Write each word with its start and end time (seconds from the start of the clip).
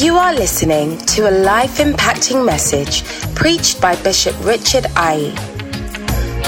You 0.00 0.16
are 0.16 0.32
listening 0.32 0.98
to 1.06 1.28
a 1.28 1.34
life 1.42 1.78
impacting 1.78 2.46
message 2.46 3.02
preached 3.34 3.80
by 3.80 3.96
Bishop 3.96 4.36
Richard 4.44 4.86
Aye. 4.94 5.34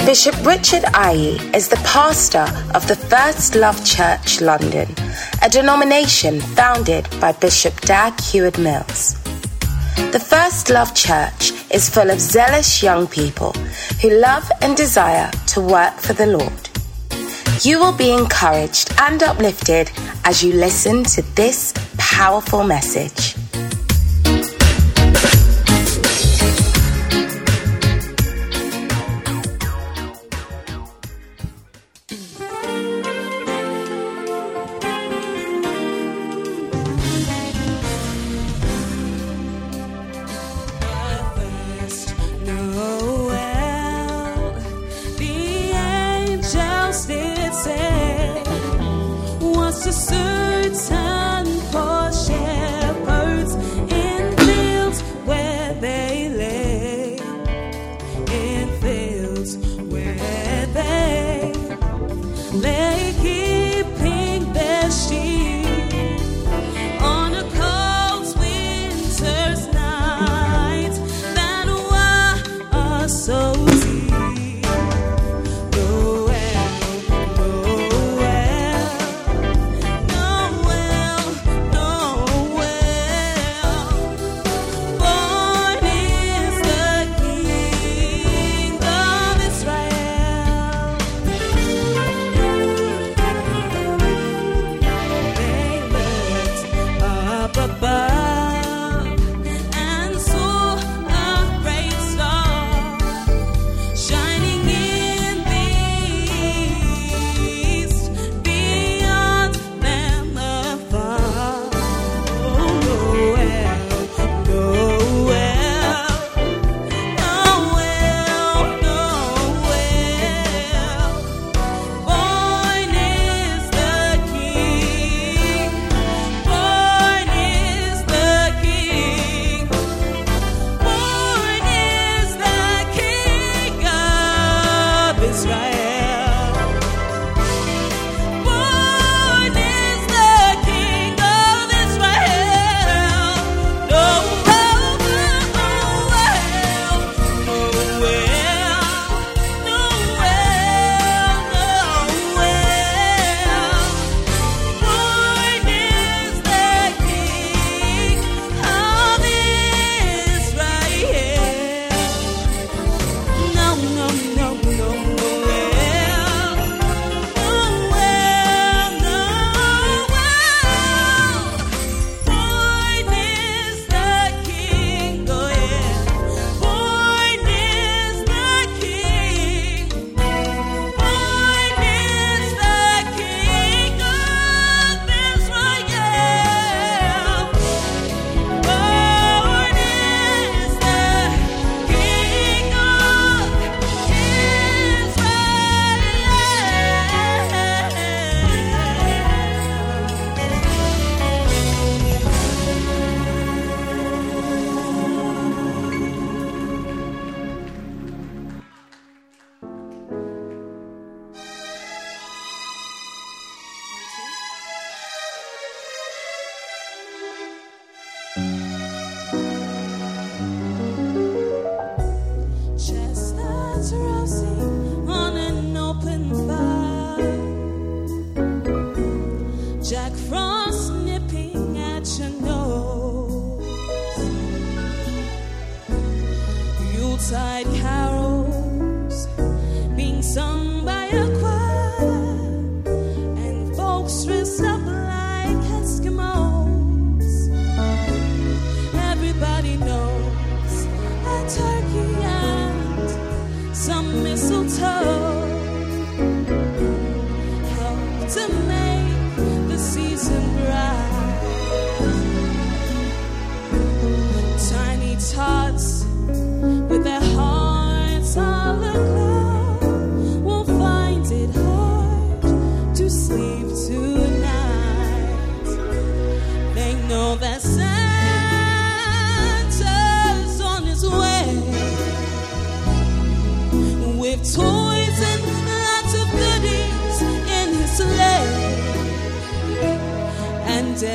Bishop 0.05 0.35
Richard 0.45 0.85
Aye 0.93 1.37
is 1.53 1.67
the 1.67 1.81
pastor 1.83 2.47
of 2.73 2.87
the 2.87 2.95
First 2.95 3.55
Love 3.55 3.83
Church 3.83 4.39
London, 4.39 4.87
a 5.41 5.49
denomination 5.49 6.39
founded 6.39 7.09
by 7.19 7.33
Bishop 7.33 7.77
Dag 7.81 8.17
Heward 8.21 8.57
Mills. 8.57 9.15
The 10.13 10.25
First 10.25 10.69
Love 10.69 10.95
Church 10.95 11.51
is 11.71 11.89
full 11.89 12.09
of 12.09 12.21
zealous 12.21 12.81
young 12.81 13.05
people 13.07 13.51
who 14.01 14.11
love 14.11 14.49
and 14.61 14.77
desire 14.77 15.29
to 15.47 15.59
work 15.59 15.95
for 15.95 16.13
the 16.13 16.27
Lord. 16.27 16.64
You 17.61 17.79
will 17.79 17.93
be 17.93 18.11
encouraged 18.11 18.91
and 18.99 19.23
uplifted 19.23 19.89
as 20.25 20.43
you 20.43 20.53
listen 20.53 21.03
to 21.05 21.21
this 21.35 21.73
powerful 21.97 22.63
message. 22.63 23.44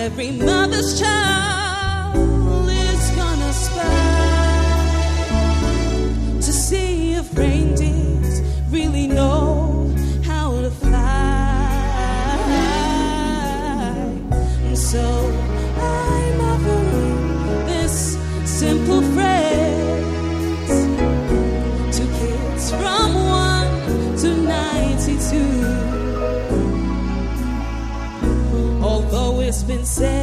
Every 0.01 0.31
mother's 0.31 0.99
child 0.99 1.50
Although 29.81 30.05
it's 30.05 30.20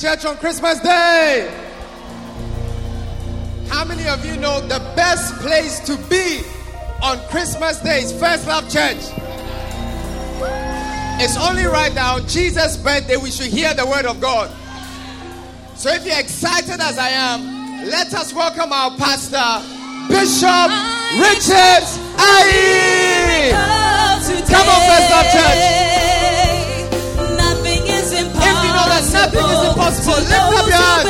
church 0.00 0.24
on 0.24 0.34
Christmas 0.38 0.80
Day? 0.80 1.46
How 3.68 3.84
many 3.84 4.08
of 4.08 4.24
you 4.24 4.38
know 4.38 4.62
the 4.62 4.78
best 4.96 5.34
place 5.40 5.78
to 5.80 5.96
be 6.08 6.40
on 7.02 7.18
Christmas 7.28 7.78
Day 7.80 8.04
is 8.04 8.12
First 8.18 8.46
Love 8.46 8.64
Church? 8.70 8.96
It's 11.20 11.36
only 11.36 11.66
right 11.66 11.92
now, 11.92 12.18
Jesus' 12.20 12.78
birthday, 12.78 13.18
we 13.18 13.30
should 13.30 13.48
hear 13.48 13.74
the 13.74 13.84
word 13.84 14.06
of 14.06 14.22
God. 14.22 14.50
So 15.76 15.90
if 15.90 16.06
you're 16.06 16.18
excited 16.18 16.80
as 16.80 16.96
I 16.96 17.10
am, 17.10 17.86
let 17.86 18.14
us 18.14 18.32
welcome 18.32 18.72
our 18.72 18.96
pastor, 18.96 19.60
Bishop 20.08 20.70
Richard 21.20 21.84
Aye. 22.16 23.52
Come 24.48 24.66
on, 24.66 24.80
First 24.88 25.10
Love 25.10 25.26
Church. 25.30 25.89
Nothing 29.32 29.56
is 29.56 29.68
impossible, 29.68 30.12
lift 30.14 30.32
up 30.32 30.66
your 30.66 31.09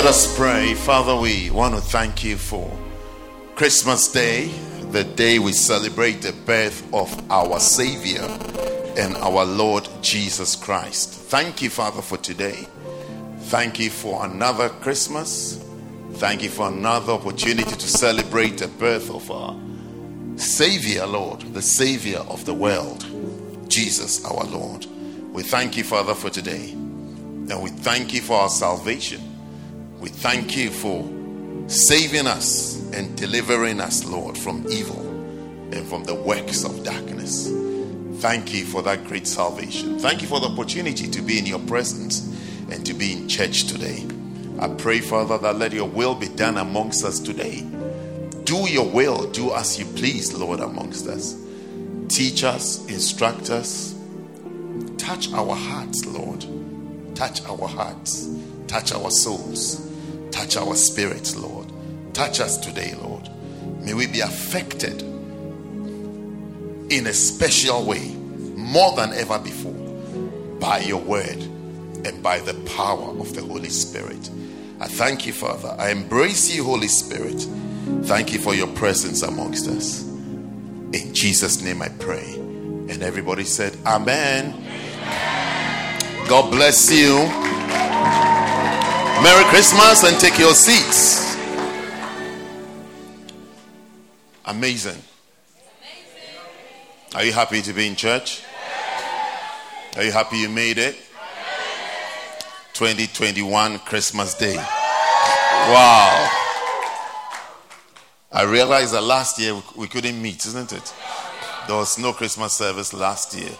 let 0.00 0.08
us 0.08 0.34
pray. 0.34 0.72
Father, 0.72 1.14
we 1.14 1.50
want 1.50 1.74
to 1.74 1.80
thank 1.82 2.24
you 2.24 2.38
for 2.38 2.74
Christmas 3.54 4.10
Day, 4.10 4.46
the 4.92 5.04
day 5.04 5.38
we 5.38 5.52
celebrate 5.52 6.22
the 6.22 6.32
birth 6.46 6.82
of 6.94 7.30
our 7.30 7.60
Savior 7.60 8.22
and 8.96 9.14
our 9.16 9.44
Lord 9.44 9.86
Jesus 10.00 10.56
Christ. 10.56 11.12
Thank 11.12 11.60
you, 11.60 11.68
Father, 11.68 12.00
for 12.00 12.16
today. 12.16 12.66
Thank 13.50 13.78
you 13.78 13.90
for 13.90 14.24
another 14.24 14.70
Christmas. 14.70 15.62
Thank 16.12 16.42
you 16.42 16.48
for 16.48 16.68
another 16.68 17.12
opportunity 17.12 17.70
to 17.70 17.86
celebrate 17.86 18.56
the 18.56 18.68
birth 18.68 19.10
of 19.10 19.30
our 19.30 19.54
Savior, 20.36 21.04
Lord, 21.04 21.42
the 21.52 21.60
Savior 21.60 22.20
of 22.20 22.46
the 22.46 22.54
world, 22.54 23.04
Jesus, 23.68 24.24
our 24.24 24.44
Lord. 24.44 24.86
We 25.30 25.42
thank 25.42 25.76
you, 25.76 25.84
Father, 25.84 26.14
for 26.14 26.30
today. 26.30 26.70
And 26.70 27.62
we 27.62 27.68
thank 27.68 28.14
you 28.14 28.22
for 28.22 28.40
our 28.40 28.48
salvation. 28.48 29.29
We 30.00 30.08
thank 30.08 30.56
you 30.56 30.70
for 30.70 31.08
saving 31.68 32.26
us 32.26 32.80
and 32.92 33.16
delivering 33.16 33.80
us, 33.80 34.04
Lord, 34.04 34.36
from 34.36 34.66
evil 34.70 35.00
and 35.72 35.86
from 35.86 36.04
the 36.04 36.14
works 36.14 36.64
of 36.64 36.82
darkness. 36.84 37.50
Thank 38.22 38.54
you 38.54 38.64
for 38.64 38.82
that 38.82 39.04
great 39.04 39.26
salvation. 39.26 39.98
Thank 39.98 40.22
you 40.22 40.28
for 40.28 40.40
the 40.40 40.48
opportunity 40.48 41.06
to 41.08 41.22
be 41.22 41.38
in 41.38 41.46
your 41.46 41.58
presence 41.60 42.26
and 42.70 42.84
to 42.86 42.94
be 42.94 43.12
in 43.12 43.28
church 43.28 43.64
today. 43.64 44.06
I 44.58 44.68
pray, 44.68 45.00
Father, 45.00 45.38
that 45.38 45.56
let 45.56 45.72
your 45.72 45.88
will 45.88 46.14
be 46.14 46.28
done 46.28 46.56
amongst 46.58 47.04
us 47.04 47.20
today. 47.20 47.60
Do 48.44 48.68
your 48.68 48.88
will, 48.88 49.30
do 49.30 49.52
as 49.54 49.78
you 49.78 49.84
please, 49.84 50.32
Lord, 50.32 50.60
amongst 50.60 51.06
us. 51.06 51.36
Teach 52.08 52.42
us, 52.42 52.86
instruct 52.88 53.50
us, 53.50 53.94
touch 54.98 55.32
our 55.32 55.54
hearts, 55.54 56.04
Lord. 56.06 56.44
Touch 57.14 57.44
our 57.44 57.68
hearts, 57.68 58.28
touch 58.66 58.92
our 58.92 59.10
souls, 59.10 59.89
touch 60.30 60.56
our 60.56 60.74
spirits, 60.74 61.36
Lord. 61.36 61.66
Touch 62.12 62.40
us 62.40 62.56
today, 62.58 62.94
Lord. 63.02 63.28
May 63.80 63.94
we 63.94 64.06
be 64.06 64.20
affected 64.20 65.02
in 66.90 67.06
a 67.06 67.12
special 67.12 67.84
way, 67.84 68.08
more 68.56 68.94
than 68.96 69.12
ever 69.12 69.38
before, 69.38 69.72
by 70.58 70.80
your 70.80 71.00
word 71.00 71.38
and 72.04 72.22
by 72.22 72.40
the 72.40 72.54
power 72.76 73.18
of 73.18 73.34
the 73.34 73.42
Holy 73.42 73.68
Spirit. 73.68 74.30
I 74.80 74.86
thank 74.86 75.26
you, 75.26 75.32
Father. 75.32 75.74
I 75.78 75.90
embrace 75.90 76.54
you, 76.54 76.64
Holy 76.64 76.88
Spirit. 76.88 77.46
Thank 78.02 78.32
you 78.32 78.38
for 78.38 78.54
your 78.54 78.68
presence 78.68 79.22
amongst 79.22 79.68
us. 79.68 80.02
In 80.02 81.14
Jesus' 81.14 81.62
name 81.62 81.82
I 81.82 81.88
pray. 81.88 82.34
And 82.34 83.02
everybody 83.02 83.44
said, 83.44 83.76
Amen. 83.86 84.52
God 86.28 86.50
bless 86.50 86.90
you. 86.90 87.28
Merry 89.22 89.44
Christmas 89.44 90.02
and 90.02 90.18
take 90.18 90.38
your 90.38 90.54
seats. 90.54 91.36
Amazing. 94.46 94.96
Are 97.14 97.22
you 97.22 97.32
happy 97.32 97.60
to 97.60 97.74
be 97.74 97.86
in 97.86 97.96
church? 97.96 98.42
Are 99.96 100.04
you 100.04 100.10
happy 100.10 100.38
you 100.38 100.48
made 100.48 100.78
it? 100.78 100.96
2021 102.72 103.80
Christmas 103.80 104.32
Day. 104.32 104.56
Wow. 104.56 106.30
I 108.32 108.44
realized 108.48 108.94
that 108.94 109.02
last 109.02 109.38
year 109.38 109.60
we 109.76 109.86
couldn't 109.86 110.20
meet, 110.22 110.46
isn't 110.46 110.72
it? 110.72 110.94
There 111.66 111.76
was 111.76 111.98
no 111.98 112.14
Christmas 112.14 112.54
service 112.54 112.94
last 112.94 113.36
year. 113.36 113.52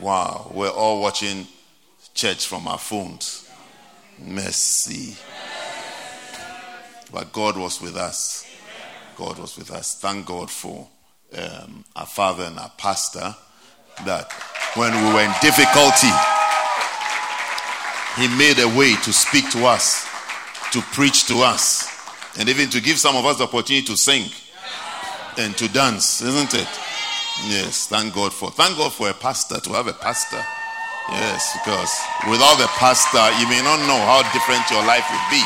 Wow. 0.00 0.52
We're 0.54 0.70
all 0.70 1.00
watching 1.00 1.48
church 2.14 2.46
from 2.46 2.68
our 2.68 2.78
phones. 2.78 3.49
Mercy. 4.20 5.16
But 7.12 7.32
God 7.32 7.56
was 7.56 7.80
with 7.80 7.96
us. 7.96 8.46
God 9.16 9.38
was 9.38 9.56
with 9.56 9.70
us. 9.70 9.98
Thank 9.98 10.26
God 10.26 10.50
for 10.50 10.88
um, 11.36 11.84
our 11.96 12.06
father 12.06 12.44
and 12.44 12.58
our 12.58 12.72
pastor 12.78 13.34
that 14.04 14.32
when 14.74 14.92
we 14.92 15.12
were 15.12 15.20
in 15.20 15.32
difficulty, 15.42 16.10
he 18.16 18.28
made 18.36 18.58
a 18.58 18.78
way 18.78 18.94
to 19.02 19.12
speak 19.12 19.50
to 19.50 19.66
us, 19.66 20.06
to 20.72 20.80
preach 20.92 21.26
to 21.26 21.40
us, 21.40 21.88
and 22.38 22.48
even 22.48 22.70
to 22.70 22.80
give 22.80 22.98
some 22.98 23.16
of 23.16 23.24
us 23.26 23.38
the 23.38 23.44
opportunity 23.44 23.82
to 23.86 23.96
sing 23.96 24.30
and 25.38 25.56
to 25.56 25.68
dance, 25.72 26.22
isn't 26.22 26.54
it? 26.54 26.68
Yes, 27.46 27.86
thank 27.88 28.14
God 28.14 28.32
for 28.32 28.50
thank 28.50 28.76
God 28.76 28.92
for 28.92 29.08
a 29.08 29.14
pastor 29.14 29.60
to 29.60 29.72
have 29.72 29.86
a 29.86 29.92
pastor. 29.92 30.44
Yes, 31.12 31.58
because 31.58 31.90
without 32.30 32.56
the 32.58 32.68
pastor, 32.78 33.26
you 33.40 33.48
may 33.48 33.60
not 33.62 33.78
know 33.86 33.98
how 33.98 34.22
different 34.32 34.62
your 34.70 34.84
life 34.86 35.04
would 35.10 35.30
be. 35.30 35.42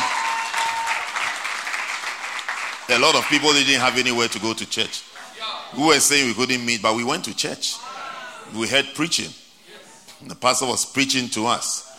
A 2.94 2.98
lot 2.98 3.14
of 3.14 3.24
people 3.28 3.50
didn't 3.52 3.80
have 3.80 3.96
anywhere 3.96 4.28
to 4.28 4.38
go 4.40 4.52
to 4.52 4.68
church. 4.68 5.02
We 5.76 5.86
were 5.86 6.00
saying 6.00 6.28
we 6.28 6.34
couldn't 6.34 6.64
meet, 6.64 6.82
but 6.82 6.94
we 6.94 7.02
went 7.02 7.24
to 7.24 7.34
church. 7.34 7.76
We 8.54 8.68
heard 8.68 8.86
preaching. 8.94 9.32
The 10.26 10.34
pastor 10.34 10.66
was 10.66 10.84
preaching 10.84 11.28
to 11.30 11.46
us, 11.46 11.90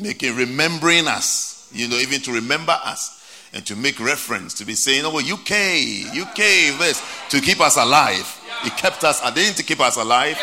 making 0.00 0.36
remembering 0.36 1.08
us, 1.08 1.68
you 1.72 1.88
know, 1.88 1.96
even 1.96 2.20
to 2.22 2.32
remember 2.32 2.76
us 2.84 3.18
and 3.52 3.66
to 3.66 3.76
make 3.76 4.00
reference, 4.00 4.54
to 4.54 4.64
be 4.64 4.74
saying, 4.74 5.02
oh, 5.04 5.18
UK, 5.18 6.16
UK, 6.16 6.78
this, 6.78 7.02
to 7.30 7.40
keep 7.40 7.60
us 7.60 7.76
alive. 7.76 8.40
He 8.62 8.70
kept 8.70 9.04
us, 9.04 9.20
I 9.22 9.32
didn't 9.34 9.64
keep 9.66 9.80
us 9.80 9.96
alive, 9.96 10.38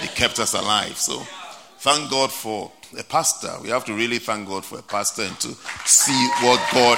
He 0.00 0.08
kept 0.08 0.38
us 0.40 0.54
alive. 0.54 0.98
So 0.98 1.22
thank 1.82 2.08
God 2.12 2.30
for 2.30 2.70
a 2.96 3.02
pastor. 3.02 3.50
We 3.60 3.70
have 3.70 3.84
to 3.86 3.92
really 3.92 4.20
thank 4.20 4.46
God 4.46 4.64
for 4.64 4.78
a 4.78 4.82
pastor 4.82 5.22
and 5.22 5.38
to 5.40 5.48
see 5.84 6.28
what 6.40 6.60
God 6.72 6.96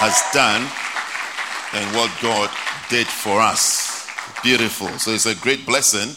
has 0.00 0.18
done 0.32 0.62
and 1.74 1.94
what 1.94 2.10
God 2.22 2.48
did 2.88 3.06
for 3.06 3.38
us. 3.38 4.08
Beautiful. 4.42 4.88
So 4.98 5.10
it's 5.10 5.26
a 5.26 5.34
great 5.34 5.66
blessing. 5.66 6.16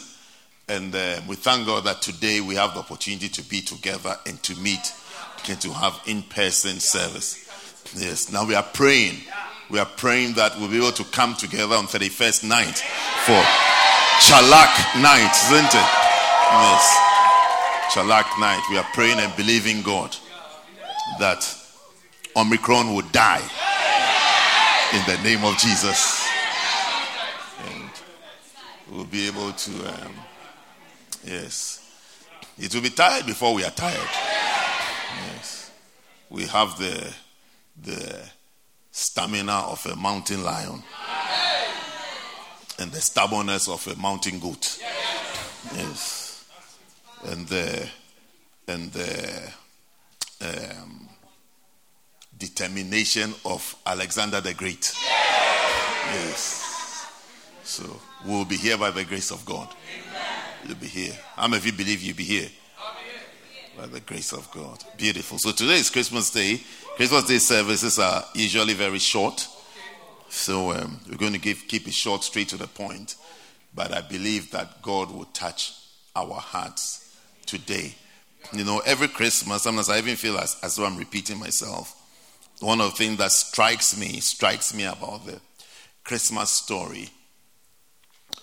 And 0.69 0.95
uh, 0.95 1.19
we 1.27 1.35
thank 1.35 1.65
God 1.65 1.83
that 1.83 2.01
today 2.01 2.39
we 2.39 2.55
have 2.55 2.75
the 2.75 2.79
opportunity 2.79 3.27
to 3.27 3.43
be 3.43 3.59
together 3.59 4.15
and 4.25 4.41
to 4.43 4.55
meet 4.61 4.93
and 5.49 5.59
to 5.59 5.73
have 5.73 5.99
in 6.05 6.21
person 6.23 6.79
service. 6.79 7.45
Yes, 7.93 8.31
now 8.31 8.45
we 8.45 8.55
are 8.55 8.63
praying. 8.63 9.17
We 9.69 9.79
are 9.79 9.85
praying 9.97 10.35
that 10.35 10.57
we'll 10.57 10.69
be 10.69 10.77
able 10.77 10.93
to 10.93 11.03
come 11.03 11.35
together 11.35 11.75
on 11.75 11.87
31st 11.87 12.47
night 12.47 12.77
for 13.25 13.41
Chalak 14.23 15.01
night, 15.01 15.35
isn't 15.51 15.75
it? 15.75 16.00
Yes. 16.51 16.97
Chalak 17.93 18.39
night. 18.39 18.61
We 18.69 18.77
are 18.77 18.87
praying 18.93 19.19
and 19.19 19.33
believing 19.37 19.81
God 19.81 20.15
that 21.19 21.47
Omicron 22.35 22.93
will 22.93 23.07
die 23.11 23.41
in 24.93 25.01
the 25.05 25.23
name 25.23 25.45
of 25.45 25.57
Jesus. 25.57 26.27
And 27.67 27.89
we'll 28.91 29.05
be 29.05 29.27
able 29.27 29.53
to, 29.53 29.71
um, 29.93 30.13
yes. 31.25 31.77
It 32.57 32.75
will 32.75 32.81
be 32.81 32.89
tired 32.89 33.25
before 33.25 33.53
we 33.53 33.63
are 33.63 33.71
tired. 33.71 34.09
Yes. 35.27 35.71
We 36.29 36.47
have 36.47 36.77
the, 36.77 37.13
the 37.81 38.29
stamina 38.91 39.53
of 39.53 39.85
a 39.85 39.95
mountain 39.95 40.43
lion 40.43 40.83
and 42.77 42.91
the 42.91 42.99
stubbornness 42.99 43.69
of 43.69 43.87
a 43.87 43.95
mountain 43.95 44.39
goat. 44.39 44.81
Yes. 45.75 46.20
And 47.23 47.47
the, 47.47 47.89
and 48.67 48.91
the, 48.91 49.53
um, 50.41 51.09
determination 52.41 53.33
of 53.45 53.75
Alexander 53.85 54.41
the 54.41 54.53
Great. 54.55 54.91
Yes. 56.11 57.07
So 57.63 58.01
we'll 58.25 58.45
be 58.45 58.57
here 58.57 58.77
by 58.77 58.89
the 58.89 59.03
grace 59.03 59.31
of 59.31 59.45
God. 59.45 59.69
You'll 60.65 60.75
be 60.75 60.87
here. 60.87 61.13
How 61.35 61.47
many 61.47 61.57
of 61.57 61.65
you 61.65 61.73
believe 61.73 62.01
you'll 62.01 62.17
be 62.17 62.23
here? 62.23 62.49
By 63.77 63.85
the 63.85 63.99
grace 63.99 64.33
of 64.33 64.49
God. 64.51 64.83
Beautiful. 64.97 65.37
So 65.37 65.51
today 65.51 65.75
is 65.75 65.89
Christmas 65.89 66.31
Day. 66.31 66.61
Christmas 66.95 67.25
Day 67.27 67.37
services 67.37 67.99
are 67.99 68.25
usually 68.33 68.73
very 68.73 68.99
short. 68.99 69.47
So 70.29 70.71
um, 70.71 70.99
we're 71.09 71.17
going 71.17 71.33
to 71.33 71.39
give, 71.39 71.67
keep 71.67 71.87
it 71.87 71.93
short, 71.93 72.23
straight 72.23 72.49
to 72.49 72.57
the 72.57 72.67
point. 72.67 73.15
But 73.73 73.93
I 73.93 74.01
believe 74.01 74.51
that 74.51 74.81
God 74.81 75.11
will 75.11 75.25
touch 75.25 75.73
our 76.15 76.33
hearts 76.33 77.00
today. 77.51 77.93
You 78.53 78.63
know, 78.63 78.81
every 78.85 79.09
Christmas, 79.09 79.63
sometimes 79.63 79.89
I 79.89 79.99
even 79.99 80.15
feel 80.15 80.37
as, 80.37 80.57
as 80.63 80.75
though 80.75 80.85
I'm 80.85 80.97
repeating 80.97 81.37
myself 81.37 81.97
one 82.61 82.79
of 82.79 82.91
the 82.91 82.97
things 82.97 83.17
that 83.17 83.31
strikes 83.31 83.97
me, 83.97 84.19
strikes 84.19 84.73
me 84.73 84.85
about 84.85 85.25
the 85.25 85.39
Christmas 86.03 86.49
story, 86.49 87.09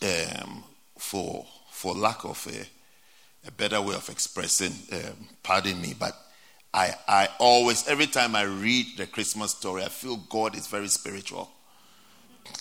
um, 0.03 0.65
for 0.99 1.47
for 1.71 1.95
lack 1.95 2.25
of 2.25 2.47
a, 2.49 3.49
a 3.49 3.53
better 3.53 3.81
way 3.81 3.95
of 3.95 4.09
expressing, 4.09 4.73
um, 4.93 5.29
pardon 5.45 5.81
me, 5.81 5.95
but 5.97 6.12
I, 6.75 6.93
I 7.07 7.29
always, 7.38 7.87
every 7.87 8.09
time 8.09 8.35
I 8.35 8.43
read 8.43 8.87
the 8.97 9.07
Christmas 9.07 9.53
story, 9.53 9.85
I 9.85 9.88
feel 9.88 10.17
God 10.29 10.57
is 10.57 10.67
very 10.67 10.88
spiritual. 10.88 11.49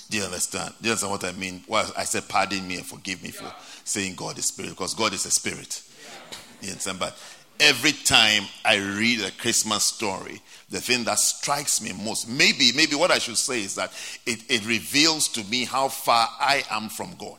Do 0.10 0.18
you 0.18 0.24
understand? 0.24 0.76
Do 0.80 0.86
you 0.88 0.92
understand 0.92 1.12
what 1.12 1.24
I 1.24 1.32
mean? 1.32 1.64
Well, 1.68 1.92
I 1.98 2.04
said, 2.04 2.30
pardon 2.30 2.68
me 2.68 2.76
and 2.76 2.86
forgive 2.86 3.24
me 3.24 3.32
for 3.32 3.52
saying 3.84 4.16
God 4.16 4.38
is 4.38 4.46
spirit, 4.46 4.72
because 4.72 4.94
God 4.94 5.14
is 5.14 5.26
a 5.26 5.32
spirit. 5.32 5.82
Understand? 6.62 7.00
But 7.00 7.18
every 7.60 7.92
time 7.92 8.44
I 8.66 8.78
read 8.78 9.22
a 9.22 9.32
Christmas 9.32 9.84
story, 9.84 10.42
the 10.70 10.82
thing 10.82 11.04
that 11.06 11.20
strikes 11.20 11.82
me 11.82 11.94
most, 11.94 12.28
maybe, 12.28 12.72
maybe 12.76 12.96
what 12.96 13.12
I 13.12 13.20
should 13.20 13.38
say 13.38 13.62
is 13.62 13.76
that 13.76 13.92
it, 14.26 14.40
it 14.50 14.66
reveals 14.66 15.28
to 15.30 15.44
me 15.46 15.66
how 15.66 15.88
far 15.88 16.28
I 16.40 16.64
am 16.70 16.90
from 16.90 17.16
God. 17.18 17.38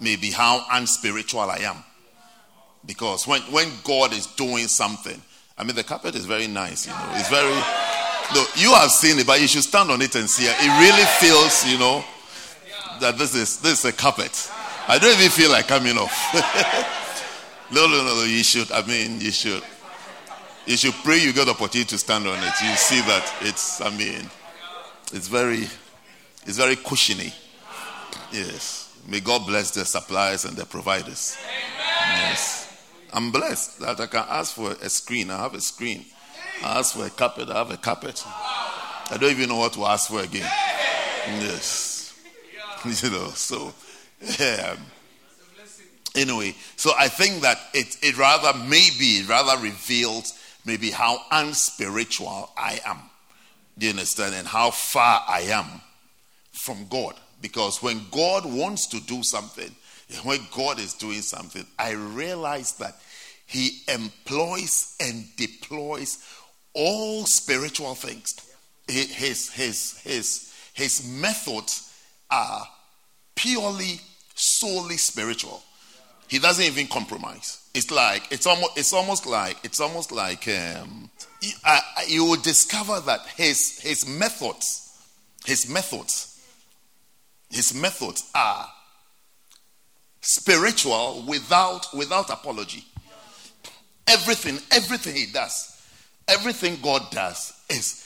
Maybe 0.00 0.30
how 0.30 0.64
unspiritual 0.70 1.50
I 1.50 1.58
am. 1.58 1.82
Because 2.86 3.26
when, 3.26 3.42
when 3.42 3.68
God 3.82 4.12
is 4.12 4.26
doing 4.26 4.68
something, 4.68 5.20
I 5.56 5.64
mean, 5.64 5.74
the 5.74 5.82
carpet 5.82 6.14
is 6.14 6.24
very 6.24 6.46
nice, 6.46 6.86
you 6.86 6.92
know, 6.92 7.12
it's 7.14 7.28
very. 7.28 7.50
No, 8.34 8.44
you 8.56 8.72
have 8.74 8.90
seen 8.90 9.18
it, 9.18 9.26
but 9.26 9.40
you 9.40 9.48
should 9.48 9.64
stand 9.64 9.90
on 9.90 10.00
it 10.02 10.14
and 10.14 10.28
see 10.28 10.44
it. 10.44 10.54
It 10.60 10.80
really 10.80 11.04
feels, 11.18 11.66
you 11.66 11.78
know, 11.78 12.04
that 13.00 13.18
this 13.18 13.34
is 13.34 13.58
this 13.60 13.80
is 13.80 13.84
a 13.86 13.92
carpet. 13.92 14.50
I 14.86 14.98
don't 14.98 15.18
even 15.18 15.30
feel 15.30 15.50
like 15.50 15.66
coming 15.66 15.98
off. 15.98 16.14
no, 17.72 17.86
no, 17.86 18.04
no, 18.04 18.14
no. 18.16 18.24
You 18.24 18.42
should. 18.42 18.70
I 18.72 18.86
mean, 18.86 19.20
you 19.20 19.30
should. 19.30 19.62
You 20.66 20.76
should 20.76 20.94
pray 21.02 21.18
you 21.18 21.32
get 21.32 21.46
the 21.46 21.52
opportunity 21.52 21.84
to 21.84 21.98
stand 21.98 22.26
on 22.26 22.38
it. 22.38 22.52
You 22.62 22.76
see 22.76 23.00
that 23.00 23.34
it's, 23.40 23.80
I 23.80 23.88
mean, 23.88 24.28
it's 25.14 25.26
very, 25.26 25.66
it's 26.44 26.58
very 26.58 26.76
cushiony. 26.76 27.32
Yes. 28.30 28.94
May 29.08 29.20
God 29.20 29.46
bless 29.46 29.70
the 29.70 29.86
suppliers 29.86 30.44
and 30.44 30.54
the 30.58 30.66
providers. 30.66 31.38
Yes. 32.06 32.66
I'm 33.14 33.32
blessed 33.32 33.80
that 33.80 33.98
I 33.98 34.06
can 34.06 34.26
ask 34.28 34.54
for 34.54 34.72
a 34.72 34.90
screen. 34.90 35.30
I 35.30 35.38
have 35.38 35.54
a 35.54 35.60
screen. 35.62 36.04
I 36.62 36.80
ask 36.80 36.94
for 36.94 37.06
a 37.06 37.10
carpet. 37.10 37.48
I 37.48 37.54
have 37.54 37.70
a 37.70 37.78
carpet. 37.78 38.22
I 38.26 39.16
don't 39.18 39.30
even 39.30 39.48
know 39.48 39.56
what 39.56 39.72
to 39.72 39.84
ask 39.86 40.10
for 40.10 40.20
again. 40.20 40.50
Yes. 41.40 41.94
You 42.84 43.10
know, 43.10 43.30
so 43.30 43.74
yeah. 44.38 44.76
Anyway, 46.18 46.54
so 46.76 46.92
I 46.98 47.08
think 47.08 47.42
that 47.42 47.58
it, 47.72 47.96
it 48.02 48.18
rather 48.18 48.56
maybe 48.58 49.22
rather 49.28 49.62
reveals 49.62 50.32
maybe 50.64 50.90
how 50.90 51.20
unspiritual 51.30 52.50
I 52.56 52.80
am. 52.84 52.98
Do 53.78 53.86
you 53.86 53.92
understand? 53.92 54.34
And 54.34 54.46
how 54.46 54.72
far 54.72 55.22
I 55.28 55.42
am 55.42 55.80
from 56.52 56.86
God. 56.88 57.14
Because 57.40 57.80
when 57.82 58.00
God 58.10 58.44
wants 58.44 58.88
to 58.88 59.00
do 59.00 59.22
something, 59.22 59.70
when 60.24 60.40
God 60.52 60.80
is 60.80 60.94
doing 60.94 61.22
something, 61.22 61.64
I 61.78 61.92
realize 61.92 62.72
that 62.74 62.96
He 63.46 63.82
employs 63.86 64.96
and 65.00 65.24
deploys 65.36 66.18
all 66.74 67.26
spiritual 67.26 67.94
things. 67.94 68.34
His, 68.88 69.52
his, 69.52 69.98
his, 70.00 70.52
his 70.74 71.08
methods 71.08 71.94
are 72.28 72.66
purely, 73.36 74.00
solely 74.34 74.96
spiritual. 74.96 75.62
He 76.28 76.38
doesn't 76.38 76.64
even 76.64 76.86
compromise. 76.86 77.68
It's 77.74 77.90
like 77.90 78.30
it's 78.30 78.46
almost 78.46 78.76
it's 78.76 78.92
almost 78.92 79.26
like 79.26 79.56
it's 79.64 79.80
almost 79.80 80.12
like 80.12 80.46
um, 80.48 81.10
you, 81.40 81.52
you 82.06 82.24
will 82.24 82.40
discover 82.40 83.00
that 83.00 83.20
his 83.36 83.80
his 83.80 84.06
methods, 84.06 84.90
his 85.44 85.68
methods, 85.68 86.40
his 87.50 87.74
methods 87.74 88.30
are 88.34 88.68
spiritual 90.20 91.24
without 91.26 91.86
without 91.94 92.30
apology. 92.30 92.84
Everything 94.06 94.58
everything 94.70 95.14
he 95.14 95.26
does, 95.32 95.80
everything 96.28 96.78
God 96.82 97.10
does 97.10 97.52
is 97.70 98.04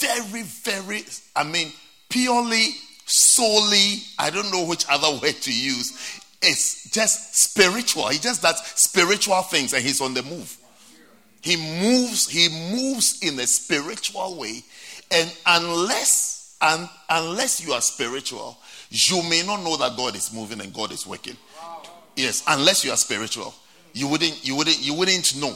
very, 0.00 0.42
very, 0.42 1.04
I 1.36 1.44
mean, 1.44 1.72
purely, 2.08 2.70
solely, 3.06 4.02
I 4.18 4.30
don't 4.30 4.50
know 4.50 4.66
which 4.66 4.84
other 4.88 5.10
word 5.20 5.36
to 5.42 5.52
use. 5.52 6.20
It's 6.44 6.90
just 6.90 7.36
spiritual. 7.36 8.08
He 8.08 8.18
just 8.18 8.42
does 8.42 8.60
spiritual 8.76 9.42
things 9.42 9.72
and 9.72 9.82
he's 9.82 10.00
on 10.00 10.14
the 10.14 10.22
move. 10.22 10.56
He 11.42 11.56
moves, 11.56 12.28
he 12.28 12.48
moves 12.72 13.18
in 13.22 13.38
a 13.38 13.46
spiritual 13.46 14.36
way. 14.36 14.62
And 15.10 15.34
unless 15.46 16.56
and 16.60 16.88
unless 17.10 17.64
you 17.64 17.72
are 17.72 17.80
spiritual, 17.80 18.58
you 18.90 19.22
may 19.28 19.42
not 19.44 19.62
know 19.62 19.76
that 19.76 19.96
God 19.96 20.16
is 20.16 20.32
moving 20.32 20.60
and 20.60 20.72
God 20.72 20.92
is 20.92 21.06
working. 21.06 21.36
Yes, 22.16 22.42
unless 22.46 22.84
you 22.84 22.90
are 22.92 22.96
spiritual. 22.96 23.54
You 23.92 24.08
wouldn't 24.08 24.46
you 24.46 24.56
wouldn't 24.56 24.80
you 24.80 24.94
wouldn't 24.94 25.36
know. 25.40 25.54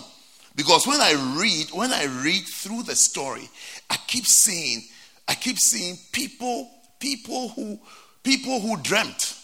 Because 0.56 0.86
when 0.86 1.00
I 1.00 1.12
read, 1.38 1.68
when 1.70 1.92
I 1.92 2.06
read 2.22 2.44
through 2.44 2.82
the 2.82 2.96
story, 2.96 3.48
I 3.88 3.96
keep 4.08 4.26
seeing, 4.26 4.82
I 5.28 5.34
keep 5.34 5.56
seeing 5.56 5.96
people, 6.10 6.68
people 6.98 7.50
who 7.50 7.78
people 8.24 8.60
who 8.60 8.76
dreamt. 8.78 9.37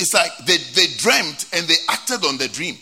It's 0.00 0.14
like 0.14 0.34
they, 0.46 0.56
they 0.56 0.86
dreamt 0.96 1.44
and 1.52 1.68
they 1.68 1.74
acted 1.90 2.24
on 2.24 2.38
the 2.38 2.48
dream. 2.48 2.74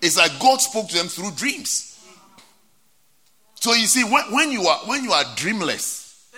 It's 0.00 0.16
like 0.16 0.32
God 0.40 0.62
spoke 0.62 0.88
to 0.88 0.96
them 0.96 1.08
through 1.08 1.32
dreams. 1.32 1.90
So 3.56 3.74
you 3.74 3.86
see, 3.86 4.02
when, 4.02 4.24
when 4.32 4.50
you 4.50 4.62
are 4.62 4.78
when 4.86 5.04
you 5.04 5.12
are 5.12 5.24
dreamless, 5.36 6.32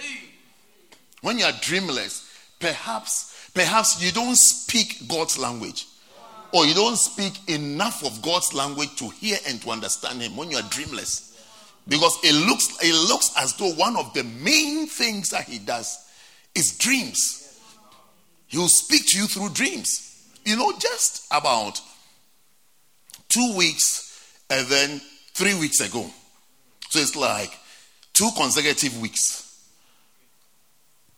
when 1.22 1.38
you 1.38 1.44
are 1.44 1.52
dreamless, 1.60 2.28
perhaps 2.58 3.50
perhaps 3.54 4.02
you 4.04 4.10
don't 4.10 4.36
speak 4.36 5.06
God's 5.06 5.38
language, 5.38 5.86
or 6.52 6.66
you 6.66 6.74
don't 6.74 6.96
speak 6.96 7.48
enough 7.48 8.04
of 8.04 8.20
God's 8.20 8.52
language 8.52 8.96
to 8.96 9.08
hear 9.10 9.36
and 9.46 9.62
to 9.62 9.70
understand 9.70 10.20
Him 10.22 10.36
when 10.36 10.50
you 10.50 10.56
are 10.56 10.68
dreamless, 10.70 11.40
because 11.86 12.18
it 12.24 12.34
looks 12.48 12.76
it 12.82 13.08
looks 13.08 13.30
as 13.38 13.54
though 13.58 13.72
one 13.74 13.96
of 13.96 14.12
the 14.12 14.24
main 14.24 14.88
things 14.88 15.30
that 15.30 15.44
He 15.44 15.60
does 15.60 16.04
is 16.56 16.76
dreams. 16.78 17.44
He 18.48 18.58
will 18.58 18.68
speak 18.68 19.06
to 19.06 19.18
you 19.18 19.26
through 19.28 19.50
dreams. 19.50 20.02
You 20.46 20.54
know, 20.54 20.72
just 20.78 21.26
about 21.32 21.80
two 23.28 23.54
weeks 23.56 24.32
and 24.48 24.66
then 24.68 25.00
three 25.34 25.58
weeks 25.58 25.80
ago. 25.80 26.08
So 26.88 27.00
it's 27.00 27.16
like 27.16 27.50
two 28.12 28.30
consecutive 28.36 28.98
weeks. 29.00 29.42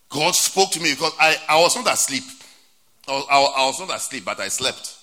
God 0.08 0.34
spoke 0.34 0.70
to 0.70 0.80
me 0.80 0.94
because 0.94 1.12
I, 1.20 1.36
I 1.46 1.60
was 1.60 1.76
not 1.76 1.92
asleep. 1.92 2.24
I 3.06 3.12
was, 3.12 3.26
I, 3.30 3.36
I 3.36 3.66
was 3.66 3.80
not 3.80 3.94
asleep, 3.94 4.24
but 4.24 4.40
I 4.40 4.48
slept. 4.48 4.96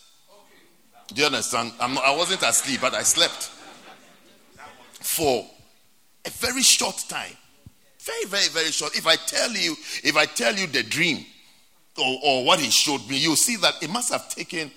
Do 1.13 1.21
you 1.21 1.27
understand? 1.27 1.73
I'm, 1.79 1.99
I 1.99 2.15
wasn't 2.15 2.41
asleep, 2.41 2.81
but 2.81 2.95
I 2.95 3.03
slept 3.03 3.51
for 5.01 5.45
a 6.25 6.29
very 6.31 6.63
short 6.63 6.97
time. 7.07 7.37
Very, 7.99 8.25
very, 8.25 8.47
very 8.47 8.71
short. 8.71 8.97
If 8.97 9.05
I 9.05 9.17
tell 9.17 9.51
you, 9.51 9.75
if 10.03 10.17
I 10.17 10.25
tell 10.25 10.55
you 10.55 10.65
the 10.65 10.81
dream 10.81 11.25
or, 11.97 12.19
or 12.23 12.45
what 12.45 12.59
he 12.59 12.69
showed 12.69 13.07
me, 13.09 13.17
you'll 13.17 13.35
see 13.35 13.55
that 13.57 13.75
it 13.81 13.89
must 13.89 14.11
have 14.11 14.29
taken, 14.29 14.71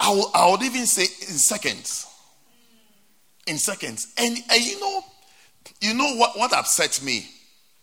I, 0.00 0.48
would 0.50 0.62
even 0.62 0.86
say 0.86 1.02
in 1.02 1.38
seconds 1.38 2.06
in 3.46 3.58
seconds. 3.58 4.12
And, 4.18 4.36
and 4.50 4.62
you 4.62 4.80
know, 4.80 5.04
you 5.80 5.94
know 5.94 6.16
what, 6.16 6.36
what 6.38 6.52
upset 6.52 7.02
me? 7.02 7.26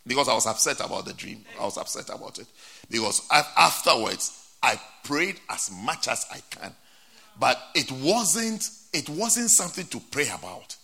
Because 0.06 0.28
I 0.28 0.34
was 0.34 0.48
upset 0.48 0.80
about 0.80 1.06
the 1.06 1.14
dream. 1.14 1.46
I 1.60 1.66
was 1.66 1.78
upset 1.78 2.10
about 2.10 2.40
it. 2.40 2.48
Because 2.90 3.28
afterwards, 3.32 4.56
I 4.64 4.80
prayed 5.04 5.40
as 5.50 5.72
much 5.72 6.08
as 6.08 6.26
I 6.32 6.40
can. 6.50 6.76
But 7.40 7.60
it 7.76 7.92
wasn't, 7.92 8.68
it 8.94 9.10
wasn't 9.10 9.52
something 9.52 9.86
to 9.88 10.00
pray 10.12 10.30
about. 10.30 10.76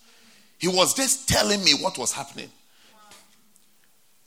He 0.58 0.68
was 0.68 0.94
just 0.94 1.28
telling 1.28 1.62
me 1.64 1.72
what 1.80 1.98
was 1.98 2.12
happening. 2.12 2.50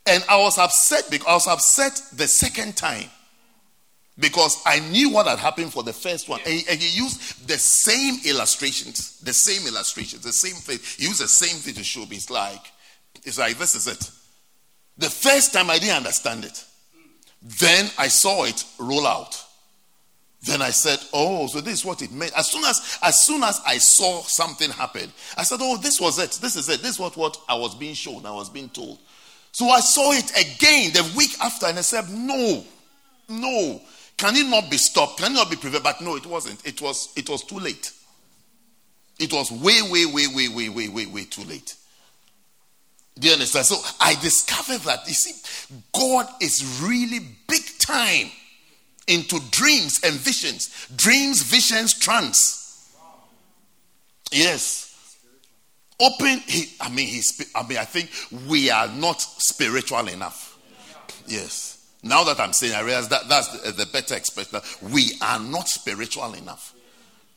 And 0.05 0.23
I 0.29 0.37
was 0.37 0.57
upset 0.57 1.09
because 1.09 1.27
I 1.27 1.33
was 1.33 1.47
upset 1.47 2.01
the 2.17 2.27
second 2.27 2.75
time 2.75 3.09
because 4.19 4.61
I 4.65 4.79
knew 4.79 5.09
what 5.09 5.27
had 5.27 5.39
happened 5.39 5.73
for 5.73 5.83
the 5.83 5.93
first 5.93 6.29
one. 6.29 6.39
And, 6.45 6.53
he, 6.53 6.63
and, 6.69 6.79
he, 6.79 6.97
used 6.97 7.47
the 7.47 7.57
same 7.57 8.15
illustrations, 8.25 9.19
the 9.19 9.33
same 9.33 9.67
illustrations, 9.67 10.23
the 10.23 10.33
same 10.33 10.55
thing. 10.55 10.79
He 10.97 11.07
used 11.07 11.21
the 11.21 11.27
same 11.27 11.57
thing 11.57 11.73
to 11.75 11.83
show 11.83 12.05
me. 12.05 12.17
It's 12.17 12.29
like, 12.29 12.71
it's 13.23 13.37
like, 13.37 13.57
this 13.57 13.75
is 13.75 13.87
it. 13.87 14.09
The 14.97 15.09
first 15.09 15.53
time 15.53 15.69
I 15.69 15.79
didn't 15.79 15.97
understand 15.97 16.45
it. 16.45 16.65
Then 17.41 17.89
I 17.97 18.07
saw 18.07 18.45
it 18.45 18.63
roll 18.79 19.07
out. 19.07 19.43
Then 20.43 20.61
I 20.61 20.69
said, 20.71 20.99
Oh, 21.13 21.47
so 21.47 21.61
this 21.61 21.79
is 21.79 21.85
what 21.85 22.01
it 22.01 22.11
meant. 22.11 22.33
As 22.37 22.49
soon 22.49 22.63
as 22.63 22.99
as 23.01 23.25
soon 23.25 23.43
as 23.43 23.59
I 23.65 23.77
saw 23.77 24.21
something 24.21 24.69
happen, 24.71 25.11
I 25.37 25.43
said, 25.43 25.59
Oh, 25.61 25.77
this 25.77 25.99
was 25.99 26.19
it. 26.19 26.31
This 26.41 26.55
is 26.55 26.69
it. 26.69 26.81
This 26.81 26.91
is 26.91 26.99
what, 26.99 27.15
what 27.15 27.39
I 27.47 27.55
was 27.55 27.75
being 27.75 27.93
shown, 27.93 28.25
I 28.25 28.31
was 28.31 28.49
being 28.49 28.69
told. 28.69 28.99
So 29.51 29.69
I 29.69 29.79
saw 29.81 30.11
it 30.13 30.31
again 30.31 30.93
the 30.93 31.11
week 31.15 31.31
after, 31.41 31.67
and 31.67 31.77
I 31.77 31.81
said, 31.81 32.09
No, 32.09 32.63
no. 33.29 33.81
Can 34.17 34.35
it 34.35 34.47
not 34.47 34.69
be 34.69 34.77
stopped? 34.77 35.17
Can 35.17 35.31
it 35.31 35.35
not 35.35 35.49
be 35.49 35.55
prevented? 35.55 35.83
But 35.83 36.01
no, 36.01 36.15
it 36.15 36.25
wasn't. 36.25 36.65
It 36.65 36.79
was 36.81 37.11
it 37.15 37.27
was 37.29 37.43
too 37.43 37.57
late. 37.57 37.91
It 39.19 39.33
was 39.33 39.51
way, 39.51 39.81
way, 39.81 40.05
way, 40.05 40.27
way, 40.27 40.47
way, 40.47 40.69
way, 40.69 40.87
way, 40.87 41.05
way 41.05 41.23
too 41.25 41.43
late. 41.43 41.75
Do 43.19 43.27
you 43.27 43.33
understand? 43.33 43.65
So 43.65 43.77
I 43.99 44.15
discovered 44.15 44.81
that 44.81 45.07
you 45.07 45.13
see, 45.13 45.33
God 45.93 46.27
is 46.41 46.81
really 46.83 47.19
big 47.47 47.61
time 47.79 48.31
into 49.07 49.39
dreams 49.51 49.99
and 50.03 50.13
visions. 50.15 50.87
Dreams, 50.95 51.43
visions, 51.43 51.93
trance. 51.93 52.95
Yes. 54.31 54.90
Open. 56.01 56.39
He, 56.47 56.73
I 56.81 56.89
mean, 56.89 57.07
he's. 57.07 57.51
I 57.55 57.65
mean, 57.67 57.77
I 57.77 57.85
think 57.85 58.09
we 58.47 58.71
are 58.71 58.87
not 58.87 59.21
spiritual 59.21 60.07
enough. 60.07 60.57
Yes. 61.27 61.77
Now 62.03 62.23
that 62.23 62.39
I'm 62.39 62.53
saying, 62.53 62.73
I 62.73 62.81
realize 62.81 63.07
that 63.09 63.29
that's 63.29 63.47
the, 63.59 63.71
the 63.71 63.85
better 63.85 64.15
expression. 64.15 64.59
We 64.91 65.11
are 65.21 65.39
not 65.39 65.67
spiritual 65.67 66.33
enough. 66.33 66.73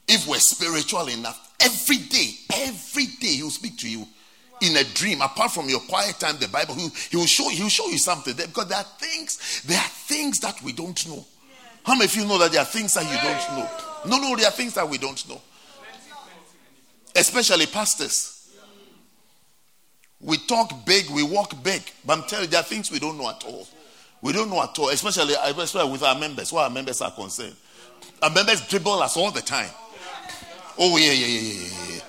If 0.08 0.26
we're 0.26 0.38
spiritual 0.38 1.08
enough, 1.08 1.54
every 1.60 1.98
day, 1.98 2.30
every 2.54 3.06
day, 3.20 3.36
He'll 3.36 3.50
speak 3.50 3.76
to 3.78 3.90
you 3.90 4.06
in 4.62 4.76
a 4.76 4.84
dream. 4.94 5.20
Apart 5.20 5.50
from 5.50 5.68
your 5.68 5.80
quiet 5.80 6.18
time, 6.18 6.36
the 6.38 6.48
Bible, 6.48 6.74
He, 6.74 6.88
he 7.10 7.16
will 7.16 7.26
show 7.26 7.48
He'll 7.50 7.68
show 7.68 7.88
you 7.88 7.98
something 7.98 8.34
there 8.34 8.46
because 8.46 8.68
there 8.68 8.78
are 8.78 8.86
things, 8.98 9.62
there 9.66 9.78
are 9.78 9.88
things 9.88 10.38
that 10.40 10.62
we 10.62 10.72
don't 10.72 11.06
know. 11.08 11.24
How 11.84 11.92
many 11.94 12.06
of 12.06 12.16
you 12.16 12.24
know 12.24 12.38
that 12.38 12.52
there 12.52 12.62
are 12.62 12.66
things 12.66 12.94
that 12.94 13.04
you 13.04 13.16
don't 13.22 13.58
know? 13.58 14.16
No, 14.16 14.30
no, 14.30 14.36
there 14.36 14.46
are 14.46 14.52
things 14.52 14.74
that 14.74 14.88
we 14.88 14.96
don't 14.96 15.28
know. 15.28 15.40
Especially 17.14 17.66
pastors. 17.66 18.33
We 20.20 20.38
talk 20.38 20.86
big, 20.86 21.10
we 21.10 21.22
walk 21.22 21.62
big, 21.62 21.82
but 22.04 22.18
I'm 22.18 22.24
telling 22.24 22.46
you, 22.46 22.50
there 22.50 22.60
are 22.60 22.64
things 22.64 22.90
we 22.90 22.98
don't 22.98 23.18
know 23.18 23.28
at 23.28 23.44
all. 23.44 23.66
We 24.22 24.32
don't 24.32 24.48
know 24.48 24.62
at 24.62 24.78
all, 24.78 24.88
especially, 24.88 25.34
especially 25.34 25.90
with 25.90 26.02
our 26.02 26.18
members, 26.18 26.52
where 26.52 26.64
our 26.64 26.70
members 26.70 27.02
are 27.02 27.10
concerned. 27.10 27.56
Our 28.22 28.30
members 28.30 28.66
dribble 28.66 29.02
us 29.02 29.16
all 29.16 29.30
the 29.30 29.42
time. 29.42 29.70
Oh, 30.78 30.96
yeah, 30.96 31.12
yeah, 31.12 31.26
yeah, 31.26 31.50
yeah, 31.50 31.84
yeah. 31.88 32.00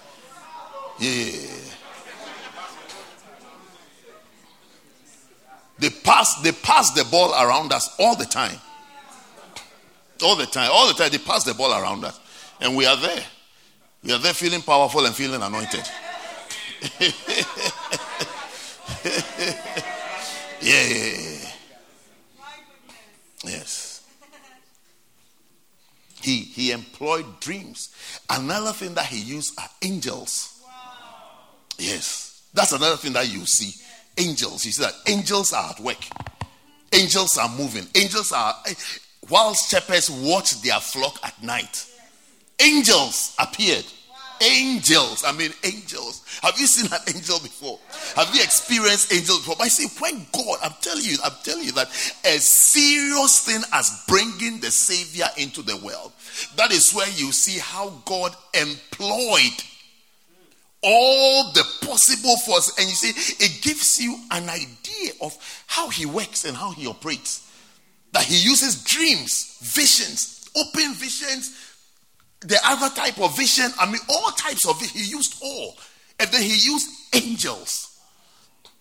Yeah. 0.98 1.50
They 5.78 5.89
pass, 5.89 6.41
they 6.41 6.54
pass 6.54 6.91
the 6.91 7.04
ball 7.06 7.34
around 7.34 7.74
us 7.74 7.94
all 8.00 8.15
the 8.15 8.26
time. 8.26 8.58
All 10.24 10.36
the 10.38 10.46
time. 10.46 10.70
All 10.72 10.88
the 10.88 10.94
time. 10.94 11.12
They 11.12 11.18
pass 11.18 11.44
the 11.44 11.54
ball 11.54 11.74
around 11.74 12.06
us. 12.06 12.18
And 12.62 12.78
we 12.78 12.86
are 12.86 12.96
there. 12.96 13.26
We 14.04 14.13
are 14.13 14.20
there 14.20 14.34
feeling 14.34 14.62
powerful 14.62 15.06
and 15.06 15.13
feeling 15.13 15.41
anointed. 15.41 15.84
yeah. 20.62 21.50
Yes. 23.43 24.08
He, 26.21 26.39
he 26.39 26.71
employed 26.71 27.39
dreams. 27.39 27.89
Another 28.30 28.71
thing 28.71 28.93
that 28.95 29.06
he 29.08 29.19
used 29.19 29.60
are 29.60 29.69
angels. 29.82 30.63
Yes. 31.78 32.48
That's 32.54 32.71
another 32.71 32.98
thing 32.98 33.13
that 33.13 33.32
you 33.32 33.45
see. 33.45 33.82
Angels. 34.17 34.65
You 34.65 34.71
see 34.71 34.84
that 34.84 34.93
angels 35.08 35.54
are 35.54 35.71
at 35.71 35.80
work. 35.80 36.04
Angels 36.93 37.38
are 37.38 37.50
moving. 37.50 37.86
Angels 37.95 38.32
are, 38.32 38.56
while 39.28 39.54
shepherds 39.54 40.10
watch 40.10 40.62
their 40.62 40.80
flock 40.80 41.19
at 41.24 41.41
night, 41.43 41.86
angels 42.60 43.36
appeared 43.39 43.86
angels. 44.41 45.24
I 45.26 45.32
mean, 45.32 45.52
angels. 45.63 46.24
Have 46.41 46.60
you 46.60 46.67
seen 46.67 46.91
an 46.91 47.15
angel 47.15 47.39
before? 47.39 47.80
Have 48.15 48.34
you 48.34 48.41
experienced 48.41 49.12
angels 49.13 49.39
before? 49.39 49.56
But 49.58 49.65
I 49.65 49.67
say, 49.67 49.88
when 50.00 50.26
God, 50.34 50.60
I'm 50.63 50.74
telling 50.82 51.04
you, 51.04 51.17
I'm 51.24 51.34
telling 51.43 51.65
you 51.65 51.71
that 51.74 51.88
a 52.26 52.39
serious 52.39 53.39
thing 53.45 53.62
as 53.74 54.04
bringing 54.08 54.60
the 54.60 54.71
Savior 54.71 55.28
into 55.38 55.62
the 55.62 55.78
world. 55.78 56.12
That 56.58 56.71
is 56.71 56.91
where 56.93 57.10
you 57.10 57.32
see 57.32 57.60
how 57.60 57.89
God 58.06 58.36
employed 58.54 59.63
all 60.84 61.52
the 61.54 61.63
possible 61.82 62.38
force. 62.38 62.78
And 62.78 62.88
you 62.88 62.95
see, 62.95 63.43
it 63.43 63.62
gives 63.62 64.00
you 64.00 64.17
an 64.32 64.50
idea 64.50 65.12
of 65.21 65.36
how 65.67 65.89
He 65.89 66.06
works 66.06 66.45
and 66.45 66.56
how 66.56 66.71
He 66.71 66.88
operates. 66.88 67.52
That 68.13 68.24
He 68.24 68.38
uses 68.38 68.84
dreams, 68.84 69.58
visions, 69.62 70.48
open 70.56 70.93
visions, 70.93 71.64
the 72.47 72.60
other 72.63 72.93
type 72.95 73.19
of 73.19 73.36
vision, 73.36 73.71
I 73.79 73.86
mean, 73.88 74.01
all 74.10 74.31
types 74.31 74.67
of 74.67 74.81
it, 74.81 74.91
he 74.91 75.03
used 75.03 75.41
all. 75.41 75.75
And 76.19 76.29
then 76.31 76.43
he 76.43 76.55
used 76.55 76.89
angels. 77.13 77.99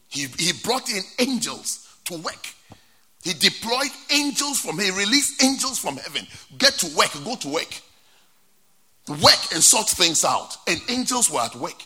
He, 0.09 0.27
he 0.39 0.53
brought 0.63 0.91
in 0.91 1.03
angels 1.19 1.89
to 2.05 2.17
work. 2.19 2.47
He 3.23 3.33
deployed 3.33 3.91
angels 4.11 4.61
from 4.61 4.79
he 4.79 4.91
released 4.91 5.43
angels 5.43 5.79
from 5.79 5.97
heaven. 5.97 6.27
Get 6.59 6.75
to 6.75 6.97
work, 6.97 7.11
go 7.25 7.37
to 7.37 7.49
work. 7.49 7.81
Work 9.09 9.53
and 9.53 9.63
sort 9.63 9.89
things 9.89 10.25
out. 10.25 10.57
And 10.69 10.81
angels 10.91 11.31
were 11.31 11.41
at 11.41 11.55
work. 11.57 11.83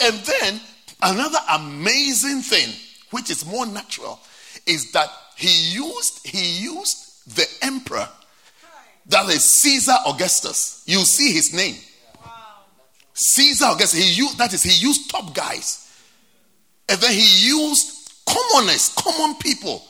And 0.00 0.14
then 0.16 0.60
another 1.00 1.38
amazing 1.52 2.42
thing, 2.42 2.74
which 3.10 3.30
is 3.30 3.46
more 3.46 3.66
natural, 3.66 4.20
is 4.66 4.92
that 4.92 5.08
he 5.36 5.72
used 5.72 6.26
he 6.26 6.62
used 6.62 7.34
the 7.36 7.46
emperor 7.62 8.08
that 9.06 9.28
is 9.28 9.44
Caesar 9.44 9.96
Augustus. 10.06 10.82
You 10.86 11.04
see 11.04 11.32
his 11.32 11.52
name. 11.52 11.76
Caesar 13.14 13.66
Augustus. 13.66 13.98
He 13.98 14.12
used 14.12 14.38
that 14.38 14.52
is 14.52 14.62
he 14.62 14.86
used 14.86 15.10
top 15.10 15.34
guys. 15.34 15.78
And 16.88 17.00
then 17.00 17.12
he 17.12 17.46
used 17.48 18.12
commoners, 18.26 18.94
common 18.96 19.36
people 19.36 19.82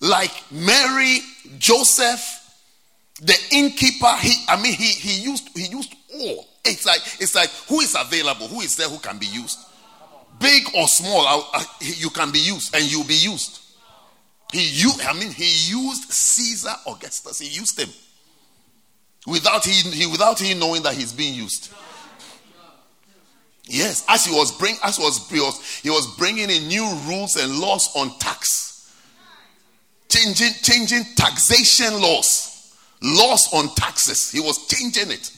like 0.00 0.32
Mary, 0.50 1.18
Joseph, 1.58 2.24
the 3.20 3.36
innkeeper. 3.52 4.12
He, 4.20 4.44
I 4.48 4.60
mean, 4.60 4.74
he, 4.74 4.92
he 4.92 5.22
used 5.22 5.48
he 5.56 5.66
used 5.66 5.94
all. 6.14 6.46
It's 6.64 6.86
like 6.86 7.00
it's 7.20 7.34
like 7.34 7.50
who 7.68 7.80
is 7.80 7.96
available, 7.98 8.48
who 8.48 8.60
is 8.60 8.76
there, 8.76 8.88
who 8.88 8.98
can 8.98 9.18
be 9.18 9.26
used, 9.26 9.58
big 10.38 10.64
or 10.74 10.88
small. 10.88 11.26
I, 11.26 11.42
I, 11.54 11.64
you 11.80 12.10
can 12.10 12.32
be 12.32 12.40
used, 12.40 12.74
and 12.74 12.84
you'll 12.84 13.04
be 13.04 13.14
used. 13.14 13.60
He 14.52 14.64
used, 14.64 15.00
I 15.02 15.12
mean, 15.12 15.30
he 15.30 15.70
used 15.70 16.10
Caesar 16.10 16.74
Augustus. 16.86 17.38
He 17.38 17.48
used 17.48 17.78
him 17.78 17.88
without 19.26 19.64
he, 19.64 20.06
without 20.06 20.38
he 20.38 20.54
knowing 20.54 20.82
that 20.82 20.94
he's 20.94 21.12
being 21.12 21.34
used. 21.34 21.72
Yes, 23.64 24.04
as 24.08 24.26
he 24.26 24.34
was 24.34 24.50
bring 24.58 24.74
as 24.82 24.98
was, 24.98 25.28
he 25.80 25.90
was 25.90 26.16
bringing 26.16 26.50
in 26.50 26.66
new 26.66 26.92
rules 27.06 27.36
and 27.36 27.60
laws 27.60 27.94
on 27.94 28.10
tax, 28.18 28.92
changing 30.08 30.52
changing 30.62 31.04
taxation 31.14 32.00
laws, 32.00 32.74
laws 33.00 33.48
on 33.52 33.72
taxes. 33.76 34.32
He 34.32 34.40
was 34.40 34.66
changing 34.66 35.12
it. 35.12 35.30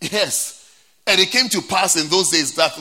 Yes, 0.00 0.74
and 1.06 1.20
it 1.20 1.30
came 1.30 1.50
to 1.50 1.60
pass 1.60 1.96
in 1.96 2.08
those 2.08 2.30
days 2.30 2.54
that 2.54 2.72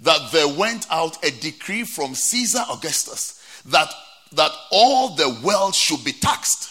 that 0.00 0.32
there 0.32 0.48
went 0.48 0.86
out 0.90 1.22
a 1.22 1.30
decree 1.32 1.84
from 1.84 2.14
Caesar 2.14 2.64
Augustus 2.70 3.44
that 3.66 3.92
that 4.32 4.52
all 4.70 5.16
the 5.16 5.38
wealth 5.42 5.74
should 5.74 6.02
be 6.02 6.12
taxed. 6.12 6.68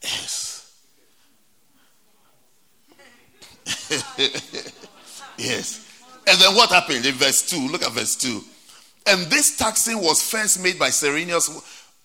Yes. 0.00 0.47
yes. 5.38 5.84
And 6.26 6.40
then 6.40 6.54
what 6.54 6.70
happened 6.70 7.06
in 7.06 7.14
verse 7.14 7.42
2? 7.48 7.68
Look 7.68 7.82
at 7.82 7.92
verse 7.92 8.16
2. 8.16 8.42
And 9.06 9.26
this 9.26 9.56
taxing 9.56 10.00
was 10.00 10.22
first 10.22 10.62
made 10.62 10.78
by 10.78 10.90
Cyrenius, 10.90 11.48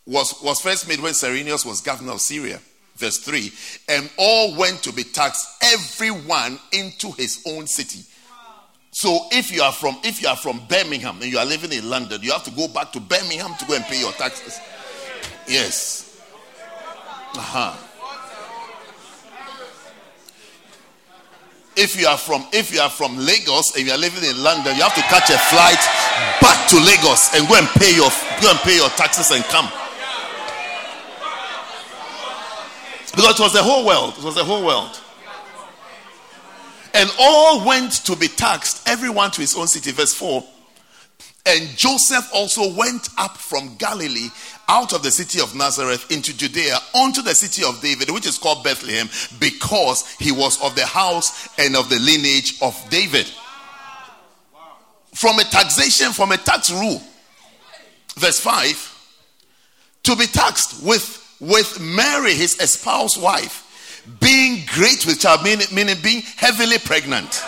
was, 0.06 0.42
was 0.42 0.62
first 0.62 0.88
made 0.88 1.02
when 1.02 1.14
Cyrenius 1.14 1.66
was 1.66 1.82
governor 1.82 2.14
of 2.14 2.22
Syria. 2.22 2.60
Verse 2.96 3.18
3. 3.18 3.52
And 3.90 4.10
all 4.18 4.56
went 4.56 4.84
to 4.84 4.94
be 4.94 5.04
taxed, 5.04 5.64
everyone 5.64 6.60
into 6.72 7.12
his 7.12 7.44
own 7.48 7.68
city. 7.68 8.02
So 8.92 9.26
if 9.32 9.52
you 9.52 9.64
are 9.64 9.72
from 9.72 9.98
if 10.04 10.22
you 10.22 10.28
are 10.28 10.36
from 10.36 10.62
Birmingham 10.70 11.20
and 11.22 11.32
you 11.32 11.40
are 11.40 11.46
living 11.46 11.74
in 11.74 11.90
London, 11.90 12.22
you 12.22 12.32
have 12.32 12.44
to 12.44 12.52
go 12.52 12.68
back 12.68 12.92
to 12.92 13.00
Birmingham 13.00 13.56
to 13.58 13.66
go 13.66 13.74
and 13.74 13.84
pay 13.86 14.00
your 14.00 14.12
taxes. 14.12 14.60
Yes. 15.48 16.22
Uh-huh. 17.36 17.76
If 21.76 22.00
you 22.00 22.08
are 22.08 22.18
from 22.18 22.46
if 22.54 22.74
you 22.74 22.80
are 22.80 22.90
from 22.90 23.18
Lagos 23.18 23.76
and 23.76 23.86
you 23.86 23.92
are 23.92 23.98
living 23.98 24.24
in 24.24 24.44
London, 24.44 24.76
you 24.76 24.84
have 24.84 24.94
to 24.96 25.02
catch 25.10 25.30
a 25.30 25.38
flight 25.50 25.82
back 26.40 26.70
to 26.70 26.78
Lagos 26.78 27.34
and 27.34 27.48
go 27.48 27.56
and 27.58 27.68
pay 27.80 27.96
your 27.96 28.10
go 28.42 28.52
and 28.52 28.60
pay 28.60 28.76
your 28.76 28.90
taxes 28.90 29.32
and 29.32 29.44
come. 29.46 29.70
Because 33.16 33.40
it 33.40 33.44
was 33.44 33.54
the 33.54 33.64
whole 33.64 33.86
world. 33.86 34.16
It 34.18 34.24
was 34.24 34.36
the 34.36 34.44
whole 34.44 34.66
world. 34.66 35.00
And 36.96 37.10
all 37.20 37.66
went 37.66 38.06
to 38.06 38.16
be 38.16 38.28
taxed, 38.28 38.88
everyone 38.88 39.32
to 39.32 39.42
his 39.42 39.56
own 39.56 39.68
city. 39.68 39.92
Verse 39.92 40.14
4. 40.14 40.44
And 41.46 41.68
Joseph 41.76 42.30
also 42.34 42.74
went 42.74 43.10
up 43.18 43.38
from 43.38 43.76
Galilee 43.76 44.30
out 44.70 44.94
of 44.94 45.04
the 45.04 45.12
city 45.12 45.42
of 45.42 45.54
Nazareth 45.56 46.10
into 46.10 46.36
Judea 46.36 46.78
unto 46.96 47.22
the 47.22 47.36
city 47.36 47.64
of 47.68 47.82
David, 47.82 48.10
which 48.12 48.26
is 48.26 48.38
called 48.38 48.64
Bethlehem, 48.64 49.10
because 49.40 50.10
he 50.20 50.32
was 50.32 50.62
of 50.64 50.76
the 50.76 50.86
house 50.86 51.50
and 51.60 51.76
of 51.76 51.90
the 51.90 52.00
lineage 52.00 52.62
of 52.62 52.74
David. 52.90 53.30
From 55.14 55.38
a 55.40 55.44
taxation, 55.44 56.12
from 56.14 56.32
a 56.32 56.38
tax 56.38 56.72
rule. 56.72 57.02
Verse 58.16 58.40
5 58.40 58.92
to 60.04 60.16
be 60.16 60.28
taxed 60.28 60.84
with, 60.84 61.36
with 61.40 61.80
Mary, 61.80 62.34
his 62.34 62.60
espoused 62.60 63.22
wife 63.22 63.62
being 64.20 64.64
great 64.74 65.06
with 65.06 65.20
child, 65.20 65.44
meaning, 65.44 65.68
meaning 65.74 65.96
being 66.04 66.22
heavily 66.22 66.78
pregnant. 66.78 67.42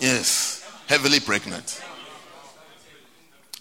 Yes, 0.00 0.66
heavily 0.86 1.20
pregnant. 1.20 1.82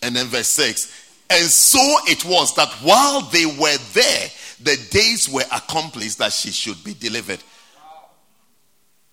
And 0.06 0.16
then 0.16 0.28
verse 0.28 0.48
6 0.50 1.26
And 1.32 1.46
so 1.46 1.80
it 2.06 2.24
was 2.26 2.54
that 2.56 2.70
while 2.84 3.22
they 3.22 3.48
were 3.48 3.78
there, 3.94 4.30
the 4.62 4.78
days 4.92 5.28
were 5.28 5.44
accomplished 5.52 6.20
that 6.20 6.32
she 6.32 6.52
should 6.52 6.84
be 6.84 6.94
delivered. 6.94 7.40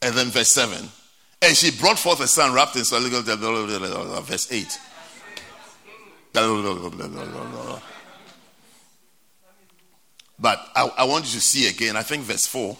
And 0.03 0.15
then 0.15 0.27
verse 0.27 0.53
7 0.53 0.87
And 1.41 1.57
she 1.57 1.71
brought 1.71 1.99
forth 1.99 2.21
a 2.21 2.27
son 2.27 2.53
wrapped 2.53 2.77
in 2.77 2.85
verse 2.85 4.53
8. 4.53 4.79
But 10.39 10.69
I, 10.75 10.91
I 10.99 11.05
want 11.05 11.25
you 11.25 11.31
to 11.31 11.41
see 11.41 11.69
again, 11.69 11.97
I 11.97 12.03
think 12.03 12.25
verse 12.25 12.45
4. 12.45 12.77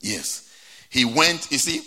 Yes. 0.00 0.50
He 0.88 1.04
went, 1.04 1.50
you 1.50 1.58
see, 1.58 1.82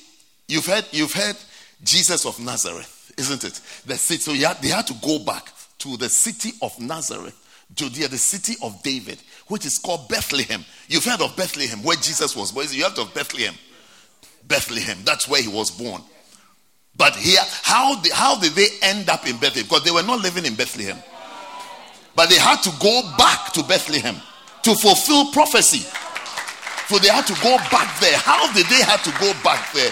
you've 0.48 0.68
heard, 0.68 0.86
you've 0.92 1.14
heard 1.14 1.36
Jesus 1.84 2.26
of 2.26 2.40
Nazareth, 2.40 2.95
isn't 3.18 3.44
it? 3.44 3.62
The 3.86 3.98
city, 3.98 4.22
so 4.22 4.34
had, 4.34 4.62
they 4.62 4.70
had 4.70 4.88
to 4.88 4.94
go 5.02 5.20
back 5.20 5.52
to 5.80 5.98
the 5.98 6.10
city 6.10 6.52
of 6.62 6.80
Nazareth, 6.80 7.42
Judea, 7.74 8.08
the 8.08 8.18
city 8.18 8.56
of 8.62 8.82
David, 8.84 9.20
which 9.48 9.66
is 9.66 9.80
called 9.80 10.08
Bethlehem. 10.08 10.64
You've 10.88 11.06
heard 11.06 11.22
of 11.22 11.36
Bethlehem, 11.36 11.84
where 11.84 11.98
Jesus 11.98 12.36
was 12.36 12.52
born. 12.52 12.68
You 12.70 12.84
heard 12.84 12.98
of 13.00 13.14
Bethlehem. 13.14 13.56
Bethlehem, 14.48 15.00
that's 15.04 15.28
where 15.28 15.42
he 15.42 15.48
was 15.48 15.72
born. 15.72 16.02
But 16.98 17.16
here, 17.16 17.42
how 17.62 18.00
did, 18.02 18.14
how 18.14 18.40
did 18.40 18.54
they 18.54 18.68
end 18.82 19.10
up 19.10 19.28
in 19.28 19.38
Bethlehem? 19.38 19.68
Because 19.68 19.84
they 19.84 19.92
were 19.92 20.04
not 20.04 20.22
living 20.22 20.46
in 20.46 20.56
Bethlehem. 20.56 20.98
But 22.16 22.30
they 22.30 22.38
had 22.38 22.62
to 22.64 22.72
go 22.80 23.02
back 23.18 23.52
to 23.54 23.64
Bethlehem 23.64 24.16
to 24.64 24.76
fulfill 24.76 25.32
prophecy. 25.32 25.86
So 26.88 27.00
they 27.00 27.10
had 27.10 27.28
to 27.28 27.34
go 27.42 27.58
back 27.72 28.00
there. 28.00 28.18
How 28.18 28.52
did 28.54 28.68
they 28.68 28.82
have 28.84 29.04
to 29.04 29.12
go 29.20 29.34
back 29.44 29.74
there? 29.74 29.92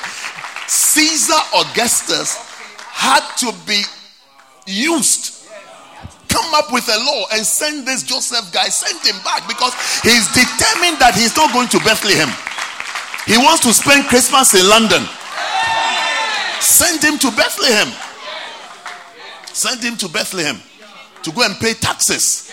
Caesar 0.68 1.34
Augustus 1.58 2.53
had 2.94 3.26
to 3.42 3.52
be 3.66 3.82
used. 4.68 5.50
Come 6.30 6.54
up 6.54 6.72
with 6.72 6.88
a 6.88 6.98
law 6.98 7.26
and 7.34 7.46
send 7.46 7.88
this 7.88 8.04
Joseph 8.04 8.54
guy, 8.54 8.70
send 8.70 9.02
him 9.06 9.22
back 9.24 9.48
because 9.48 9.74
he's 10.02 10.30
determined 10.30 11.02
that 11.02 11.14
he's 11.18 11.36
not 11.36 11.52
going 11.54 11.68
to 11.70 11.80
Bethlehem. 11.80 12.30
He 13.26 13.38
wants 13.38 13.62
to 13.64 13.74
spend 13.74 14.06
Christmas 14.08 14.54
in 14.54 14.68
London. 14.70 15.04
Send 16.62 17.04
him 17.04 17.18
to 17.20 17.30
Bethlehem. 17.36 17.92
Send 19.54 19.84
him 19.84 19.98
to 19.98 20.08
Bethlehem 20.08 20.62
to 21.24 21.32
go 21.32 21.44
and 21.44 21.56
pay 21.58 21.74
taxes. 21.74 22.52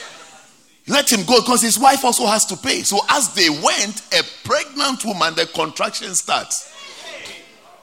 Let 0.88 1.10
him 1.10 1.24
go 1.24 1.40
because 1.40 1.62
his 1.62 1.78
wife 1.78 2.04
also 2.04 2.26
has 2.26 2.44
to 2.46 2.56
pay. 2.56 2.82
So 2.82 2.98
as 3.08 3.32
they 3.34 3.48
went, 3.48 4.02
a 4.12 4.22
pregnant 4.44 5.04
woman, 5.04 5.34
the 5.34 5.46
contraction 5.54 6.14
starts. 6.14 6.72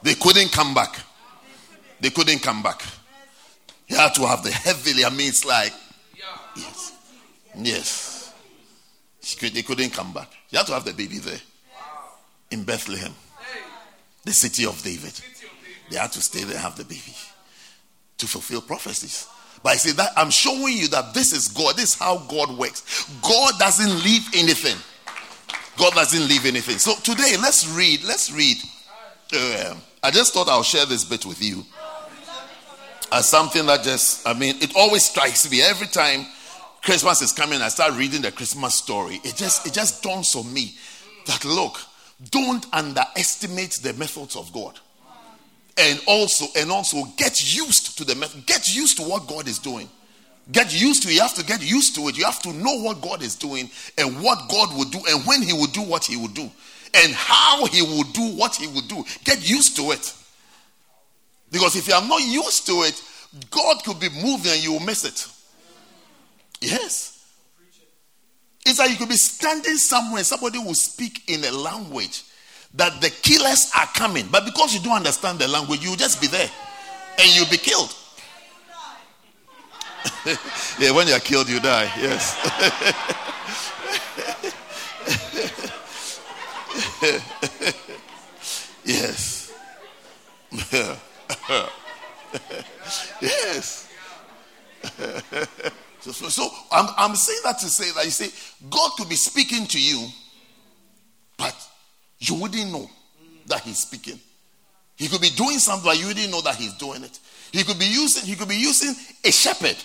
They 0.03 0.15
couldn't 0.15 0.51
come 0.51 0.73
back. 0.73 1.06
They 1.99 2.09
couldn't 2.09 2.39
come 2.39 2.61
back. 2.61 2.83
He 3.87 3.95
had 3.95 4.13
to 4.15 4.27
have 4.27 4.43
the 4.43 4.51
heavily. 4.51 5.05
I 5.05 5.09
mean, 5.09 5.29
it's 5.29 5.45
like, 5.45 5.73
yes, 6.55 6.93
yes. 7.55 8.33
They 9.41 9.61
couldn't 9.61 9.91
come 9.91 10.13
back. 10.13 10.31
You 10.49 10.57
had 10.59 10.67
to 10.67 10.73
have 10.73 10.85
the 10.85 10.93
baby 10.93 11.17
there 11.17 11.39
in 12.51 12.63
Bethlehem, 12.63 13.13
the 14.23 14.33
city 14.33 14.65
of 14.65 14.81
David. 14.83 15.13
They 15.89 15.97
had 15.97 16.11
to 16.13 16.21
stay 16.21 16.43
there 16.43 16.55
and 16.55 16.63
have 16.63 16.77
the 16.77 16.83
baby 16.83 17.13
to 18.17 18.27
fulfill 18.27 18.61
prophecies. 18.61 19.27
But 19.63 19.73
I 19.73 19.75
say 19.77 19.91
that 19.93 20.11
I'm 20.15 20.29
showing 20.29 20.77
you 20.77 20.87
that 20.89 21.13
this 21.13 21.33
is 21.33 21.47
God. 21.47 21.75
This 21.75 21.93
is 21.93 21.99
how 21.99 22.19
God 22.29 22.57
works. 22.57 23.05
God 23.21 23.53
doesn't 23.57 24.03
leave 24.03 24.27
anything. 24.35 24.77
God 25.77 25.93
doesn't 25.93 26.27
leave 26.27 26.45
anything. 26.45 26.77
So 26.77 26.95
today, 26.95 27.35
let's 27.41 27.67
read. 27.69 28.03
Let's 28.03 28.31
read. 28.31 28.57
Uh, 29.33 29.75
I 30.03 30.11
just 30.11 30.33
thought 30.33 30.47
I'll 30.47 30.63
share 30.63 30.85
this 30.85 31.03
bit 31.03 31.25
with 31.25 31.41
you 31.41 31.65
as 33.11 33.27
something 33.29 33.65
that 33.67 33.83
just, 33.83 34.27
I 34.27 34.33
mean, 34.33 34.55
it 34.61 34.75
always 34.75 35.05
strikes 35.05 35.49
me 35.49 35.61
every 35.61 35.87
time 35.87 36.25
Christmas 36.83 37.21
is 37.21 37.31
coming. 37.31 37.61
I 37.61 37.69
start 37.69 37.93
reading 37.93 38.21
the 38.21 38.31
Christmas 38.31 38.75
story. 38.75 39.19
It 39.23 39.35
just, 39.35 39.65
it 39.67 39.73
just 39.73 40.03
dawns 40.03 40.35
on 40.35 40.51
me 40.53 40.75
that 41.25 41.43
look, 41.45 41.77
don't 42.31 42.65
underestimate 42.73 43.79
the 43.83 43.93
methods 43.93 44.35
of 44.35 44.51
God. 44.53 44.79
and 45.77 46.01
also 46.07 46.45
and 46.55 46.71
also 46.71 47.03
get 47.17 47.55
used 47.55 47.97
to 47.97 48.03
the 48.03 48.15
method 48.15 48.45
get 48.45 48.73
used 48.75 48.97
to 48.97 49.03
what 49.03 49.27
god 49.27 49.47
is 49.47 49.59
doing 49.59 49.87
get 50.51 50.73
used 50.73 51.03
to 51.03 51.09
it 51.09 51.13
you 51.13 51.21
have 51.21 51.35
to 51.35 51.45
get 51.45 51.61
used 51.61 51.93
to 51.95 52.07
it 52.07 52.17
you 52.17 52.25
have 52.25 52.41
to 52.41 52.51
know 52.53 52.81
what 52.81 52.99
god 53.01 53.21
is 53.21 53.35
doing 53.35 53.69
and 53.97 54.21
what 54.21 54.49
god 54.49 54.75
will 54.75 54.89
do 54.89 54.99
and 55.09 55.23
when 55.25 55.41
he 55.41 55.53
will 55.53 55.67
do 55.67 55.83
what 55.83 56.03
he 56.05 56.17
will 56.17 56.33
do 56.33 56.49
and 56.95 57.13
how 57.13 57.65
he 57.67 57.81
will 57.83 58.03
do 58.11 58.35
what 58.35 58.55
he 58.55 58.65
will 58.67 58.81
do 58.81 59.03
get 59.23 59.47
used 59.47 59.75
to 59.75 59.91
it 59.91 60.13
because 61.51 61.75
if 61.75 61.87
you 61.87 61.93
are 61.93 62.07
not 62.07 62.21
used 62.21 62.65
to 62.65 62.83
it 62.83 63.01
god 63.49 63.83
could 63.83 63.99
be 63.99 64.09
moving 64.09 64.51
and 64.51 64.63
you 64.63 64.73
will 64.73 64.79
miss 64.79 65.03
it 65.05 65.27
yes 66.61 67.13
it's 68.65 68.79
like 68.79 68.91
you 68.91 68.97
could 68.97 69.09
be 69.09 69.15
standing 69.15 69.77
somewhere 69.77 70.17
and 70.17 70.25
somebody 70.25 70.59
will 70.59 70.73
speak 70.73 71.29
in 71.29 71.43
a 71.45 71.51
language 71.51 72.23
that 72.73 72.99
the 73.01 73.09
killers 73.09 73.71
are 73.77 73.87
coming. 73.87 74.27
But 74.31 74.43
because 74.45 74.73
you 74.73 74.81
don't 74.81 74.97
understand 74.97 75.39
the 75.39 75.47
language, 75.47 75.81
you 75.81 75.91
will 75.91 75.97
just 75.97 76.19
be 76.21 76.27
there 76.27 76.49
and 77.17 77.35
you'll 77.35 77.49
be 77.49 77.57
killed. 77.57 77.95
yeah, 80.79 80.91
when 80.91 81.07
you're 81.07 81.19
killed, 81.19 81.49
you 81.49 81.59
die. 81.59 81.91
Yes. 81.97 82.35
yes. 88.85 89.53
yes. 93.21 93.89
so, 96.01 96.11
so, 96.11 96.49
I'm, 96.71 96.87
I'm 96.97 97.15
saying 97.15 97.39
that 97.43 97.59
to 97.59 97.67
say 97.67 97.91
that 97.91 98.05
you 98.05 98.11
see, 98.11 98.31
God 98.69 98.91
could 98.97 99.09
be 99.09 99.15
speaking 99.15 99.65
to 99.67 99.81
you, 99.81 100.07
but 101.37 101.55
you 102.19 102.35
wouldn't 102.35 102.71
know 102.71 102.89
that 103.47 103.61
he's 103.61 103.79
speaking. 103.79 104.19
He 104.95 105.07
could 105.07 105.21
be 105.21 105.29
doing 105.29 105.59
something, 105.59 105.85
but 105.85 105.99
you 105.99 106.13
didn't 106.13 106.31
know 106.31 106.41
that 106.41 106.55
he's 106.55 106.73
doing 106.73 107.03
it. 107.03 107.19
He 107.51 107.63
could 107.63 107.79
be 107.79 107.85
using, 107.85 108.23
he 108.23 108.35
could 108.35 108.49
be 108.49 108.57
using 108.57 108.95
a 109.23 109.31
shepherd. 109.31 109.77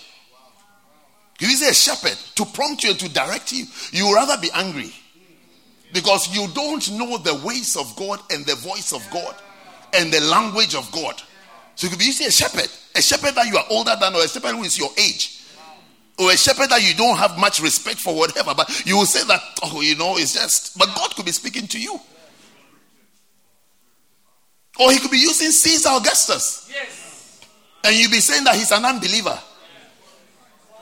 He 1.39 1.45
is 1.45 1.61
a 1.61 1.73
shepherd 1.73 2.17
to 2.35 2.45
prompt 2.45 2.83
you 2.83 2.91
and 2.91 2.99
to 2.99 3.09
direct 3.09 3.51
you. 3.51 3.65
You 3.91 4.07
would 4.07 4.15
rather 4.15 4.41
be 4.41 4.49
angry 4.53 4.91
because 5.93 6.35
you 6.35 6.47
don't 6.53 6.91
know 6.91 7.17
the 7.17 7.35
ways 7.45 7.75
of 7.75 7.95
God 7.95 8.19
and 8.31 8.45
the 8.45 8.55
voice 8.55 8.93
of 8.93 9.07
God 9.11 9.35
and 9.93 10.11
the 10.11 10.21
language 10.21 10.75
of 10.75 10.91
God. 10.91 11.21
So 11.75 11.87
you 11.87 11.89
could 11.89 11.99
be 11.99 12.05
using 12.05 12.27
a 12.27 12.31
shepherd, 12.31 12.69
a 12.95 13.01
shepherd 13.01 13.35
that 13.35 13.47
you 13.47 13.57
are 13.57 13.65
older 13.69 13.95
than, 13.99 14.15
or 14.15 14.23
a 14.23 14.27
shepherd 14.27 14.55
who 14.55 14.63
is 14.63 14.77
your 14.77 14.89
age, 14.97 15.41
or 16.19 16.31
a 16.31 16.37
shepherd 16.37 16.69
that 16.69 16.87
you 16.87 16.93
don't 16.93 17.17
have 17.17 17.37
much 17.37 17.59
respect 17.59 17.99
for, 17.99 18.15
whatever. 18.15 18.53
But 18.55 18.85
you 18.85 18.97
will 18.97 19.05
say 19.05 19.25
that, 19.27 19.41
oh, 19.63 19.81
you 19.81 19.95
know, 19.95 20.17
it's 20.17 20.33
just. 20.33 20.77
But 20.77 20.87
God 20.95 21.15
could 21.15 21.25
be 21.25 21.31
speaking 21.31 21.67
to 21.67 21.79
you. 21.79 21.99
Or 24.79 24.91
he 24.91 24.99
could 24.99 25.11
be 25.11 25.17
using 25.17 25.51
Caesar 25.51 25.89
Augustus. 25.93 26.69
Yes. 26.71 27.41
And 27.83 27.95
you'll 27.95 28.11
be 28.11 28.19
saying 28.19 28.43
that 28.45 28.55
he's 28.55 28.71
an 28.71 28.85
unbeliever. 28.85 29.37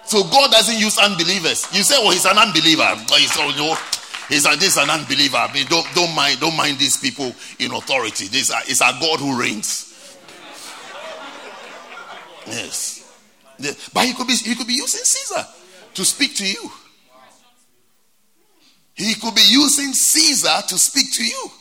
So 0.05 0.23
God 0.23 0.51
doesn't 0.51 0.77
use 0.77 0.97
unbelievers. 0.97 1.67
You 1.73 1.83
say, 1.83 1.95
oh, 1.97 2.11
he's 2.11 2.25
an 2.25 2.37
unbeliever. 2.37 2.87
He's, 3.15 3.31
oh, 3.37 3.53
no, 3.57 3.77
he's 4.27 4.45
a, 4.45 4.57
this 4.57 4.75
is 4.75 4.77
an 4.77 4.89
unbeliever. 4.89 5.37
I 5.37 5.53
mean, 5.53 5.67
don't, 5.67 5.87
don't, 5.95 6.13
mind, 6.15 6.39
don't 6.39 6.55
mind 6.55 6.79
these 6.79 6.97
people 6.97 7.33
in 7.59 7.71
authority. 7.71 8.27
This 8.27 8.51
is 8.67 8.81
our 8.81 8.93
God 8.99 9.19
who 9.19 9.39
reigns. 9.39 9.90
Yes. 12.47 13.07
But 13.93 14.05
he 14.05 14.13
could 14.13 14.27
be 14.27 14.33
he 14.33 14.55
could 14.55 14.67
be 14.67 14.73
using 14.73 15.03
Caesar 15.03 15.45
to 15.93 16.05
speak 16.05 16.35
to 16.35 16.45
you. 16.45 16.71
He 18.95 19.15
could 19.15 19.35
be 19.35 19.45
using 19.47 19.93
Caesar 19.93 20.61
to 20.67 20.77
speak 20.77 21.11
to 21.13 21.25
you 21.25 21.51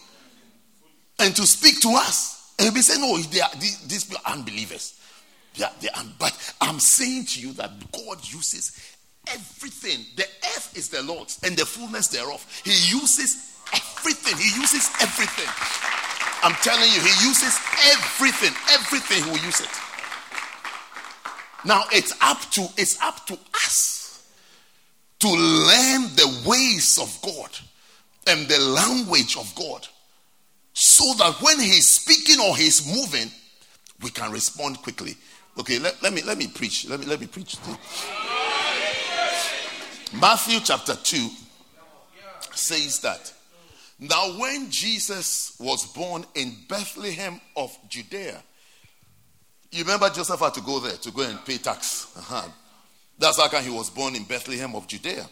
and 1.20 1.34
to 1.36 1.46
speak 1.46 1.80
to 1.80 1.90
us. 1.90 2.54
And 2.58 2.74
be 2.74 2.82
saying, 2.82 3.00
no, 3.00 3.16
they 3.16 3.40
are, 3.40 3.48
these, 3.58 4.04
people 4.04 4.20
are 4.26 4.34
unbelievers. 4.34 5.00
They 5.56 5.64
are, 5.64 5.72
they 5.80 5.88
are, 5.88 6.04
but 6.18 6.36
I'm 6.60 6.78
saying 6.78 7.24
to 7.26 7.40
you 7.40 7.52
that 7.54 7.70
God 7.92 8.18
uses 8.30 8.96
everything. 9.28 10.04
The 10.16 10.24
earth 10.24 10.76
is 10.76 10.90
the 10.90 11.02
Lord's 11.02 11.40
and 11.42 11.56
the 11.56 11.64
fullness 11.64 12.08
thereof. 12.08 12.44
He 12.64 12.72
uses 12.94 13.56
everything. 13.72 14.36
He 14.36 14.60
uses 14.60 14.90
everything. 15.00 15.48
I'm 16.42 16.54
telling 16.60 16.90
you, 16.92 17.00
He 17.00 17.26
uses 17.26 17.58
everything. 17.96 18.52
Everything 18.72 19.24
He 19.24 19.30
will 19.30 19.44
use 19.44 19.60
it. 19.60 19.70
Now 21.64 21.84
it's 21.92 22.14
up 22.20 22.40
to 22.52 22.66
it's 22.76 23.00
up 23.02 23.26
to 23.26 23.38
us 23.54 24.26
to 25.20 25.28
learn 25.28 26.02
the 26.16 26.44
ways 26.46 26.98
of 26.98 27.18
God 27.22 27.50
and 28.26 28.48
the 28.48 28.58
language 28.58 29.36
of 29.36 29.52
God 29.54 29.86
so 30.72 31.12
that 31.18 31.34
when 31.42 31.60
he's 31.60 31.88
speaking 31.88 32.40
or 32.40 32.56
he's 32.56 32.86
moving, 32.86 33.30
we 34.02 34.10
can 34.10 34.32
respond 34.32 34.80
quickly. 34.82 35.16
Okay, 35.58 35.78
let, 35.78 36.02
let 36.02 36.12
me 36.12 36.22
let 36.22 36.38
me 36.38 36.46
preach. 36.46 36.88
Let 36.88 37.00
me 37.00 37.06
let 37.06 37.20
me 37.20 37.26
preach. 37.26 37.56
Matthew 40.18 40.58
chapter 40.60 40.94
2 40.96 41.28
says 42.54 43.00
that 43.00 43.32
now 43.98 44.38
when 44.38 44.70
Jesus 44.70 45.56
was 45.60 45.84
born 45.92 46.24
in 46.34 46.56
Bethlehem 46.68 47.40
of 47.56 47.76
Judea, 47.88 48.42
you 49.72 49.84
remember 49.84 50.10
Joseph 50.10 50.40
had 50.40 50.54
to 50.54 50.60
go 50.60 50.80
there 50.80 50.96
to 50.96 51.10
go 51.10 51.22
and 51.22 51.44
pay 51.44 51.58
tax. 51.58 52.12
Uh-huh. 52.16 52.48
That's 53.18 53.38
how 53.40 53.48
he 53.60 53.70
was 53.70 53.90
born 53.90 54.16
in 54.16 54.24
Bethlehem 54.24 54.74
of 54.74 54.86
Judea. 54.86 55.26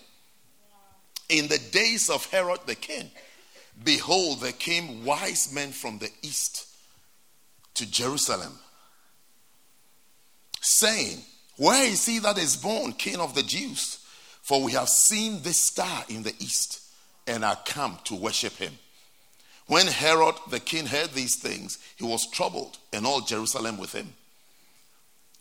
In 1.29 1.49
the 1.49 1.59
days 1.73 2.09
of 2.11 2.25
Herod 2.27 2.61
the 2.67 2.75
king. 2.75 3.11
Behold, 3.85 4.41
there 4.41 4.53
came 4.53 5.05
wise 5.05 5.53
men 5.53 5.71
from 5.71 5.99
the 5.99 6.11
east 6.23 6.67
to 7.75 7.89
Jerusalem, 7.89 8.53
saying, 10.61 11.19
Where 11.57 11.87
is 11.87 12.05
he 12.05 12.19
that 12.19 12.39
is 12.39 12.57
born, 12.57 12.93
King 12.93 13.21
of 13.21 13.35
the 13.35 13.43
Jews? 13.43 14.05
For 14.43 14.63
we 14.63 14.73
have 14.73 14.89
seen 14.89 15.43
this 15.43 15.61
star 15.61 16.05
in 16.09 16.23
the 16.23 16.35
east 16.41 16.81
and 17.27 17.45
are 17.45 17.59
come 17.67 17.99
to 18.05 18.15
worship 18.15 18.55
him. 18.55 18.73
When 19.67 19.87
Herod 19.87 20.35
the 20.51 20.61
king 20.61 20.87
heard 20.87 21.11
these 21.11 21.37
things, 21.37 21.79
he 21.97 22.05
was 22.05 22.31
troubled, 22.31 22.79
and 22.93 23.07
all 23.07 23.21
Jerusalem 23.21 23.77
with 23.77 23.93
him. 23.93 24.15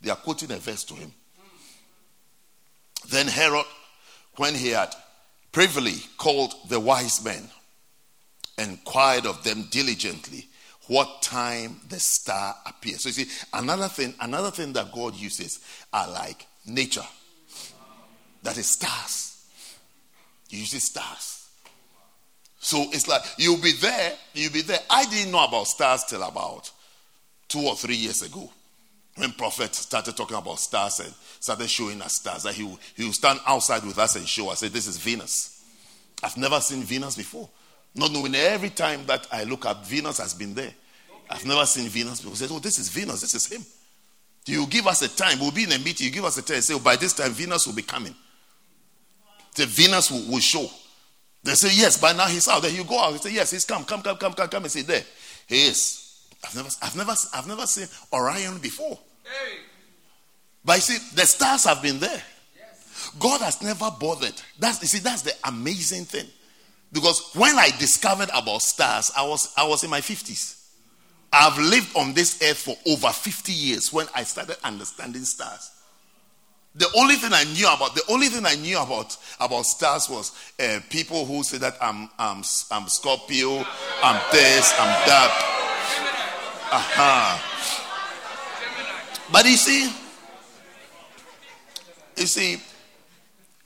They 0.00 0.10
are 0.10 0.16
quoting 0.16 0.50
a 0.52 0.56
verse 0.56 0.84
to 0.84 0.94
him. 0.94 1.12
Then 3.08 3.26
Herod, 3.26 3.66
when 4.36 4.54
he 4.54 4.68
had 4.70 4.94
privily 5.52 5.96
called 6.16 6.54
the 6.68 6.78
wise 6.78 7.24
men, 7.24 7.48
inquired 8.58 9.26
of 9.26 9.42
them 9.44 9.66
diligently 9.70 10.48
what 10.88 11.22
time 11.22 11.80
the 11.88 12.00
star 12.00 12.54
appeared. 12.66 13.00
So 13.00 13.10
you 13.10 13.12
see, 13.12 13.30
another 13.52 13.88
thing, 13.88 14.14
another 14.20 14.50
thing 14.50 14.72
that 14.72 14.92
God 14.92 15.14
uses 15.14 15.60
are 15.92 16.10
like 16.10 16.46
nature. 16.66 17.06
That 18.42 18.56
is 18.56 18.66
stars. 18.66 19.46
He 20.48 20.58
uses 20.58 20.84
stars. 20.84 21.48
So 22.58 22.86
it's 22.92 23.06
like 23.06 23.22
you'll 23.36 23.60
be 23.60 23.72
there, 23.72 24.14
you'll 24.34 24.52
be 24.52 24.62
there. 24.62 24.80
I 24.90 25.04
didn't 25.04 25.32
know 25.32 25.44
about 25.44 25.66
stars 25.68 26.04
till 26.04 26.22
about 26.22 26.70
two 27.48 27.60
or 27.60 27.76
three 27.76 27.96
years 27.96 28.22
ago. 28.22 28.50
When 29.18 29.32
Prophet 29.32 29.74
started 29.74 30.16
talking 30.16 30.36
about 30.36 30.60
stars 30.60 31.00
and 31.00 31.12
started 31.40 31.68
showing 31.68 32.00
us 32.02 32.14
stars, 32.14 32.44
that 32.44 32.54
he 32.54 32.62
will, 32.62 32.78
he 32.94 33.04
will 33.04 33.12
stand 33.12 33.40
outside 33.46 33.84
with 33.84 33.98
us 33.98 34.14
and 34.16 34.26
show 34.26 34.50
us, 34.50 34.60
say, 34.60 34.68
This 34.68 34.86
is 34.86 34.96
Venus. 34.96 35.64
I've 36.22 36.36
never 36.36 36.60
seen 36.60 36.82
Venus 36.82 37.16
before. 37.16 37.48
Not 37.94 38.12
knowing 38.12 38.34
every 38.34 38.70
time 38.70 39.04
that 39.06 39.26
I 39.32 39.44
look 39.44 39.66
at 39.66 39.84
Venus 39.84 40.18
has 40.18 40.34
been 40.34 40.54
there. 40.54 40.72
I've 41.28 41.44
never 41.44 41.66
seen 41.66 41.88
Venus 41.88 42.20
before. 42.20 42.36
Say, 42.36 42.46
Oh, 42.48 42.60
this 42.60 42.78
is 42.78 42.88
Venus, 42.88 43.20
this 43.20 43.34
is 43.34 43.46
him. 43.50 43.64
You 44.46 44.66
give 44.66 44.86
us 44.86 45.02
a 45.02 45.08
time. 45.08 45.40
We'll 45.40 45.50
be 45.50 45.64
in 45.64 45.72
a 45.72 45.78
meeting. 45.78 46.06
You 46.06 46.12
give 46.12 46.24
us 46.24 46.38
a 46.38 46.42
time. 46.42 46.60
Say, 46.62 46.74
oh, 46.74 46.78
by 46.78 46.96
this 46.96 47.12
time, 47.12 47.32
Venus 47.32 47.66
will 47.66 47.74
be 47.74 47.82
coming. 47.82 48.14
The 49.54 49.66
Venus 49.66 50.10
will, 50.10 50.24
will, 50.32 50.38
show. 50.38 50.66
They 51.42 51.52
say, 51.52 51.68
yes, 51.72 52.00
by 52.00 52.12
now 52.12 52.26
he's 52.26 52.48
out. 52.48 52.62
Then 52.62 52.74
you 52.74 52.84
go 52.84 52.98
out. 52.98 53.12
You 53.12 53.18
say, 53.18 53.34
yes, 53.34 53.50
he's 53.50 53.66
come, 53.66 53.84
come, 53.84 54.00
come, 54.00 54.16
come, 54.16 54.32
come, 54.32 54.48
come 54.48 54.62
and 54.62 54.72
say, 54.72 54.82
there. 54.82 55.02
He 55.46 55.66
is. 55.66 56.24
I've 56.44 56.56
never, 56.56 56.68
I've 56.80 56.96
never, 56.96 57.14
I've 57.34 57.46
never 57.46 57.66
seen 57.66 57.88
Orion 58.12 58.58
before. 58.58 58.98
But 60.64 60.76
you 60.76 60.80
see, 60.82 61.16
the 61.16 61.26
stars 61.26 61.64
have 61.64 61.82
been 61.82 61.98
there. 61.98 62.22
God 63.18 63.40
has 63.40 63.62
never 63.62 63.90
bothered. 63.98 64.34
That's 64.58 64.82
you 64.82 64.88
see, 64.88 64.98
that's 64.98 65.22
the 65.22 65.32
amazing 65.44 66.04
thing. 66.04 66.26
Because 66.92 67.30
when 67.34 67.58
I 67.58 67.70
discovered 67.78 68.28
about 68.34 68.62
stars, 68.62 69.10
I 69.16 69.26
was 69.26 69.52
I 69.56 69.66
was 69.66 69.84
in 69.84 69.90
my 69.90 70.00
50s. 70.00 70.56
I've 71.32 71.58
lived 71.58 71.94
on 71.96 72.14
this 72.14 72.42
earth 72.42 72.58
for 72.58 72.76
over 72.86 73.08
50 73.08 73.52
years 73.52 73.92
when 73.92 74.06
I 74.14 74.24
started 74.24 74.56
understanding 74.64 75.24
stars. 75.24 75.70
The 76.74 76.88
only 76.96 77.16
thing 77.16 77.32
I 77.32 77.44
knew 77.44 77.66
about 77.66 77.94
the 77.94 78.04
only 78.08 78.28
thing 78.28 78.46
I 78.46 78.54
knew 78.54 78.78
about 78.78 79.16
about 79.40 79.66
stars 79.66 80.08
was 80.08 80.32
uh, 80.60 80.80
people 80.88 81.26
who 81.26 81.42
say 81.42 81.58
that 81.58 81.76
I'm 81.80 82.08
I'm 82.18 82.42
I'm 82.70 82.88
Scorpio, 82.88 83.64
I'm 84.02 84.20
this, 84.30 84.72
I'm 84.78 85.06
that. 85.08 85.54
Aha. 86.70 87.57
But 89.30 89.44
you 89.44 89.56
see, 89.56 89.92
you 92.16 92.26
see, 92.26 92.54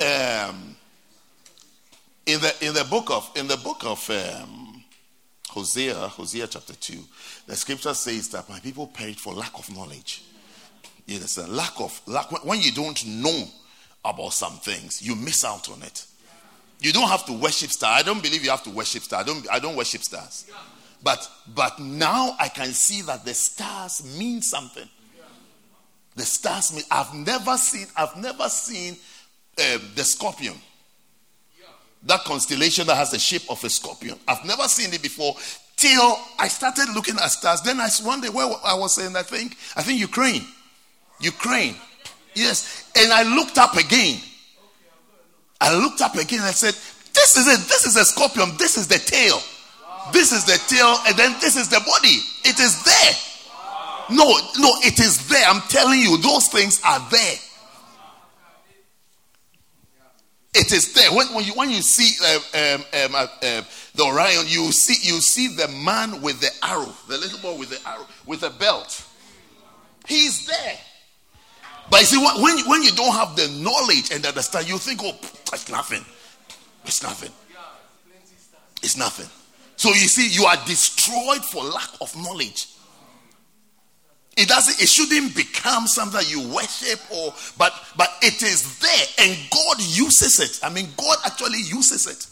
um, 0.01 0.77
in 2.27 2.41
the 2.41 2.55
in 2.61 2.75
the 2.75 2.85
book 2.91 3.11
of 3.11 3.31
in 3.37 3.47
the 3.47 3.57
book 3.59 3.85
of 3.85 4.11
um, 4.11 4.83
Hosea, 5.49 5.95
Hosea 5.95 6.49
chapter 6.49 6.75
two, 6.75 6.99
the 7.47 7.55
scripture 7.55 7.95
says 7.95 8.29
that 8.31 8.49
my 8.49 8.59
people 8.59 8.89
perish 8.89 9.17
for 9.17 9.35
lack 9.35 9.57
of 9.57 9.75
knowledge. 9.75 10.25
Yes, 11.07 11.39
a 11.39 11.47
lack 11.47 11.81
of 11.81 12.01
lack. 12.07 12.31
When 12.45 12.61
you 12.61 12.73
don't 12.73 13.05
know 13.07 13.45
about 14.05 14.33
some 14.33 14.55
things, 14.55 15.01
you 15.01 15.15
miss 15.15 15.45
out 15.45 15.71
on 15.71 15.83
it. 15.83 16.07
You 16.81 16.93
don't 16.93 17.09
have 17.09 17.25
to 17.27 17.33
worship 17.33 17.71
stars. 17.71 18.01
I 18.01 18.03
don't 18.03 18.21
believe 18.21 18.43
you 18.43 18.51
have 18.51 18.65
to 18.65 18.71
worship 18.71 19.05
stars. 19.05 19.23
I 19.23 19.27
don't. 19.27 19.47
I 19.53 19.59
don't 19.61 19.77
worship 19.77 20.03
stars. 20.03 20.51
But 21.05 21.29
but 21.55 21.79
now 21.79 22.35
I 22.41 22.49
can 22.49 22.73
see 22.73 23.03
that 23.03 23.25
the 23.25 23.35
stars 23.35 24.19
mean 24.19 24.43
something. 24.43 24.89
The 26.15 26.23
stars 26.23 26.75
mean. 26.75 26.85
I've 26.91 27.15
never 27.15 27.57
seen. 27.57 27.87
I've 27.97 28.17
never 28.17 28.49
seen 28.49 28.97
uh, 29.59 29.79
the 29.95 30.05
scorpion. 30.05 30.55
That 32.05 32.25
constellation 32.25 32.87
that 32.89 32.97
has 32.97 33.13
the 33.13 33.19
shape 33.19 33.49
of 33.49 33.63
a 33.63 33.71
scorpion. 33.71 34.19
I've 34.27 34.45
never 34.45 34.65
seen 34.65 34.93
it 34.93 35.03
before 35.03 35.37
till 35.77 36.19
I 36.39 36.49
started 36.49 36.93
looking 36.95 37.15
at 37.17 37.29
stars. 37.29 37.63
Then 37.63 37.81
I 37.81 37.89
one 38.03 38.21
day 38.21 38.29
where 38.29 38.47
I 38.65 38.75
was 38.75 38.95
saying, 38.95 39.17
I 39.17 39.23
think, 39.23 39.57
I 39.77 39.83
think 39.83 40.01
Ukraine. 40.01 40.43
Ukraine. 41.21 41.77
Yes. 42.35 42.91
And 42.97 43.13
I 43.13 43.23
looked 43.37 43.59
up 43.59 43.77
again. 43.77 44.21
I 45.61 45.77
looked 45.77 46.01
up 46.01 46.17
again 46.17 46.41
and 46.41 46.49
I 46.49 46.53
said, 46.53 46.75
This 47.15 47.37
is 47.37 47.47
it. 47.47 47.69
This 47.69 47.87
is 47.87 47.97
a 47.97 48.05
scorpion. 48.05 48.57
This 48.59 48.77
is 48.77 48.89
the 48.89 48.99
tail. 48.99 49.41
This 50.13 50.33
is 50.33 50.45
the 50.45 50.59
tail. 50.67 50.97
And 51.07 51.17
then 51.17 51.37
this 51.41 51.57
is 51.57 51.69
the 51.69 51.79
body. 51.79 52.19
It 52.45 52.59
is 52.59 52.83
there. 52.83 53.32
No, 54.13 54.25
no, 54.59 54.75
it 54.83 55.01
is 55.01 55.29
there. 55.29 55.45
I'm 55.49 55.63
telling 55.69 56.01
you, 56.01 56.19
those 56.19 56.49
things 56.49 56.81
are 56.85 57.07
there. 57.11 57.37
It 60.55 60.71
is 60.71 60.93
there. 60.93 61.11
When, 61.13 61.29
when 61.29 61.45
you 61.45 61.53
when 61.55 61.71
you 61.71 61.81
see 61.81 62.15
uh, 62.23 62.75
um, 62.75 62.85
um, 63.05 63.15
uh, 63.15 63.27
uh, 63.43 63.63
the 63.95 64.03
Orion, 64.03 64.45
you 64.47 64.71
see 64.71 65.09
you 65.09 65.21
see 65.23 65.49
the 65.49 65.67
man 65.69 66.21
with 66.21 66.41
the 66.41 66.51
arrow, 66.63 66.93
the 67.09 67.17
little 67.17 67.39
boy 67.39 67.59
with 67.59 67.71
the 67.71 67.89
arrow, 67.89 68.07
with 68.27 68.43
a 68.43 68.51
belt. 68.51 69.03
He's 70.07 70.47
there. 70.47 70.79
But 71.91 72.01
you 72.01 72.07
see, 72.07 72.19
when, 72.19 72.59
when 72.69 72.83
you 72.83 72.91
don't 72.93 73.13
have 73.15 73.37
the 73.37 73.49
knowledge 73.63 74.11
and 74.13 74.25
understand, 74.25 74.69
you 74.69 74.79
think, 74.79 75.01
oh, 75.03 75.17
it's 75.53 75.71
nothing. 75.71 76.05
It's 76.85 77.03
nothing. 77.03 77.31
It's 78.83 78.97
nothing. 78.97 79.29
So 79.77 79.91
you 79.91 80.09
see, 80.09 80.29
you 80.29 80.45
are 80.47 80.57
destroyed 80.67 81.45
for 81.45 81.63
lack 81.65 81.91
of 82.01 82.15
knowledge. 82.17 82.69
It 84.37 84.49
doesn't, 84.49 84.83
it 84.83 84.89
shouldn't 84.89 85.37
become 85.37 85.87
something 85.87 86.21
you 86.27 86.41
worship 86.55 87.01
or 87.11 87.35
but 87.59 87.75
but 87.97 88.09
it 88.23 88.43
is 88.43 88.79
there 88.79 89.07
and 89.27 89.39
God 89.51 89.79
uses 89.81 90.41
it. 90.41 90.61
I 90.63 90.71
mean, 90.71 90.89
God 90.97 91.19
actually 91.27 91.61
uses 91.61 92.07
it. 92.07 92.27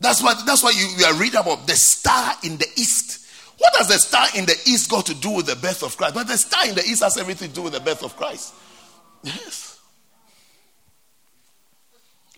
That's 0.00 0.22
what 0.22 0.44
that's 0.46 0.62
why 0.62 0.70
you, 0.70 0.86
you 0.96 1.04
are 1.04 1.14
reading 1.14 1.40
about 1.40 1.66
the 1.66 1.76
star 1.76 2.34
in 2.42 2.56
the 2.56 2.66
east. 2.76 3.26
What 3.58 3.74
does 3.74 3.88
the 3.88 3.98
star 3.98 4.26
in 4.34 4.46
the 4.46 4.56
east 4.66 4.90
got 4.90 5.06
to 5.06 5.14
do 5.14 5.30
with 5.30 5.46
the 5.46 5.56
birth 5.56 5.82
of 5.82 5.96
Christ? 5.96 6.14
But 6.14 6.26
the 6.26 6.38
star 6.38 6.68
in 6.68 6.74
the 6.74 6.82
east 6.82 7.02
has 7.02 7.18
everything 7.18 7.50
to 7.50 7.54
do 7.54 7.62
with 7.62 7.74
the 7.74 7.80
birth 7.80 8.02
of 8.02 8.16
Christ. 8.16 8.54
Yes. 9.22 9.78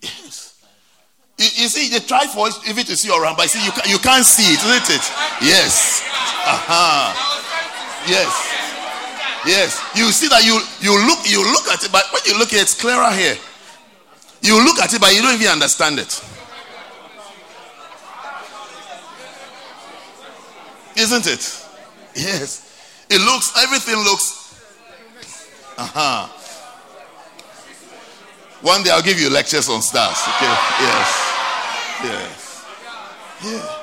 Yes. 0.02 0.62
You, 1.38 1.44
you 1.44 1.68
see, 1.68 1.88
they 1.88 2.04
try 2.04 2.26
for 2.26 2.48
if 2.48 2.78
it 2.78 2.90
is 2.90 3.04
you 3.04 3.20
around, 3.20 3.36
but 3.36 3.48
see, 3.48 3.64
you, 3.64 3.72
you 3.92 3.98
can't 3.98 4.24
see 4.24 4.52
it, 4.52 4.58
isn't 4.58 4.96
it? 4.96 5.12
Yes. 5.40 6.02
Uh-huh. 6.04 7.35
Yes. 8.06 8.32
Yes. 9.46 9.82
You 9.94 10.10
see 10.12 10.28
that 10.28 10.44
you 10.44 10.60
you 10.80 10.94
look 11.06 11.28
you 11.28 11.42
look 11.42 11.66
at 11.68 11.82
it, 11.84 11.92
but 11.92 12.04
when 12.12 12.22
you 12.26 12.38
look 12.38 12.52
at 12.52 12.58
it, 12.58 12.62
it's 12.62 12.74
clearer 12.74 13.10
here. 13.12 13.36
You 14.42 14.62
look 14.64 14.78
at 14.78 14.92
it, 14.94 15.00
but 15.00 15.14
you 15.14 15.22
don't 15.22 15.34
even 15.34 15.48
understand 15.48 15.98
it. 15.98 16.22
Isn't 20.96 21.26
it? 21.26 21.64
Yes. 22.14 22.62
It 23.10 23.20
looks, 23.20 23.52
everything 23.62 23.96
looks. 23.96 24.54
Uh 25.76 25.86
huh. 25.86 26.28
One 28.62 28.82
day 28.82 28.90
I'll 28.90 29.02
give 29.02 29.20
you 29.20 29.28
lectures 29.28 29.68
on 29.68 29.82
stars. 29.82 30.16
Okay. 30.36 30.54
Yes. 30.80 31.26
Yes. 32.02 32.64
Yeah. 33.44 33.82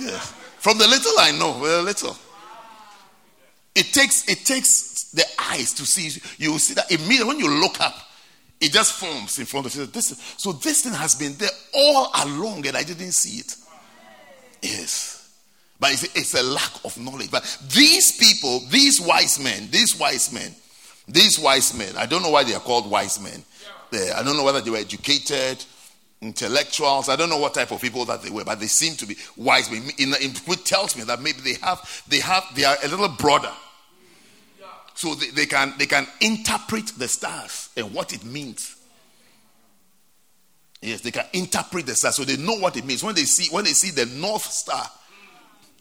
yes. 0.10 0.39
From 0.60 0.76
the 0.76 0.86
little 0.86 1.18
I 1.18 1.32
know, 1.32 1.54
very 1.54 1.82
little. 1.82 2.16
It 3.74 3.86
takes 3.94 4.28
it 4.28 4.44
takes 4.44 5.10
the 5.10 5.24
eyes 5.38 5.72
to 5.74 5.86
see. 5.86 6.20
You 6.36 6.58
see 6.58 6.74
that 6.74 6.90
immediately 6.90 7.28
when 7.28 7.38
you 7.38 7.48
look 7.48 7.80
up, 7.80 7.94
it 8.60 8.70
just 8.70 8.92
forms 8.92 9.38
in 9.38 9.46
front 9.46 9.66
of 9.66 9.74
you. 9.74 9.86
This, 9.86 10.08
so 10.36 10.52
this 10.52 10.82
thing 10.82 10.92
has 10.92 11.14
been 11.14 11.34
there 11.36 11.48
all 11.74 12.10
along, 12.24 12.66
and 12.66 12.76
I 12.76 12.82
didn't 12.82 13.12
see 13.12 13.40
it. 13.40 13.56
Yes. 14.60 15.16
But 15.80 15.92
it's, 15.92 16.02
it's 16.14 16.34
a 16.34 16.42
lack 16.42 16.84
of 16.84 16.98
knowledge. 16.98 17.30
But 17.30 17.58
these 17.72 18.12
people, 18.12 18.60
these 18.68 19.00
wise 19.00 19.42
men, 19.42 19.68
these 19.70 19.98
wise 19.98 20.30
men, 20.30 20.54
these 21.08 21.38
wise 21.38 21.72
men, 21.76 21.96
I 21.96 22.04
don't 22.04 22.22
know 22.22 22.30
why 22.30 22.44
they 22.44 22.52
are 22.52 22.60
called 22.60 22.90
wise 22.90 23.18
men. 23.18 23.42
I 23.92 24.22
don't 24.22 24.36
know 24.36 24.44
whether 24.44 24.60
they 24.60 24.70
were 24.70 24.76
educated, 24.76 25.64
intellectuals. 26.22 27.08
I 27.08 27.16
don't 27.16 27.30
know 27.30 27.38
what 27.38 27.54
type 27.54 27.70
of 27.70 27.80
people 27.80 28.04
that 28.06 28.22
they 28.22 28.30
were, 28.30 28.44
but 28.44 28.60
they 28.60 28.66
seem 28.66 28.94
to 28.96 29.06
be 29.06 29.16
wise 29.36 29.70
which 29.70 30.64
tells 30.64 30.96
me 30.96 31.04
that 31.04 31.20
maybe 31.20 31.40
they 31.40 31.54
have, 31.62 32.04
they 32.08 32.20
have, 32.20 32.44
they 32.54 32.64
are 32.64 32.76
a 32.82 32.88
little 32.88 33.08
broader. 33.08 33.52
So 34.94 35.14
they, 35.14 35.30
they 35.30 35.46
can 35.46 35.72
they 35.78 35.86
can 35.86 36.06
interpret 36.20 36.88
the 36.98 37.08
stars 37.08 37.70
and 37.74 37.94
what 37.94 38.12
it 38.12 38.22
means. 38.22 38.76
Yes, 40.82 41.00
they 41.00 41.10
can 41.10 41.24
interpret 41.32 41.86
the 41.86 41.94
stars, 41.94 42.16
so 42.16 42.24
they 42.24 42.36
know 42.36 42.56
what 42.56 42.76
it 42.76 42.84
means. 42.84 43.02
When 43.02 43.14
they 43.14 43.24
see 43.24 43.50
when 43.50 43.64
they 43.64 43.72
see 43.72 43.90
the 43.90 44.04
north 44.20 44.44
star, 44.44 44.84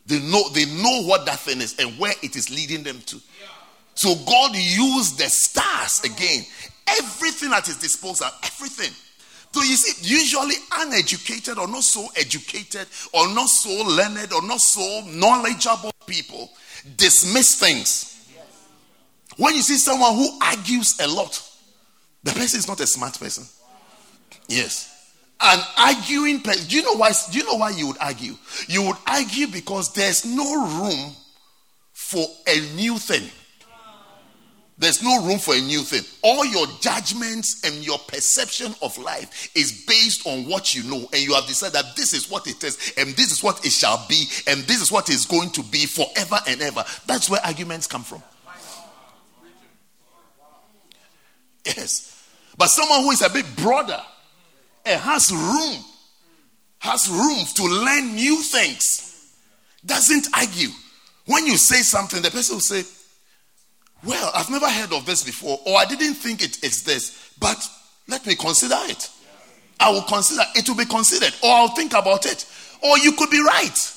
they 0.06 0.20
know 0.20 0.48
they 0.50 0.64
know 0.66 1.04
what 1.04 1.26
that 1.26 1.40
thing 1.40 1.60
is 1.60 1.78
and 1.80 2.00
where 2.00 2.14
it 2.24 2.38
is 2.38 2.50
leading 2.50 2.84
them 2.84 3.02
to. 3.08 3.20
So 3.96 4.16
God 4.26 4.56
used 4.56 5.18
the 5.18 5.28
stars 5.28 6.02
again, 6.06 6.46
everything 6.88 7.52
at 7.52 7.66
his 7.66 7.78
disposal, 7.78 8.28
everything. 8.42 8.94
So 9.52 9.62
you 9.62 9.76
see, 9.76 10.14
usually 10.16 10.56
uneducated 10.78 11.58
or 11.58 11.68
not 11.68 11.84
so 11.84 12.08
educated 12.16 12.88
or 13.14 13.28
not 13.34 13.50
so 13.50 13.84
learned 13.84 14.32
or 14.32 14.46
not 14.46 14.60
so 14.60 15.02
knowledgeable 15.08 15.92
people 16.06 16.52
dismiss 16.96 17.60
things. 17.60 18.16
When 19.38 19.56
you 19.56 19.62
see 19.62 19.78
someone 19.78 20.16
who 20.16 20.38
argues 20.42 21.00
a 21.00 21.08
lot, 21.08 21.42
the 22.24 22.32
person 22.32 22.60
is 22.60 22.68
not 22.68 22.80
a 22.80 22.88
smart 22.88 23.20
person. 23.20 23.46
Yes. 24.48 25.14
An 25.42 25.60
arguing 25.78 26.42
person. 26.42 26.68
Do 26.68 26.76
you 26.76 26.84
know 26.84 26.96
why? 26.96 27.12
Do 27.32 27.38
you 27.38 27.46
know 27.46 27.56
why 27.56 27.70
you 27.70 27.88
would 27.88 27.98
argue? 28.00 28.36
You 28.68 28.84
would 28.84 28.98
argue 29.08 29.48
because 29.48 29.94
there's 29.94 30.26
no 30.26 30.84
room 30.84 31.16
for 31.94 32.26
a 32.48 32.60
new 32.76 32.98
thing. 32.98 33.30
There's 34.80 35.04
no 35.04 35.26
room 35.26 35.40
for 35.40 35.54
a 35.54 35.60
new 35.60 35.82
thing. 35.82 36.04
All 36.22 36.46
your 36.46 36.66
judgments 36.80 37.62
and 37.66 37.86
your 37.86 38.00
perception 38.00 38.74
of 38.82 38.98
life 38.98 39.52
is 39.54 39.84
based 39.86 40.26
on 40.26 40.48
what 40.48 40.74
you 40.74 40.90
know, 40.90 41.06
and 41.12 41.22
you 41.22 41.34
have 41.34 41.46
decided 41.48 41.74
that 41.74 41.98
this 41.98 42.14
is 42.14 42.32
what 42.32 42.48
it 42.48 42.64
is, 42.64 42.94
and 42.98 43.10
this 43.10 43.30
is 43.30 43.44
what 43.44 43.66
it 43.66 43.74
shall 43.74 44.06
be, 44.08 44.24
and 44.48 44.62
this 44.64 44.82
is 44.82 44.90
what 44.90 45.10
is 45.10 45.26
going 45.26 45.50
to 45.52 45.64
be 45.64 45.86
forever 45.86 46.40
and 46.48 46.62
ever. 46.62 46.86
That's 47.06 47.30
where 47.30 47.42
arguments 47.46 47.88
come 47.88 48.04
from. 48.04 48.24
Yes. 51.66 52.26
But 52.58 52.68
someone 52.68 53.02
who 53.04 53.12
is 53.12 53.22
a 53.22 53.30
bit 53.30 53.46
broader 53.58 54.02
and 54.86 55.00
has 55.02 55.30
room, 55.30 55.84
has 56.80 57.10
room 57.10 57.46
to 57.56 57.64
learn 57.66 58.16
new 58.16 58.42
things, 58.44 59.36
doesn't 59.86 60.28
argue. 60.34 60.70
When 61.26 61.46
you 61.46 61.58
say 61.58 61.82
something, 61.82 62.22
the 62.22 62.32
person 62.32 62.56
will 62.56 62.62
say, 62.62 62.84
Well, 64.04 64.32
I've 64.34 64.50
never 64.50 64.70
heard 64.70 64.94
of 64.94 65.06
this 65.06 65.24
before, 65.24 65.60
or 65.66 65.78
I 65.78 65.86
didn't 65.86 66.16
think 66.16 66.42
it 66.42 66.64
is 66.64 66.84
this, 66.84 67.34
but 67.40 67.58
let 68.08 68.26
me 68.26 68.36
consider 68.36 68.78
it. 68.84 69.10
I 69.80 69.92
will 69.92 70.04
consider 70.04 70.44
it 70.56 70.68
will 70.68 70.76
be 70.76 70.86
considered, 70.86 71.34
or 71.44 71.52
I'll 71.52 71.76
think 71.76 71.94
about 71.94 72.26
it, 72.26 72.46
or 72.82 72.98
you 72.98 73.12
could 73.14 73.30
be 73.30 73.42
right. 73.42 73.96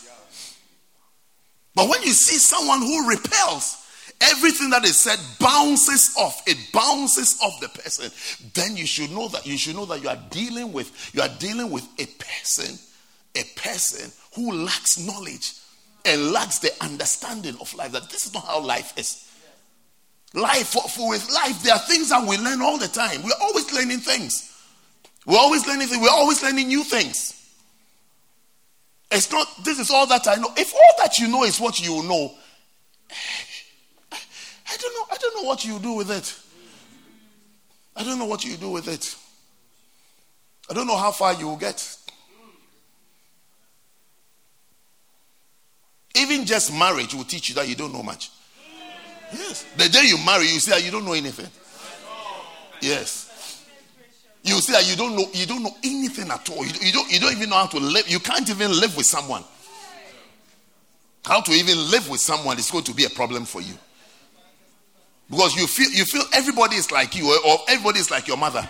But 1.75 1.89
when 1.89 2.03
you 2.03 2.13
see 2.13 2.37
someone 2.37 2.81
who 2.81 3.09
repels, 3.09 3.79
everything 4.21 4.71
that 4.71 4.85
is 4.85 5.03
said 5.03 5.19
bounces 5.41 6.15
off 6.17 6.43
it 6.47 6.57
bounces 6.73 7.41
off 7.43 7.59
the 7.59 7.69
person 7.71 8.09
then 8.55 8.77
you 8.77 8.87
should 8.87 9.11
know 9.11 9.27
that 9.27 9.45
you 9.45 9.59
should 9.59 9.75
know 9.75 9.85
that 9.85 10.01
you 10.01 10.09
are 10.09 10.19
dealing 10.31 10.73
with 10.73 11.11
you 11.13 11.21
are 11.21 11.31
dealing 11.41 11.73
with 11.73 11.85
a 11.99 12.07
person 12.23 12.79
a 13.35 13.43
person 13.57 14.13
who 14.35 14.53
lacks 14.53 14.99
knowledge 14.99 15.55
and 16.05 16.33
lacks 16.33 16.59
the 16.59 16.71
understanding 16.83 17.57
of 17.61 17.73
life 17.75 17.93
that 17.93 18.11
this 18.11 18.27
is 18.27 18.35
not 18.35 18.45
how 18.45 18.61
life 18.61 18.97
is. 18.99 19.29
Life, 20.35 20.69
for, 20.69 20.89
for 20.89 21.11
with 21.11 21.31
life, 21.31 21.63
there 21.63 21.75
are 21.75 21.81
things 21.81 22.09
that 22.09 22.27
we 22.27 22.39
learn 22.39 22.63
all 22.63 22.79
the 22.79 22.89
time. 22.89 23.23
We're 23.23 23.31
always 23.41 23.73
learning 23.73 23.99
things. 23.99 24.51
We're 25.27 25.39
always 25.39 25.67
learning 25.67 25.89
things. 25.89 26.01
We're 26.01 26.11
always 26.11 26.43
learning 26.43 26.69
new 26.69 26.83
things. 26.85 27.39
It's 29.11 29.31
not, 29.31 29.47
this 29.63 29.79
is 29.79 29.91
all 29.91 30.07
that 30.07 30.27
I 30.27 30.37
know. 30.37 30.49
If 30.57 30.73
all 30.75 30.95
that 30.99 31.19
you 31.19 31.29
know 31.29 31.45
is 31.45 31.61
what 31.61 31.81
you 31.81 32.03
know, 32.03 32.33
I 34.11 34.77
don't 34.79 34.95
know, 34.95 35.07
I 35.11 35.17
don't 35.19 35.43
know 35.43 35.49
what 35.49 35.65
you 35.67 35.79
do 35.79 35.93
with 35.93 36.11
it. 36.11 36.35
I 37.95 38.03
don't 38.03 38.19
know 38.19 38.25
what 38.25 38.43
you 38.43 38.57
do 38.57 38.71
with 38.71 38.89
it. 38.89 39.15
I 40.71 40.73
don't 40.73 40.87
know 40.87 40.97
how 40.97 41.11
far 41.11 41.35
you 41.35 41.49
will 41.49 41.57
get. 41.57 41.99
Even 46.17 46.47
just 46.47 46.73
marriage 46.73 47.15
will 47.15 47.25
teach 47.25 47.51
you 47.51 47.55
that 47.57 47.69
you 47.69 47.75
don't 47.75 47.93
know 47.93 48.03
much. 48.03 48.31
Yes. 49.33 49.65
The 49.77 49.89
day 49.89 50.05
you 50.05 50.19
marry, 50.25 50.45
you 50.45 50.61
see 50.61 50.71
that 50.71 50.81
ah, 50.83 50.85
you 50.85 50.91
don't 50.91 51.05
know 51.05 51.13
anything. 51.13 51.49
Yes. 52.81 53.65
You 54.43 54.55
see 54.61 54.73
that 54.73 54.85
ah, 54.85 54.91
you 54.91 54.97
don't 54.97 55.17
know 55.17 55.27
you 55.33 55.47
don't 55.47 55.63
know 55.63 55.75
anything 55.83 56.31
at 56.31 56.49
all. 56.51 56.65
You, 56.65 56.73
you, 56.81 56.93
don't 56.93 57.11
you 57.11 57.21
don't 57.21 57.33
even 57.33 57.51
know 57.51 57.57
how 57.57 57.67
to 57.67 57.79
live. 57.79 58.09
You 58.09 58.21
can't 58.21 58.49
even 58.49 58.71
live 58.79 58.97
with 58.97 59.07
someone. 59.07 59.45
How 61.25 61.41
to 61.41 61.53
even 61.53 61.79
live 61.91 62.09
with 62.09 62.21
someone 62.21 62.59
is 62.59 62.71
going 62.71 62.85
to 62.85 62.95
be 62.95 63.05
a 63.05 63.11
problem 63.11 63.45
for 63.45 63.61
you. 63.61 63.75
Because 65.31 65.57
you 65.57 65.67
feel 65.67 65.91
you 65.91 66.05
feel 66.05 66.25
everybody 66.35 66.77
is 66.77 66.91
like 66.91 67.15
you 67.15 67.33
or 67.47 67.59
everybody 67.69 68.01
is 68.01 68.11
like 68.11 68.29
your 68.29 68.37
mother. 68.37 68.67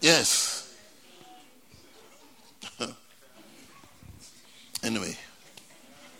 Yes. 0.00 0.74
anyway, 4.84 5.16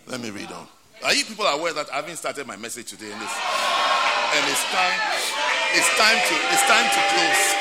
let 0.05 0.19
me 0.19 0.29
read 0.31 0.51
on. 0.51 0.67
Are 1.03 1.13
you 1.13 1.23
people 1.23 1.45
aware 1.45 1.73
that 1.73 1.89
I 1.91 1.97
haven't 1.97 2.17
started 2.17 2.45
my 2.45 2.57
message 2.57 2.89
today 2.89 3.11
in 3.11 3.17
this? 3.19 3.31
And 4.35 4.45
it's 4.51 4.63
time, 4.69 4.99
it's 5.73 5.97
time 5.97 6.17
to, 6.27 6.35
it's 6.51 6.65
time 6.67 6.89
to 6.91 7.01
close. 7.15 7.55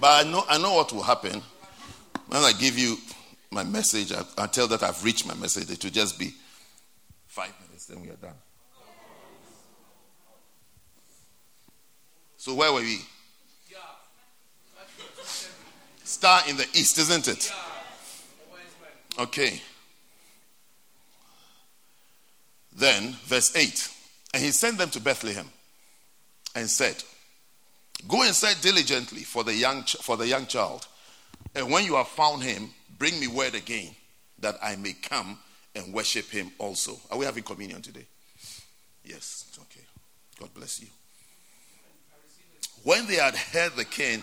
But 0.00 0.26
I 0.26 0.30
know, 0.30 0.44
I 0.48 0.58
know 0.58 0.74
what 0.74 0.92
will 0.92 1.02
happen 1.02 1.42
when 2.28 2.42
I 2.42 2.52
give 2.58 2.78
you 2.78 2.96
my 3.50 3.64
message. 3.64 4.12
I, 4.12 4.24
I 4.38 4.46
tell 4.46 4.66
that 4.68 4.82
I've 4.82 5.04
reached 5.04 5.26
my 5.26 5.34
message. 5.34 5.70
It 5.70 5.84
will 5.84 5.90
just 5.90 6.18
be 6.18 6.32
five 7.26 7.52
minutes, 7.66 7.86
then 7.86 8.00
we 8.00 8.08
are 8.08 8.16
done. 8.16 8.34
So 12.38 12.54
where 12.54 12.72
were 12.72 12.80
we? 12.80 13.00
Star 16.02 16.42
in 16.48 16.56
the 16.56 16.66
east, 16.74 16.98
isn't 16.98 17.28
it? 17.28 17.52
Okay. 19.18 19.60
Then, 22.74 23.12
verse 23.24 23.54
8. 23.54 23.88
And 24.34 24.42
he 24.42 24.50
sent 24.50 24.78
them 24.78 24.90
to 24.90 25.00
Bethlehem 25.00 25.48
and 26.54 26.68
said, 26.68 27.02
Go 28.08 28.22
and 28.22 28.34
search 28.34 28.60
diligently 28.60 29.20
for 29.20 29.44
the 29.44 29.54
young, 29.54 29.82
for 29.82 30.16
the 30.16 30.26
young 30.26 30.46
child. 30.46 30.86
And 31.54 31.70
when 31.70 31.84
you 31.84 31.94
have 31.94 32.08
found 32.08 32.42
him, 32.42 32.70
bring 32.98 33.18
me 33.20 33.28
word 33.28 33.54
again 33.54 33.94
that 34.40 34.56
I 34.62 34.76
may 34.76 34.92
come 34.92 35.38
and 35.74 35.94
worship 35.94 36.28
him 36.30 36.50
also. 36.58 36.98
Are 37.10 37.18
we 37.18 37.24
having 37.24 37.44
communion 37.44 37.80
today? 37.80 38.06
Yes. 39.04 39.46
Okay. 39.62 39.84
God 40.40 40.52
bless 40.52 40.80
you. 40.80 40.88
When 42.82 43.06
they 43.06 43.16
had 43.16 43.34
heard 43.36 43.72
the 43.76 43.84
king, 43.84 44.22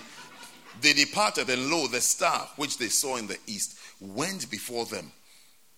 they 0.81 0.93
departed, 0.93 1.49
and 1.49 1.69
lo, 1.71 1.87
the 1.87 2.01
star 2.01 2.47
which 2.57 2.77
they 2.77 2.87
saw 2.87 3.17
in 3.17 3.27
the 3.27 3.37
east 3.47 3.77
went 4.01 4.49
before 4.49 4.85
them. 4.85 5.11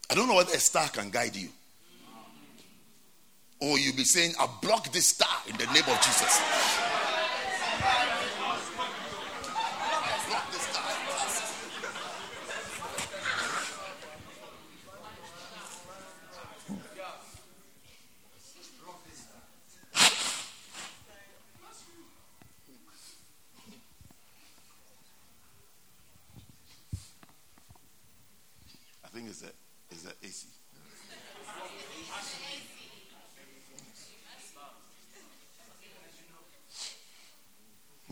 I 0.10 0.16
don't 0.16 0.28
know 0.28 0.36
whether 0.36 0.54
a 0.54 0.60
star 0.60 0.88
can 0.88 1.10
guide 1.10 1.36
you. 1.36 1.50
Or 3.60 3.78
you'll 3.78 3.96
be 3.96 4.04
saying, 4.04 4.34
I 4.40 4.48
block 4.62 4.92
this 4.92 5.08
star 5.08 5.38
in 5.48 5.56
the 5.58 5.66
name 5.68 5.84
of 5.88 6.02
Jesus. 6.02 6.42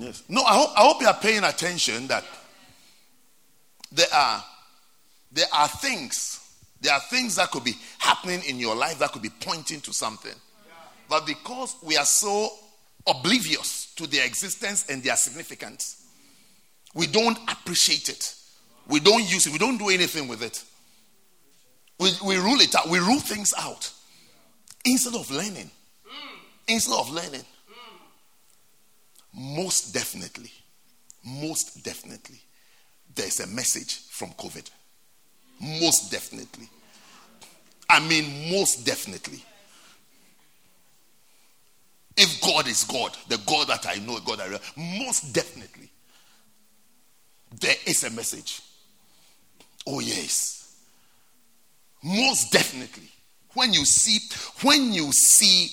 Yes. 0.02 0.24
No, 0.28 0.44
I 0.82 0.84
hope, 0.84 1.00
you 1.00 1.08
are 1.08 1.14
paying 1.14 1.44
attention 1.44 2.08
that 2.08 2.24
there 3.92 4.08
are 4.12 4.44
there 5.32 5.46
are 5.54 5.68
things 5.68 6.40
there 6.82 6.92
are 6.92 7.00
things 7.00 7.36
that 7.36 7.52
could 7.52 7.64
be 7.64 7.76
happening 8.00 8.42
in 8.48 8.60
your 8.60 8.76
life 8.76 8.98
that 8.98 9.12
could 9.12 9.22
be 9.22 9.30
pointing 9.30 9.80
to 9.82 9.94
something. 9.94 10.34
But 11.08 11.28
because 11.28 11.76
we 11.84 11.96
are 11.96 12.06
so 12.06 12.50
oblivious 13.06 13.94
to 13.98 14.08
their 14.08 14.26
existence 14.26 14.90
and 14.90 15.04
their 15.04 15.16
significance, 15.16 16.08
we 16.96 17.06
don't 17.06 17.38
appreciate 17.48 18.10
it. 18.10 18.34
We 18.88 19.00
don't 19.00 19.24
use 19.24 19.46
it. 19.46 19.54
We 19.54 19.60
don't 19.60 19.78
do 19.78 19.90
anything 19.90 20.28
with 20.28 20.42
it. 20.42 20.64
We, 22.00 22.10
we 22.26 22.38
rule 22.38 22.60
it 22.60 22.74
out. 22.74 22.90
We 22.90 22.98
rule 22.98 23.20
things 23.20 23.54
out 23.60 23.92
instead 24.84 25.14
of 25.14 25.30
learning. 25.30 25.70
Instead 26.68 26.96
of 26.98 27.12
learning. 27.12 27.46
Most 29.34 29.94
definitely, 29.94 30.52
most 31.26 31.84
definitely, 31.84 32.40
there's 33.14 33.40
a 33.40 33.48
message 33.48 34.00
from 34.10 34.30
COVID. 34.32 34.70
Most 35.60 36.12
definitely. 36.12 36.68
I 37.90 38.00
mean, 38.00 38.52
most 38.52 38.86
definitely. 38.86 39.44
If 42.18 42.42
God 42.42 42.68
is 42.68 42.84
God, 42.84 43.16
the 43.28 43.38
God 43.46 43.68
that 43.68 43.86
I 43.88 43.96
know, 43.96 44.20
God 44.20 44.42
I 44.42 44.60
most 44.78 45.34
definitely, 45.34 45.90
there 47.60 47.76
is 47.86 48.04
a 48.04 48.10
message. 48.10 48.62
Oh, 49.86 50.00
yes. 50.00 50.76
Most 52.04 52.52
definitely. 52.52 53.10
When 53.54 53.74
you 53.74 53.86
see, 53.86 54.20
when 54.62 54.94
you 54.94 55.12
see 55.12 55.70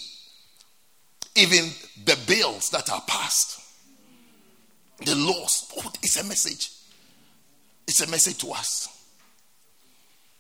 even 1.37 1.71
the 2.05 2.19
bills 2.27 2.71
that 2.71 2.91
are 2.91 3.03
passed, 3.07 3.61
the 5.05 5.15
laws. 5.15 5.73
Oh, 5.79 5.93
it's 6.03 6.21
a 6.21 6.25
message. 6.25 6.71
It's 7.87 8.01
a 8.01 8.11
message 8.11 8.39
to 8.39 8.53
us. 8.53 8.89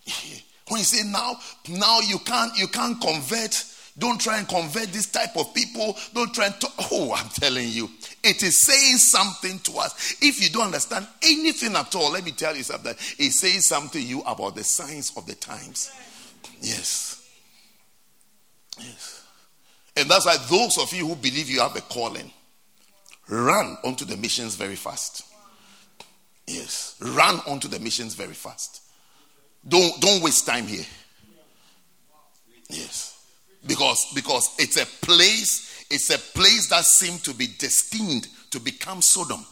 When 0.68 0.80
you 0.80 0.84
say 0.84 1.08
now, 1.08 1.38
now 1.68 2.00
you 2.00 2.18
can't 2.18 2.56
you 2.58 2.68
can't 2.68 3.00
convert. 3.00 3.64
Don't 3.96 4.20
try 4.20 4.38
and 4.38 4.48
convert 4.48 4.92
this 4.92 5.06
type 5.06 5.36
of 5.36 5.52
people. 5.54 5.96
Don't 6.14 6.32
try 6.32 6.46
and 6.46 6.60
talk. 6.60 6.72
Oh, 6.92 7.12
I'm 7.12 7.28
telling 7.30 7.68
you, 7.68 7.90
it 8.22 8.42
is 8.42 8.58
saying 8.58 8.98
something 8.98 9.58
to 9.60 9.78
us. 9.78 10.16
If 10.22 10.40
you 10.40 10.50
don't 10.50 10.66
understand 10.66 11.08
anything 11.22 11.74
at 11.74 11.94
all, 11.96 12.12
let 12.12 12.24
me 12.24 12.30
tell 12.30 12.54
you 12.54 12.62
something. 12.62 12.94
It 13.18 13.32
says 13.32 13.66
something 13.66 14.00
to 14.00 14.06
you 14.06 14.20
about 14.20 14.54
the 14.54 14.62
signs 14.62 15.12
of 15.16 15.26
the 15.26 15.34
times. 15.34 15.90
Yes. 16.60 17.28
Yes. 18.78 19.24
And 19.96 20.08
that's 20.08 20.26
why 20.26 20.36
those 20.48 20.78
of 20.78 20.92
you 20.92 21.08
who 21.08 21.16
believe 21.16 21.50
you 21.50 21.60
have 21.60 21.74
a 21.74 21.80
calling, 21.80 22.30
run 23.28 23.76
onto 23.84 24.04
the 24.04 24.16
missions 24.16 24.54
very 24.54 24.76
fast. 24.76 25.24
Yes, 26.46 26.96
run 27.00 27.40
onto 27.46 27.68
the 27.68 27.78
missions 27.78 28.14
very 28.14 28.34
fast. 28.34 28.82
Don't 29.66 30.00
don't 30.00 30.22
waste 30.22 30.46
time 30.46 30.66
here. 30.66 30.86
Yes. 32.70 33.14
Because 33.66 34.12
because 34.14 34.54
it's 34.58 34.76
a 34.76 34.86
place, 35.04 35.84
it's 35.90 36.10
a 36.10 36.18
place 36.18 36.68
that 36.68 36.84
seemed 36.84 37.22
to 37.24 37.34
be 37.34 37.48
destined 37.58 38.28
to 38.50 38.60
become 38.60 39.02
Sodom. 39.02 39.44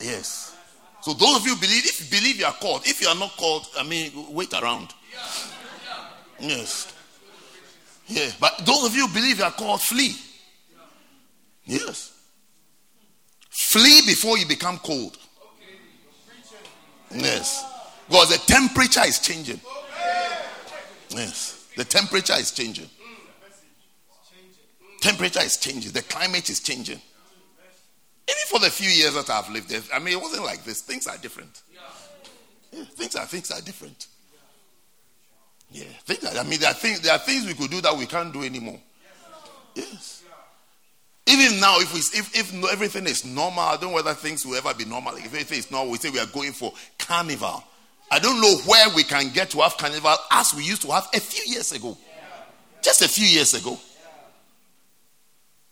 Yes. 0.00 0.54
So 1.02 1.14
those 1.14 1.36
of 1.36 1.46
you 1.46 1.56
believe, 1.56 1.84
if 1.86 2.00
you 2.00 2.18
believe 2.18 2.36
you 2.36 2.44
are 2.44 2.52
called, 2.52 2.82
if 2.86 3.00
you 3.00 3.08
are 3.08 3.14
not 3.14 3.34
called, 3.36 3.66
I 3.78 3.84
mean, 3.84 4.12
wait 4.30 4.52
around. 4.52 4.92
Yes. 6.38 6.92
Yeah. 8.06 8.30
But 8.38 8.66
those 8.66 8.84
of 8.86 8.94
you 8.94 9.08
believe 9.08 9.38
you 9.38 9.44
are 9.44 9.50
called 9.50 9.80
flee. 9.80 10.14
Yes. 11.64 12.19
Flee 13.60 14.00
before 14.06 14.38
you 14.38 14.46
become 14.46 14.78
cold. 14.78 15.16
Yes. 17.14 17.64
Because 18.08 18.30
the 18.30 18.38
temperature 18.52 19.06
is 19.06 19.20
changing. 19.20 19.60
Yes. 21.10 21.68
The 21.76 21.84
temperature 21.84 22.32
is 22.32 22.50
changing. 22.50 22.88
Temperature 25.00 25.42
is 25.42 25.56
changing. 25.58 25.92
The 25.92 26.02
climate 26.02 26.48
is 26.50 26.60
changing. 26.60 26.96
Even 26.96 28.46
for 28.48 28.58
the 28.58 28.70
few 28.70 28.88
years 28.88 29.14
that 29.14 29.30
I've 29.30 29.48
lived 29.50 29.68
there, 29.68 29.82
I 29.94 29.98
mean, 29.98 30.14
it 30.14 30.20
wasn't 30.20 30.44
like 30.44 30.64
this. 30.64 30.80
Things 30.80 31.06
are 31.06 31.18
different. 31.18 31.62
Yeah, 32.72 32.84
things 32.84 33.14
are 33.14 33.26
things 33.26 33.50
are 33.50 33.60
different. 33.60 34.06
Yeah, 35.70 35.84
things 36.04 36.24
are, 36.24 36.38
I 36.38 36.44
mean, 36.44 36.60
there 36.60 36.70
are 36.70 36.74
things 36.74 37.00
there 37.00 37.12
are 37.12 37.18
things 37.18 37.46
we 37.46 37.54
could 37.54 37.70
do 37.70 37.80
that 37.82 37.96
we 37.96 38.06
can't 38.06 38.32
do 38.32 38.42
anymore. 38.42 38.80
Yes. 39.74 40.24
Even 41.40 41.60
now, 41.60 41.76
if 41.78 41.92
we 41.94 42.00
if, 42.00 42.36
if 42.36 42.64
everything 42.70 43.06
is 43.06 43.24
normal, 43.24 43.60
I 43.60 43.76
don't 43.76 43.90
know 43.90 43.94
whether 43.94 44.14
things 44.14 44.44
will 44.44 44.56
ever 44.56 44.74
be 44.74 44.84
normal. 44.84 45.16
If 45.16 45.26
everything 45.26 45.58
is 45.58 45.70
normal, 45.70 45.92
we 45.92 45.98
say 45.98 46.10
we 46.10 46.18
are 46.18 46.26
going 46.26 46.52
for 46.52 46.72
carnival. 46.98 47.64
I 48.10 48.18
don't 48.18 48.40
know 48.40 48.56
where 48.66 48.88
we 48.94 49.04
can 49.04 49.30
get 49.30 49.50
to 49.50 49.58
have 49.60 49.76
carnival 49.76 50.16
as 50.32 50.52
we 50.54 50.64
used 50.64 50.82
to 50.82 50.88
have 50.88 51.08
a 51.14 51.20
few 51.20 51.52
years 51.52 51.72
ago. 51.72 51.96
Just 52.82 53.02
a 53.02 53.08
few 53.08 53.26
years 53.26 53.54
ago. 53.54 53.78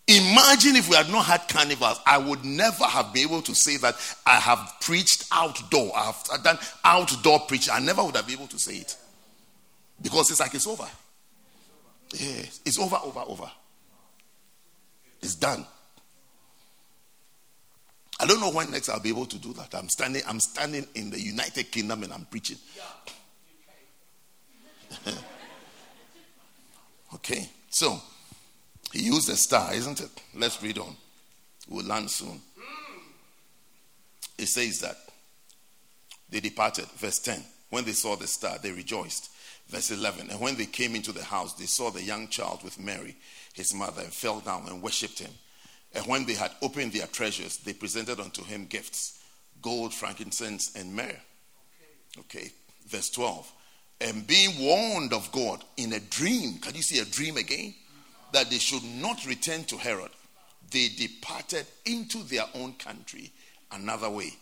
Imagine 0.06 0.76
if 0.76 0.88
we 0.88 0.96
had 0.96 1.10
not 1.10 1.26
had 1.26 1.46
carnivals, 1.48 2.00
I 2.06 2.16
would 2.16 2.44
never 2.44 2.84
have 2.84 3.12
been 3.12 3.28
able 3.28 3.42
to 3.42 3.54
say 3.54 3.76
that 3.78 3.94
I 4.24 4.36
have 4.36 4.76
preached 4.80 5.26
outdoor. 5.30 5.94
I 5.94 6.06
have 6.06 6.42
done 6.42 6.58
outdoor 6.82 7.40
preaching. 7.40 7.74
I 7.74 7.80
never 7.80 8.02
would 8.02 8.16
have 8.16 8.26
been 8.26 8.36
able 8.36 8.46
to 8.46 8.58
say 8.58 8.76
it. 8.76 8.96
Because 10.00 10.30
it's 10.30 10.40
like 10.40 10.54
it's 10.54 10.66
over. 10.66 10.86
Yes, 12.14 12.60
it's 12.64 12.78
over, 12.78 12.96
over, 13.04 13.20
over. 13.26 13.50
It's 15.20 15.34
done. 15.34 15.66
I 18.20 18.26
don't 18.26 18.40
know 18.40 18.50
when 18.50 18.70
next 18.70 18.88
I'll 18.88 19.00
be 19.00 19.10
able 19.10 19.26
to 19.26 19.38
do 19.38 19.52
that. 19.54 19.74
I'm 19.74 19.88
standing, 19.88 20.22
I'm 20.26 20.40
standing 20.40 20.86
in 20.94 21.10
the 21.10 21.20
United 21.20 21.70
Kingdom 21.70 22.02
and 22.02 22.12
I'm 22.12 22.24
preaching. 22.26 22.58
okay, 27.14 27.48
so 27.70 28.00
he 28.92 29.04
used 29.04 29.28
a 29.28 29.36
star, 29.36 29.72
isn't 29.74 30.00
it? 30.00 30.10
Let's 30.34 30.62
read 30.62 30.78
on. 30.78 30.96
We'll 31.68 31.84
land 31.84 32.10
soon. 32.10 32.40
It 34.38 34.46
says 34.46 34.80
that 34.80 34.96
they 36.30 36.40
departed, 36.40 36.86
verse 36.96 37.18
10. 37.18 37.42
When 37.70 37.84
they 37.84 37.92
saw 37.92 38.16
the 38.16 38.26
star, 38.26 38.58
they 38.58 38.72
rejoiced. 38.72 39.30
Verse 39.68 39.90
11. 39.90 40.30
And 40.30 40.40
when 40.40 40.56
they 40.56 40.66
came 40.66 40.94
into 40.94 41.12
the 41.12 41.24
house, 41.24 41.54
they 41.54 41.66
saw 41.66 41.90
the 41.90 42.02
young 42.02 42.28
child 42.28 42.64
with 42.64 42.80
Mary, 42.80 43.16
his 43.58 43.74
mother, 43.74 44.00
and 44.00 44.12
fell 44.12 44.40
down 44.40 44.66
and 44.68 44.82
worshipped 44.82 45.18
him. 45.18 45.30
And 45.94 46.06
when 46.06 46.24
they 46.24 46.34
had 46.34 46.52
opened 46.62 46.92
their 46.92 47.06
treasures, 47.06 47.58
they 47.58 47.74
presented 47.74 48.20
unto 48.20 48.42
him 48.42 48.66
gifts 48.66 49.20
gold, 49.60 49.92
frankincense, 49.92 50.74
and 50.76 50.94
myrrh. 50.94 51.20
Okay. 52.20 52.50
Verse 52.86 53.10
12. 53.10 53.52
And 54.00 54.26
being 54.26 54.58
warned 54.60 55.12
of 55.12 55.32
God 55.32 55.64
in 55.76 55.92
a 55.92 56.00
dream, 56.00 56.58
can 56.58 56.74
you 56.74 56.82
see 56.82 57.00
a 57.00 57.04
dream 57.04 57.36
again? 57.36 57.74
That 58.32 58.50
they 58.50 58.58
should 58.58 58.84
not 58.84 59.26
return 59.26 59.64
to 59.64 59.76
Herod, 59.76 60.10
they 60.70 60.88
departed 60.88 61.66
into 61.86 62.22
their 62.24 62.44
own 62.54 62.74
country 62.74 63.32
another 63.72 64.10
way. 64.10 64.32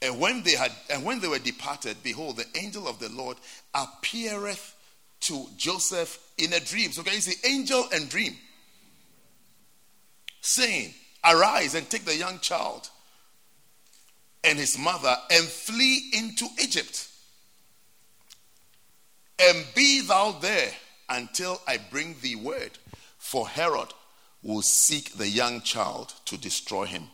And 0.00 0.18
when 0.18 0.42
they 0.42 0.52
had 0.52 0.72
and 0.90 1.04
when 1.04 1.20
they 1.20 1.28
were 1.28 1.38
departed, 1.38 1.96
behold, 2.02 2.36
the 2.36 2.46
angel 2.58 2.88
of 2.88 2.98
the 2.98 3.08
Lord 3.08 3.36
appeareth 3.74 4.74
to 5.20 5.46
Joseph 5.56 6.18
in 6.38 6.52
a 6.52 6.60
dream. 6.60 6.92
So 6.92 7.02
can 7.02 7.14
you 7.14 7.20
see 7.20 7.48
angel 7.48 7.86
and 7.92 8.08
dream? 8.08 8.36
Saying, 10.40 10.94
Arise 11.24 11.74
and 11.74 11.88
take 11.90 12.04
the 12.04 12.16
young 12.16 12.38
child 12.38 12.88
and 14.44 14.58
his 14.58 14.78
mother 14.78 15.16
and 15.30 15.44
flee 15.44 16.10
into 16.14 16.46
Egypt. 16.62 17.08
And 19.40 19.64
be 19.74 20.00
thou 20.00 20.32
there 20.32 20.70
until 21.08 21.60
I 21.66 21.78
bring 21.90 22.16
thee 22.20 22.36
word, 22.36 22.78
for 23.18 23.48
Herod 23.48 23.92
will 24.42 24.62
seek 24.62 25.12
the 25.12 25.28
young 25.28 25.60
child 25.62 26.14
to 26.26 26.38
destroy 26.38 26.84
him. 26.84 27.04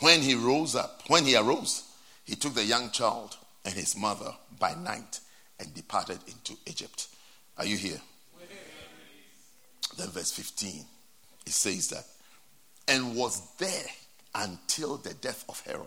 When 0.00 0.20
he 0.20 0.34
rose 0.34 0.74
up, 0.74 1.02
when 1.08 1.24
he 1.24 1.36
arose, 1.36 1.82
he 2.24 2.36
took 2.36 2.54
the 2.54 2.64
young 2.64 2.90
child 2.90 3.36
and 3.64 3.74
his 3.74 3.96
mother 3.96 4.34
by 4.58 4.74
night 4.74 5.20
and 5.60 5.72
departed 5.74 6.18
into 6.26 6.54
Egypt. 6.66 7.08
Are 7.58 7.64
you 7.64 7.76
here? 7.76 8.00
Then, 9.96 10.08
verse 10.08 10.32
15, 10.32 10.84
it 11.46 11.52
says 11.52 11.88
that, 11.88 12.04
and 12.88 13.16
was 13.16 13.40
there 13.56 13.86
until 14.34 14.98
the 14.98 15.14
death 15.14 15.44
of 15.48 15.60
Herod, 15.60 15.86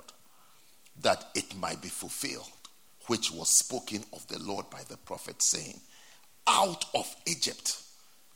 that 1.01 1.25
it 1.35 1.55
might 1.57 1.81
be 1.81 1.89
fulfilled, 1.89 2.49
which 3.05 3.31
was 3.31 3.49
spoken 3.49 4.03
of 4.13 4.25
the 4.27 4.39
Lord 4.39 4.69
by 4.71 4.81
the 4.89 4.97
prophet, 4.97 5.41
saying, 5.41 5.79
Out 6.47 6.85
of 6.95 7.15
Egypt 7.27 7.83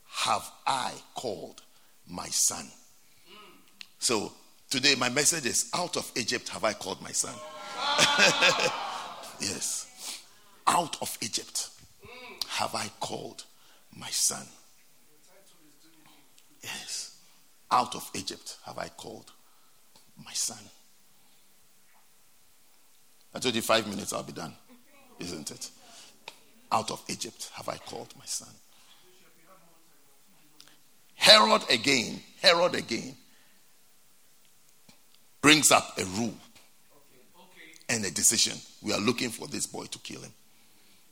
have 0.09 0.47
I 0.67 0.91
called 1.15 1.63
my 2.07 2.27
son. 2.27 2.67
So, 3.97 4.33
Today, 4.73 4.95
my 4.95 5.09
message 5.09 5.45
is 5.45 5.69
Out 5.75 5.97
of 5.97 6.11
Egypt 6.15 6.49
have 6.49 6.63
I 6.63 6.73
called 6.73 6.99
my 6.99 7.11
son. 7.11 7.35
yes. 9.39 9.87
Out 10.67 11.01
of 11.01 11.17
Egypt 11.21 11.69
have 12.47 12.73
I 12.75 12.89
called 12.99 13.43
my 13.95 14.09
son. 14.09 14.45
Yes. 16.63 17.17
Out 17.71 17.95
of 17.95 18.09
Egypt 18.13 18.57
have 18.65 18.77
I 18.77 18.87
called 18.89 19.31
my 20.23 20.33
son. 20.33 20.59
I 23.35 23.39
told 23.39 23.55
you 23.55 23.61
five 23.61 23.87
minutes, 23.87 24.13
I'll 24.13 24.23
be 24.23 24.31
done. 24.31 24.53
Isn't 25.19 25.51
it? 25.51 25.71
Out 26.71 26.91
of 26.91 27.03
Egypt 27.07 27.51
have 27.55 27.67
I 27.67 27.77
called 27.77 28.13
my 28.17 28.25
son. 28.25 28.49
Herod 31.15 31.61
again, 31.69 32.19
Herod 32.41 32.75
again 32.75 33.15
brings 35.41 35.71
up 35.71 35.97
a 35.97 36.05
rule 36.05 36.33
and 37.89 38.03
a 38.05 38.11
decision. 38.11 38.57
We 38.81 38.93
are 38.93 38.99
looking 38.99 39.29
for 39.29 39.47
this 39.47 39.67
boy 39.67 39.85
to 39.85 39.99
kill 39.99 40.21
him. 40.21 40.31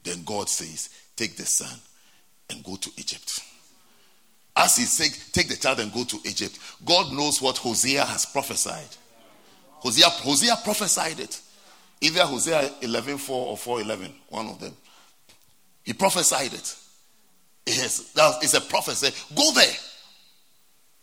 Then 0.04 0.24
God 0.24 0.50
says, 0.50 0.90
Take 1.16 1.38
the 1.38 1.46
son 1.46 1.80
and 2.50 2.64
go 2.64 2.76
to 2.76 2.90
Egypt. 2.98 3.40
As 4.56 4.76
he 4.76 4.84
said, 4.84 5.12
Take 5.34 5.48
the 5.48 5.56
child 5.56 5.80
and 5.80 5.94
go 5.94 6.04
to 6.04 6.18
Egypt, 6.26 6.58
God 6.86 7.14
knows 7.14 7.42
what 7.42 7.58
Hosea 7.58 8.04
has 8.04 8.26
prophesied. 8.26 8.98
Hosea, 9.80 10.06
Hosea 10.06 10.56
prophesied 10.64 11.20
it. 11.20 11.40
Either 12.02 12.22
Hosea 12.22 12.72
11 12.82 13.18
4 13.18 13.48
or 13.48 13.58
4 13.58 13.82
11, 13.82 14.14
one 14.30 14.48
of 14.48 14.60
them. 14.60 14.76
He 15.84 15.94
prophesied 15.94 16.54
it. 16.54 16.76
Yes, 17.66 18.12
it's 18.42 18.54
a 18.54 18.62
prophecy. 18.62 19.10
Go 19.36 19.52
there. 19.54 19.74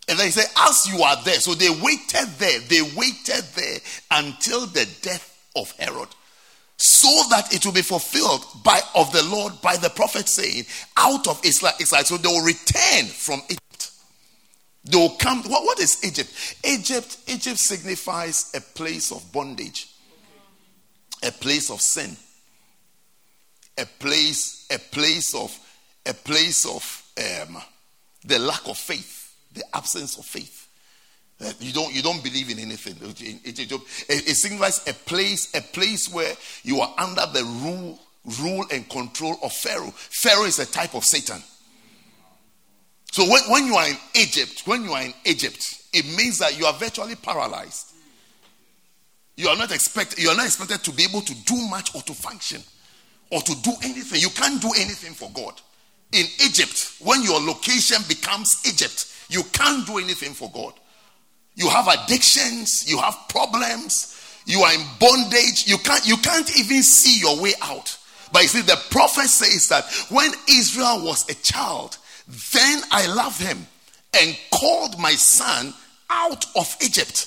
And 0.08 0.18
then 0.18 0.26
he 0.26 0.32
said, 0.32 0.46
As 0.56 0.88
you 0.92 1.02
are 1.02 1.22
there. 1.24 1.34
So 1.34 1.54
they 1.54 1.70
waited 1.70 2.28
there. 2.38 2.60
They 2.60 2.82
waited 2.96 3.44
there 3.54 3.78
until 4.10 4.66
the 4.66 4.88
death 5.02 5.50
of 5.54 5.70
Herod. 5.72 6.08
So 6.78 7.08
that 7.30 7.52
it 7.52 7.66
will 7.66 7.72
be 7.72 7.82
fulfilled 7.82 8.44
by 8.62 8.80
of 8.94 9.12
the 9.12 9.24
Lord 9.24 9.60
by 9.60 9.76
the 9.76 9.90
prophet 9.90 10.28
saying, 10.28 10.66
out 10.96 11.26
of 11.26 11.40
Israel. 11.44 11.72
So 11.80 12.16
they 12.16 12.28
will 12.28 12.44
return 12.44 13.06
from 13.06 13.42
Egypt. 13.48 13.90
They 14.84 14.96
will 14.96 15.16
come. 15.16 15.42
What, 15.42 15.64
what 15.64 15.80
is 15.80 16.04
Egypt? 16.04 16.32
Egypt, 16.64 17.18
Egypt 17.26 17.58
signifies 17.58 18.52
a 18.54 18.60
place 18.60 19.10
of 19.10 19.32
bondage, 19.32 19.88
a 21.22 21.32
place 21.32 21.70
of 21.70 21.80
sin, 21.80 22.16
a 23.76 23.84
place, 23.84 24.66
a 24.70 24.78
place 24.78 25.34
of 25.34 25.58
a 26.06 26.14
place 26.14 26.64
of 26.64 27.04
um, 27.18 27.58
the 28.24 28.38
lack 28.38 28.66
of 28.66 28.78
faith 28.78 29.18
the 29.58 29.64
absence 29.76 30.18
of 30.18 30.24
faith. 30.24 30.57
You 31.60 31.72
don't 31.72 31.94
you 31.94 32.02
don't 32.02 32.22
believe 32.22 32.50
in 32.50 32.58
anything. 32.58 32.96
It, 33.00 33.60
it, 33.60 33.70
it, 33.70 33.80
it 34.08 34.34
signifies 34.34 34.86
a 34.88 34.92
place 34.92 35.54
a 35.54 35.60
place 35.60 36.12
where 36.12 36.34
you 36.64 36.80
are 36.80 36.92
under 36.98 37.26
the 37.32 37.44
rule 37.62 37.98
rule 38.40 38.64
and 38.72 38.88
control 38.88 39.36
of 39.42 39.52
Pharaoh. 39.52 39.92
Pharaoh 39.94 40.44
is 40.44 40.58
a 40.58 40.66
type 40.66 40.94
of 40.94 41.04
Satan. 41.04 41.40
So 43.12 43.22
when, 43.24 43.42
when 43.48 43.66
you 43.66 43.74
are 43.74 43.88
in 43.88 43.96
Egypt, 44.16 44.62
when 44.66 44.84
you 44.84 44.92
are 44.92 45.02
in 45.02 45.14
Egypt, 45.24 45.82
it 45.92 46.04
means 46.16 46.38
that 46.38 46.58
you 46.58 46.66
are 46.66 46.74
virtually 46.74 47.14
paralyzed. 47.14 47.92
You 49.36 49.48
are 49.48 49.56
not 49.56 49.70
expected 49.70 50.18
you 50.18 50.30
are 50.30 50.36
not 50.36 50.46
expected 50.46 50.82
to 50.84 50.92
be 50.92 51.04
able 51.04 51.20
to 51.20 51.34
do 51.44 51.56
much 51.68 51.94
or 51.94 52.02
to 52.02 52.14
function 52.14 52.62
or 53.30 53.40
to 53.42 53.62
do 53.62 53.72
anything. 53.84 54.20
You 54.20 54.30
can't 54.30 54.60
do 54.60 54.70
anything 54.76 55.14
for 55.14 55.30
God. 55.32 55.54
In 56.12 56.26
Egypt, 56.44 56.94
when 57.00 57.22
your 57.22 57.40
location 57.40 57.98
becomes 58.08 58.62
Egypt, 58.66 59.06
you 59.28 59.42
can't 59.52 59.86
do 59.86 59.98
anything 59.98 60.32
for 60.32 60.50
God. 60.50 60.72
You 61.58 61.68
have 61.70 61.88
addictions, 61.88 62.88
you 62.88 62.98
have 62.98 63.16
problems, 63.28 64.14
you 64.46 64.60
are 64.60 64.72
in 64.72 64.80
bondage, 65.00 65.66
you 65.66 65.76
can't 65.78 66.06
you 66.06 66.16
can't 66.18 66.56
even 66.56 66.84
see 66.84 67.18
your 67.18 67.42
way 67.42 67.52
out. 67.60 67.98
But 68.32 68.42
you 68.42 68.48
see, 68.48 68.60
the 68.60 68.80
prophet 68.90 69.26
says 69.26 69.66
that 69.68 69.84
when 70.08 70.30
Israel 70.48 71.04
was 71.04 71.28
a 71.28 71.34
child, 71.34 71.98
then 72.52 72.80
I 72.92 73.12
loved 73.12 73.42
him 73.42 73.66
and 74.20 74.38
called 74.52 75.00
my 75.00 75.10
son 75.10 75.74
out 76.08 76.46
of 76.54 76.76
Egypt. 76.80 77.26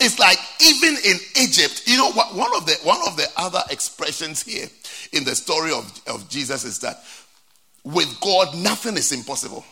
It's 0.00 0.18
like 0.18 0.38
even 0.64 0.96
in 1.04 1.18
Egypt, 1.38 1.82
you 1.84 1.98
know 1.98 2.10
what 2.12 2.34
one 2.34 2.56
of 2.56 2.64
the 2.64 2.78
one 2.82 3.00
of 3.06 3.18
the 3.18 3.26
other 3.36 3.60
expressions 3.70 4.42
here 4.42 4.68
in 5.12 5.24
the 5.24 5.34
story 5.34 5.72
of, 5.72 6.00
of 6.06 6.30
Jesus 6.30 6.64
is 6.64 6.78
that 6.78 7.04
with 7.84 8.18
God 8.20 8.56
nothing 8.56 8.96
is 8.96 9.12
impossible. 9.12 9.66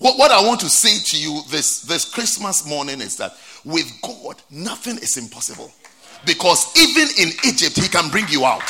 What, 0.00 0.18
what 0.18 0.30
I 0.30 0.40
want 0.40 0.60
to 0.60 0.70
say 0.70 0.98
to 0.98 1.22
you 1.22 1.42
this, 1.50 1.82
this 1.82 2.06
Christmas 2.06 2.66
morning 2.66 3.02
is 3.02 3.16
that 3.18 3.34
with 3.66 3.92
God, 4.00 4.40
nothing 4.50 4.96
is 4.96 5.18
impossible. 5.18 5.70
Because 6.24 6.74
even 6.76 7.06
in 7.18 7.28
Egypt, 7.46 7.76
He 7.76 7.86
can 7.86 8.10
bring 8.10 8.26
you 8.28 8.46
out. 8.46 8.64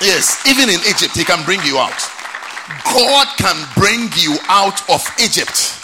Yes, 0.00 0.42
even 0.48 0.70
in 0.70 0.80
Egypt, 0.88 1.14
He 1.14 1.24
can 1.24 1.44
bring 1.44 1.60
you 1.64 1.76
out. 1.76 2.00
God 2.84 3.26
can 3.36 3.68
bring 3.76 4.08
you 4.16 4.38
out 4.48 4.88
of 4.88 5.06
Egypt. 5.22 5.76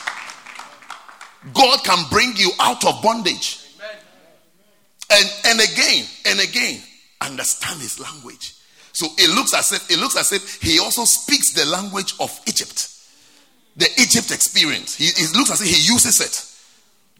God 1.52 1.84
can 1.84 2.08
bring 2.10 2.32
you 2.36 2.50
out 2.58 2.86
of 2.86 3.02
bondage. 3.02 3.60
And 5.10 5.32
and 5.46 5.60
again, 5.60 6.06
and 6.26 6.40
again, 6.40 6.80
understand 7.20 7.80
his 7.80 8.00
language. 8.00 8.54
So 8.92 9.08
it 9.18 9.34
looks 9.34 9.54
as 9.54 9.72
if 9.72 9.90
it 9.90 9.98
looks 9.98 10.16
as 10.16 10.32
if 10.32 10.62
he 10.62 10.78
also 10.78 11.04
speaks 11.04 11.52
the 11.52 11.66
language 11.66 12.14
of 12.18 12.38
Egypt. 12.46 12.97
The 13.78 13.88
Egypt 14.00 14.30
experience. 14.30 14.94
He, 14.94 15.06
it 15.06 15.34
looks 15.34 15.50
as 15.50 15.60
if 15.62 15.68
he 15.68 15.80
uses 15.90 16.20
it. 16.20 16.44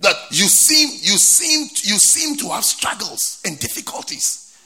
That 0.01 0.15
you 0.31 0.45
seem 0.45 0.91
you 0.91 1.19
seem 1.19 1.69
you 1.83 1.99
seem 1.99 2.37
to 2.39 2.49
have 2.51 2.65
struggles 2.65 3.41
and 3.45 3.59
difficulties 3.59 4.57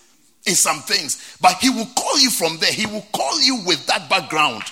in 0.44 0.54
some 0.54 0.80
things, 0.80 1.36
but 1.40 1.54
he 1.58 1.70
will 1.70 1.86
call 1.96 2.18
you 2.18 2.30
from 2.30 2.58
there. 2.58 2.72
He 2.72 2.86
will 2.86 3.06
call 3.12 3.40
you 3.40 3.62
with 3.64 3.86
that 3.86 4.10
background. 4.10 4.64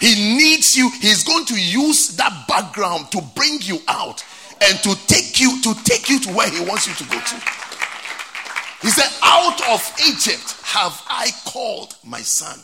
He 0.00 0.14
needs 0.36 0.76
you. 0.76 0.90
He's 1.00 1.24
going 1.24 1.46
to 1.46 1.60
use 1.60 2.16
that 2.16 2.46
background 2.48 3.10
to 3.12 3.20
bring 3.34 3.58
you 3.62 3.78
out 3.88 4.24
and 4.60 4.78
to 4.82 4.94
take 5.06 5.40
you 5.40 5.60
to 5.62 5.74
take 5.84 6.08
you 6.08 6.20
to 6.20 6.30
where 6.32 6.50
he 6.50 6.60
wants 6.64 6.86
you 6.86 6.94
to 6.94 7.04
go 7.04 7.18
to. 7.20 7.34
He 8.82 8.88
said, 8.88 9.10
Out 9.22 9.60
of 9.68 9.92
Egypt 10.06 10.54
have 10.64 11.02
I 11.08 11.30
called 11.46 11.96
my 12.04 12.20
son. 12.20 12.60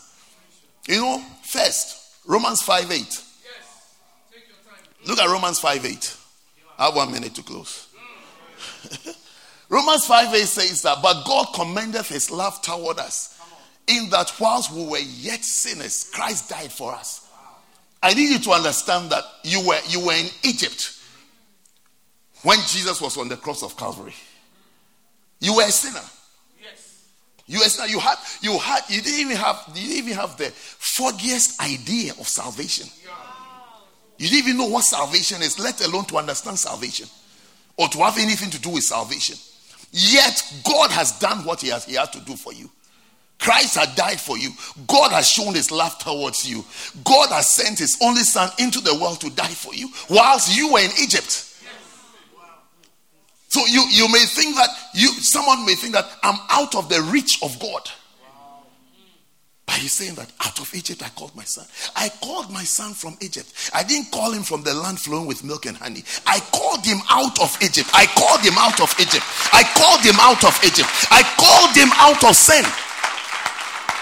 You 0.86 1.00
know, 1.00 1.24
first, 1.42 2.20
Romans 2.26 2.62
5 2.62 2.90
8. 2.90 3.22
Look 5.04 5.18
at 5.18 5.28
Romans 5.28 5.58
5 5.58 5.84
8. 5.84 6.16
I 6.78 6.86
have 6.86 6.96
one 6.96 7.12
minute 7.12 7.34
to 7.34 7.42
close. 7.42 7.88
Romans 9.68 10.06
5 10.06 10.34
8 10.34 10.40
says 10.40 10.82
that, 10.82 10.98
but 11.02 11.24
God 11.24 11.46
commendeth 11.54 12.08
his 12.08 12.30
love 12.30 12.60
toward 12.62 12.98
us, 12.98 13.38
in 13.86 14.10
that 14.10 14.32
whilst 14.38 14.72
we 14.72 14.84
were 14.84 14.98
yet 14.98 15.44
sinners, 15.44 16.10
Christ 16.12 16.50
died 16.50 16.72
for 16.72 16.92
us. 16.92 17.28
I 18.02 18.14
need 18.14 18.30
you 18.30 18.38
to 18.40 18.50
understand 18.50 19.10
that 19.10 19.24
you 19.44 19.66
were 19.66 19.78
you 19.88 20.04
were 20.04 20.14
in 20.14 20.26
Egypt 20.42 20.98
when 22.42 22.58
Jesus 22.66 23.00
was 23.00 23.16
on 23.16 23.28
the 23.28 23.36
cross 23.36 23.62
of 23.62 23.76
Calvary. 23.76 24.14
You 25.40 25.56
were 25.56 25.62
a 25.62 25.70
sinner. 25.70 26.04
Yes. 26.60 27.08
You 27.46 27.60
were 27.60 27.66
a 27.66 27.68
sinner. 27.68 27.88
You 27.88 28.00
had 28.00 28.16
you 28.40 28.58
had 28.58 28.82
you 28.88 29.00
didn't 29.02 29.20
even 29.20 29.36
have 29.36 29.62
you 29.74 29.88
didn't 29.88 30.04
even 30.04 30.14
have 30.14 30.36
the 30.36 30.50
foggiest 30.50 31.60
idea 31.60 32.12
of 32.18 32.26
salvation. 32.26 32.88
You 34.22 34.28
didn't 34.28 34.46
even 34.46 34.58
know 34.58 34.68
what 34.68 34.84
salvation 34.84 35.42
is, 35.42 35.58
let 35.58 35.84
alone 35.84 36.04
to 36.04 36.16
understand 36.16 36.56
salvation 36.56 37.08
or 37.76 37.88
to 37.88 37.98
have 37.98 38.18
anything 38.18 38.50
to 38.50 38.60
do 38.60 38.70
with 38.70 38.84
salvation. 38.84 39.36
Yet 39.90 40.40
God 40.64 40.92
has 40.92 41.18
done 41.18 41.44
what 41.44 41.60
He 41.60 41.70
has 41.70 41.84
He 41.84 41.94
has 41.94 42.10
to 42.10 42.20
do 42.20 42.36
for 42.36 42.52
you. 42.52 42.70
Christ 43.40 43.76
had 43.76 43.96
died 43.96 44.20
for 44.20 44.38
you. 44.38 44.50
God 44.86 45.10
has 45.10 45.28
shown 45.28 45.54
his 45.54 45.72
love 45.72 45.98
towards 45.98 46.48
you. 46.48 46.64
God 47.02 47.30
has 47.30 47.48
sent 47.48 47.80
his 47.80 47.98
only 48.00 48.22
son 48.22 48.48
into 48.60 48.80
the 48.80 48.94
world 48.94 49.20
to 49.22 49.30
die 49.30 49.48
for 49.48 49.74
you 49.74 49.88
whilst 50.08 50.56
you 50.56 50.72
were 50.72 50.78
in 50.78 50.92
Egypt. 51.02 51.48
So 53.48 53.66
you, 53.66 53.84
you 53.90 54.06
may 54.06 54.24
think 54.24 54.54
that 54.54 54.68
you 54.94 55.08
someone 55.08 55.66
may 55.66 55.74
think 55.74 55.94
that 55.94 56.06
I'm 56.22 56.38
out 56.48 56.76
of 56.76 56.88
the 56.88 57.02
reach 57.02 57.42
of 57.42 57.58
God. 57.58 57.90
He's 59.82 59.94
saying 59.94 60.14
that 60.14 60.30
out 60.46 60.60
of 60.60 60.72
Egypt 60.76 61.02
I 61.02 61.08
called 61.08 61.34
my 61.34 61.42
son. 61.42 61.66
I 61.96 62.08
called 62.22 62.52
my 62.52 62.62
son 62.62 62.94
from 62.94 63.16
Egypt. 63.20 63.52
I 63.74 63.82
didn't 63.82 64.12
call 64.12 64.30
him 64.30 64.44
from 64.44 64.62
the 64.62 64.72
land 64.72 65.00
flowing 65.00 65.26
with 65.26 65.42
milk 65.42 65.66
and 65.66 65.76
honey. 65.76 66.04
I 66.24 66.38
called 66.54 66.86
him 66.86 66.98
out 67.10 67.34
of 67.42 67.50
Egypt. 67.60 67.90
I 67.92 68.06
called 68.06 68.46
him 68.46 68.54
out 68.58 68.80
of 68.80 68.94
Egypt. 69.00 69.26
I 69.50 69.66
called 69.74 70.06
him 70.06 70.14
out 70.22 70.44
of 70.44 70.54
Egypt. 70.62 70.86
I 71.10 71.26
called 71.34 71.74
him 71.74 71.90
out 71.98 72.22
of 72.22 72.36
sin. 72.36 72.62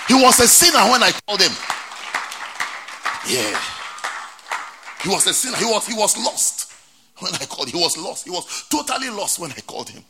He 0.06 0.22
was 0.22 0.38
a 0.40 0.48
sinner 0.48 0.84
when 0.92 1.02
I 1.02 1.12
called 1.24 1.40
him. 1.40 1.52
Yeah. 3.26 3.58
He 5.02 5.08
was 5.08 5.26
a 5.26 5.32
sinner. 5.32 5.56
He 5.56 5.64
was 5.64 5.86
he 5.86 5.94
was 5.94 6.14
lost 6.18 6.74
when 7.20 7.32
I 7.40 7.46
called. 7.46 7.70
He 7.70 7.78
was 7.78 7.96
lost. 7.96 8.26
He 8.26 8.30
was 8.30 8.68
totally 8.68 9.08
lost 9.08 9.38
when 9.38 9.50
I 9.52 9.60
called 9.64 9.88
him. 9.88 10.04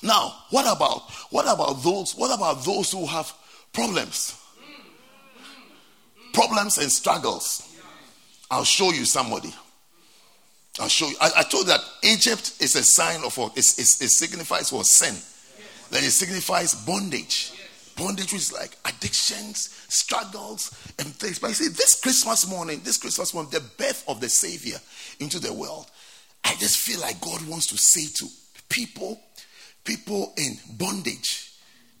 Now, 0.00 0.32
what 0.50 0.64
about 0.64 1.10
what 1.30 1.52
about 1.52 1.82
those 1.82 2.14
what 2.14 2.32
about 2.32 2.64
those 2.64 2.92
who 2.92 3.04
have 3.06 3.34
problems? 3.72 4.36
Problems 6.32 6.78
and 6.78 6.90
struggles. 6.90 7.66
I'll 8.50 8.64
show 8.64 8.92
you 8.92 9.04
somebody. 9.04 9.54
I'll 10.78 10.88
show 10.88 11.08
you. 11.08 11.16
I, 11.20 11.30
I 11.38 11.42
told 11.42 11.66
that 11.66 11.80
Egypt 12.02 12.56
is 12.60 12.76
a 12.76 12.82
sign 12.82 13.24
of 13.24 13.36
what 13.36 13.56
it, 13.56 13.66
it, 13.78 13.80
it 13.80 14.10
signifies 14.10 14.70
for 14.70 14.84
sin. 14.84 15.14
Then 15.90 16.04
it 16.04 16.10
signifies 16.10 16.74
bondage. 16.74 17.52
Bondage 17.96 18.32
is 18.32 18.52
like 18.52 18.70
addictions, 18.84 19.84
struggles, 19.88 20.70
and 20.98 21.08
things. 21.08 21.38
But 21.38 21.48
you 21.48 21.54
see, 21.54 21.68
this 21.68 22.00
Christmas 22.00 22.48
morning, 22.48 22.80
this 22.84 22.96
Christmas 22.96 23.34
morning, 23.34 23.50
the 23.50 23.60
birth 23.60 24.04
of 24.08 24.20
the 24.20 24.28
Savior 24.28 24.78
into 25.18 25.38
the 25.38 25.52
world, 25.52 25.90
I 26.44 26.54
just 26.54 26.78
feel 26.78 27.00
like 27.00 27.20
God 27.20 27.46
wants 27.46 27.66
to 27.68 27.76
say 27.76 28.06
to 28.16 28.26
people, 28.68 29.20
people 29.84 30.32
in 30.38 30.56
bondage, 30.78 31.49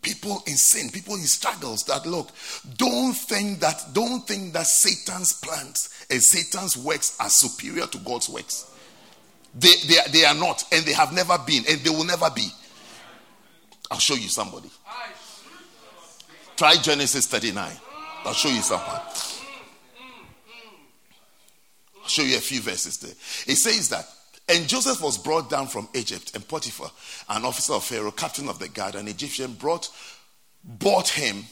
people 0.02 0.42
in 0.46 0.56
sin, 0.56 0.90
people 0.90 1.14
in 1.14 1.22
struggles 1.22 1.84
that 1.84 2.06
look, 2.06 2.30
don't 2.76 3.14
think 3.14 3.60
that, 3.60 3.82
don't 3.92 4.26
think 4.26 4.52
that 4.52 4.66
Satan's 4.66 5.32
plans 5.34 6.06
and 6.10 6.22
Satan's 6.22 6.76
works 6.76 7.16
are 7.20 7.28
superior 7.28 7.86
to 7.86 7.98
God's 7.98 8.28
works. 8.28 8.70
They, 9.54 9.74
they, 9.88 9.96
they 10.12 10.24
are 10.24 10.34
not, 10.34 10.62
and 10.72 10.84
they 10.84 10.92
have 10.92 11.12
never 11.12 11.36
been, 11.38 11.64
and 11.68 11.80
they 11.80 11.90
will 11.90 12.04
never 12.04 12.30
be. 12.30 12.48
I'll 13.90 13.98
show 13.98 14.14
you 14.14 14.28
somebody. 14.28 14.70
Try 16.56 16.76
Genesis 16.76 17.26
39. 17.26 17.72
I'll 18.24 18.32
show 18.32 18.50
you 18.50 18.62
something. 18.62 19.00
I'll 22.02 22.08
show 22.08 22.22
you 22.22 22.36
a 22.36 22.40
few 22.40 22.60
verses 22.60 22.98
there. 22.98 23.12
It 23.46 23.56
says 23.56 23.88
that, 23.88 24.06
and 24.50 24.68
Joseph 24.68 25.00
was 25.00 25.16
brought 25.16 25.48
down 25.48 25.68
from 25.68 25.88
Egypt, 25.94 26.32
and 26.34 26.46
Potiphar, 26.46 26.90
an 27.28 27.44
officer 27.44 27.74
of 27.74 27.84
Pharaoh, 27.84 28.10
captain 28.10 28.48
of 28.48 28.58
the 28.58 28.68
guard, 28.68 28.96
an 28.96 29.06
Egyptian, 29.08 29.54
brought 29.54 29.88
bought 30.62 31.08
him 31.08 31.44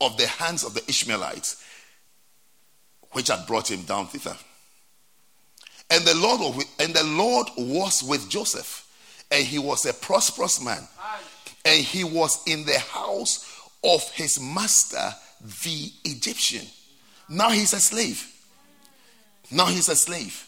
of 0.00 0.16
the 0.18 0.26
hands 0.26 0.62
of 0.62 0.74
the 0.74 0.84
Ishmaelites, 0.88 1.64
which 3.12 3.28
had 3.28 3.46
brought 3.46 3.70
him 3.70 3.82
down 3.82 4.06
thither. 4.06 4.36
And 5.90 6.04
the 6.04 6.14
Lord 6.14 6.64
and 6.78 6.94
the 6.94 7.04
Lord 7.04 7.48
was 7.56 8.02
with 8.02 8.28
Joseph, 8.28 8.86
and 9.30 9.44
he 9.44 9.58
was 9.58 9.86
a 9.86 9.94
prosperous 9.94 10.62
man, 10.62 10.86
and 11.64 11.84
he 11.84 12.04
was 12.04 12.42
in 12.46 12.66
the 12.66 12.78
house 12.78 13.50
of 13.82 14.08
his 14.10 14.38
master, 14.38 15.14
the 15.40 15.90
Egyptian. 16.04 16.66
Now 17.28 17.50
he's 17.50 17.72
a 17.72 17.80
slave. 17.80 18.30
Now 19.50 19.66
he's 19.66 19.88
a 19.88 19.96
slave. 19.96 20.45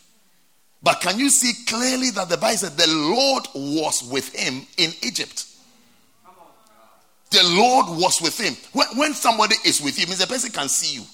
But 0.83 1.01
can 1.01 1.19
you 1.19 1.29
see 1.29 1.65
clearly 1.67 2.11
that 2.11 2.29
the 2.29 2.37
Bible 2.37 2.57
said 2.59 2.77
the 2.77 2.87
Lord 2.89 3.47
was 3.55 4.09
with 4.11 4.35
him 4.35 4.67
in 4.77 4.91
Egypt? 5.03 5.47
The 7.31 7.43
Lord 7.45 7.87
was 8.01 8.21
with 8.23 8.39
him. 8.39 8.55
When, 8.73 8.87
when 8.97 9.15
somebody 9.15 9.57
is 9.65 9.83
with 9.83 9.99
you, 9.99 10.07
means 10.07 10.19
the 10.19 10.27
person 10.27 10.51
can 10.51 10.69
see 10.69 10.97
you. 10.97 11.05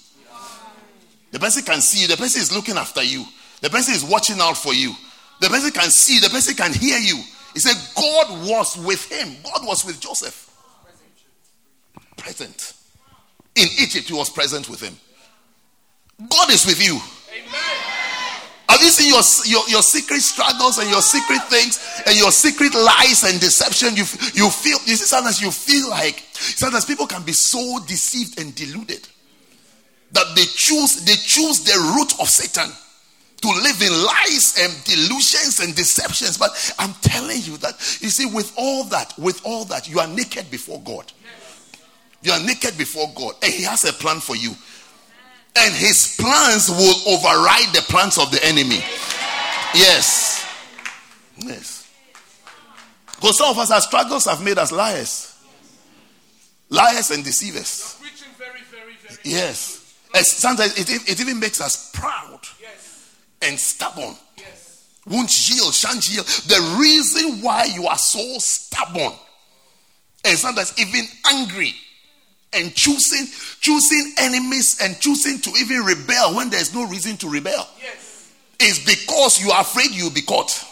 The 1.31 1.39
person 1.39 1.63
can 1.63 1.81
see 1.81 2.03
you. 2.03 2.07
The 2.07 2.15
person 2.15 2.41
is 2.41 2.55
looking 2.55 2.77
after 2.77 3.03
you. 3.03 3.25
The 3.61 3.69
person 3.69 3.95
is 3.95 4.05
watching 4.05 4.39
out 4.39 4.55
for 4.55 4.73
you. 4.73 4.93
The 5.41 5.49
person 5.49 5.71
can 5.71 5.89
see. 5.89 6.19
The 6.19 6.29
person 6.29 6.55
can 6.55 6.71
hear 6.73 6.99
you. 6.99 7.21
He 7.53 7.59
said, 7.59 7.75
God 7.95 8.47
was 8.47 8.77
with 8.77 9.11
him. 9.11 9.35
God 9.43 9.65
was 9.65 9.83
with 9.83 9.99
Joseph 9.99 10.45
present. 12.17 12.73
In 13.55 13.67
Egypt, 13.79 14.07
he 14.07 14.13
was 14.13 14.29
present 14.29 14.69
with 14.69 14.81
him. 14.81 14.97
God 16.29 16.51
is 16.51 16.65
with 16.65 16.83
you. 16.83 16.99
Amen. 17.31 17.64
Have 18.75 18.83
you 18.83 18.89
seen 18.89 19.07
your, 19.07 19.23
your, 19.47 19.69
your 19.69 19.81
secret 19.81 20.19
struggles 20.19 20.79
and 20.79 20.89
your 20.89 21.01
secret 21.01 21.41
things 21.43 21.79
and 22.05 22.17
your 22.17 22.29
secret 22.29 22.73
lies 22.73 23.23
and 23.23 23.39
deception? 23.39 23.95
You, 23.95 24.03
you 24.33 24.49
feel, 24.51 24.77
you 24.83 24.97
see, 24.99 25.07
sometimes 25.07 25.41
you 25.41 25.49
feel 25.49 25.89
like, 25.89 26.19
sometimes 26.33 26.83
people 26.83 27.07
can 27.07 27.23
be 27.23 27.31
so 27.31 27.79
deceived 27.87 28.37
and 28.37 28.53
deluded 28.53 29.07
that 30.11 30.25
they 30.35 30.43
choose, 30.43 31.05
they 31.05 31.15
choose 31.15 31.63
the 31.63 31.95
root 31.95 32.19
of 32.19 32.27
Satan 32.27 32.69
to 33.39 33.47
live 33.47 33.81
in 33.81 33.93
lies 33.93 34.59
and 34.59 34.83
delusions 34.83 35.61
and 35.61 35.73
deceptions. 35.73 36.37
But 36.37 36.51
I'm 36.77 36.93
telling 36.95 37.39
you 37.43 37.55
that, 37.59 37.75
you 38.01 38.09
see, 38.09 38.25
with 38.25 38.51
all 38.57 38.83
that, 38.91 39.13
with 39.17 39.39
all 39.45 39.63
that, 39.65 39.87
you 39.87 40.01
are 40.01 40.07
naked 40.07 40.51
before 40.51 40.81
God. 40.81 41.13
You 42.23 42.33
are 42.33 42.43
naked 42.43 42.77
before 42.77 43.07
God, 43.15 43.35
and 43.41 43.53
He 43.53 43.63
has 43.63 43.85
a 43.85 43.93
plan 43.93 44.19
for 44.19 44.35
you. 44.35 44.51
And 45.57 45.73
His 45.73 46.15
plans 46.19 46.69
will 46.69 47.13
override 47.13 47.73
the 47.73 47.81
plans 47.87 48.17
of 48.17 48.31
the 48.31 48.43
enemy. 48.45 48.83
Yes. 49.73 50.45
Yes. 51.37 51.91
Because 53.07 53.37
some 53.37 53.49
of 53.49 53.57
us, 53.57 53.71
our 53.71 53.81
struggles 53.81 54.25
have 54.25 54.43
made 54.43 54.57
us 54.57 54.71
liars. 54.71 55.37
Liars 56.69 57.11
and 57.11 57.23
deceivers. 57.23 57.97
Yes. 59.23 59.93
Sometimes 60.13 60.77
it, 60.77 61.09
it 61.09 61.19
even 61.19 61.39
makes 61.39 61.59
us 61.61 61.91
proud 61.91 62.39
and 63.41 63.59
stubborn. 63.59 64.15
Won't 65.07 65.49
yield, 65.49 65.73
shan't 65.73 66.07
yield. 66.07 66.25
The 66.25 66.77
reason 66.79 67.41
why 67.41 67.65
you 67.65 67.85
are 67.85 67.97
so 67.97 68.39
stubborn 68.39 69.13
and 70.23 70.37
sometimes 70.37 70.73
even 70.79 71.05
angry 71.31 71.75
and 72.55 72.73
choosing 72.73 73.27
choosing 73.59 74.13
enemies 74.17 74.79
and 74.81 74.99
choosing 74.99 75.39
to 75.39 75.49
even 75.59 75.83
rebel 75.83 76.35
when 76.35 76.49
there's 76.49 76.73
no 76.73 76.87
reason 76.87 77.17
to 77.17 77.29
rebel 77.29 77.67
yes. 77.81 78.31
is 78.59 78.79
because 78.79 79.43
you 79.43 79.51
are 79.51 79.61
afraid 79.61 79.91
you'll 79.91 80.09
be 80.11 80.21
caught. 80.21 80.63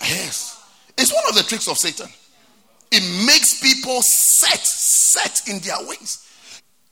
Yes. 0.00 0.54
It's 0.96 1.12
one 1.12 1.24
of 1.28 1.34
the 1.34 1.42
tricks 1.42 1.68
of 1.68 1.78
Satan. 1.78 2.08
It 2.90 3.26
makes 3.26 3.60
people 3.60 4.02
set, 4.02 4.60
set 4.60 5.48
in 5.48 5.58
their 5.60 5.76
ways. 5.88 6.24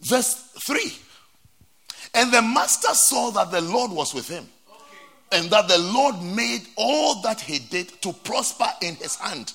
Verse 0.01 0.35
3. 0.59 0.93
And 2.14 2.33
the 2.33 2.43
master 2.43 2.93
saw 2.95 3.31
that 3.31 3.51
the 3.51 3.61
Lord 3.61 3.93
was 3.93 4.12
with 4.12 4.29
him, 4.29 4.47
and 5.31 5.49
that 5.51 5.68
the 5.68 5.79
Lord 5.79 6.20
made 6.20 6.62
all 6.77 7.23
that 7.23 7.41
he 7.41 7.59
did 7.59 8.03
to 8.03 8.12
prosper 8.12 8.66
in 8.83 8.97
his 8.97 9.16
hand. 9.16 9.53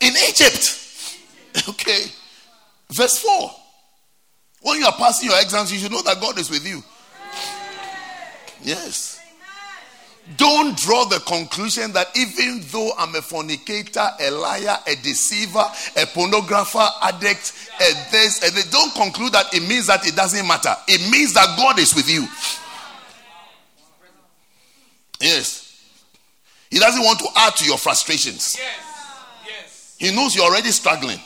In 0.00 0.12
Egypt. 0.28 0.82
Okay. 1.70 2.02
Verse 2.92 3.18
4. 3.18 3.50
When 4.62 4.78
you 4.78 4.86
are 4.86 4.92
passing 4.92 5.28
your 5.28 5.40
exams, 5.40 5.72
you 5.72 5.78
should 5.78 5.92
know 5.92 6.02
that 6.02 6.20
God 6.20 6.38
is 6.38 6.50
with 6.50 6.66
you. 6.66 6.82
Yes. 8.62 9.20
Don't 10.36 10.76
draw 10.76 11.04
the 11.04 11.20
conclusion 11.20 11.92
that 11.92 12.08
even 12.16 12.60
though 12.72 12.90
I'm 12.98 13.14
a 13.14 13.22
fornicator, 13.22 14.08
a 14.20 14.30
liar, 14.32 14.76
a 14.88 14.96
deceiver, 14.96 15.60
a 15.60 16.06
pornographer, 16.06 16.88
addict, 17.02 17.52
a 17.80 18.10
this, 18.10 18.42
and 18.42 18.52
they 18.52 18.68
don't 18.70 18.92
conclude 18.94 19.32
that 19.34 19.54
it 19.54 19.60
means 19.68 19.86
that 19.86 20.04
it 20.04 20.16
doesn't 20.16 20.46
matter. 20.46 20.74
It 20.88 21.08
means 21.12 21.32
that 21.34 21.56
God 21.56 21.78
is 21.78 21.94
with 21.94 22.10
you. 22.10 22.26
Yes. 25.20 25.62
He 26.70 26.80
doesn't 26.80 27.04
want 27.04 27.20
to 27.20 27.28
add 27.36 27.54
to 27.56 27.64
your 27.64 27.78
frustrations. 27.78 28.56
Yes. 28.58 28.76
Yes. 29.46 29.96
He 29.98 30.14
knows 30.14 30.34
you're 30.34 30.44
already 30.44 30.70
struggling. 30.70 31.20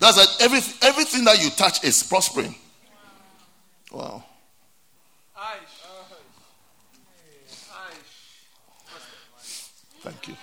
That's 0.00 0.16
that 0.16 0.42
every, 0.42 0.58
everything 0.80 1.24
that 1.26 1.40
you 1.44 1.50
touch 1.50 1.84
is 1.84 2.02
prospering. 2.02 2.54
Wow. 3.92 4.24
Thank 10.00 10.28
you. 10.28 10.36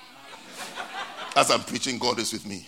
As 1.36 1.50
I'm 1.50 1.62
preaching, 1.62 1.98
God 1.98 2.20
is 2.20 2.32
with 2.32 2.46
me. 2.46 2.68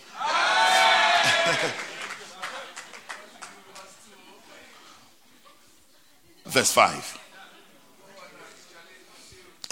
Verse 6.46 6.72
5. 6.72 7.18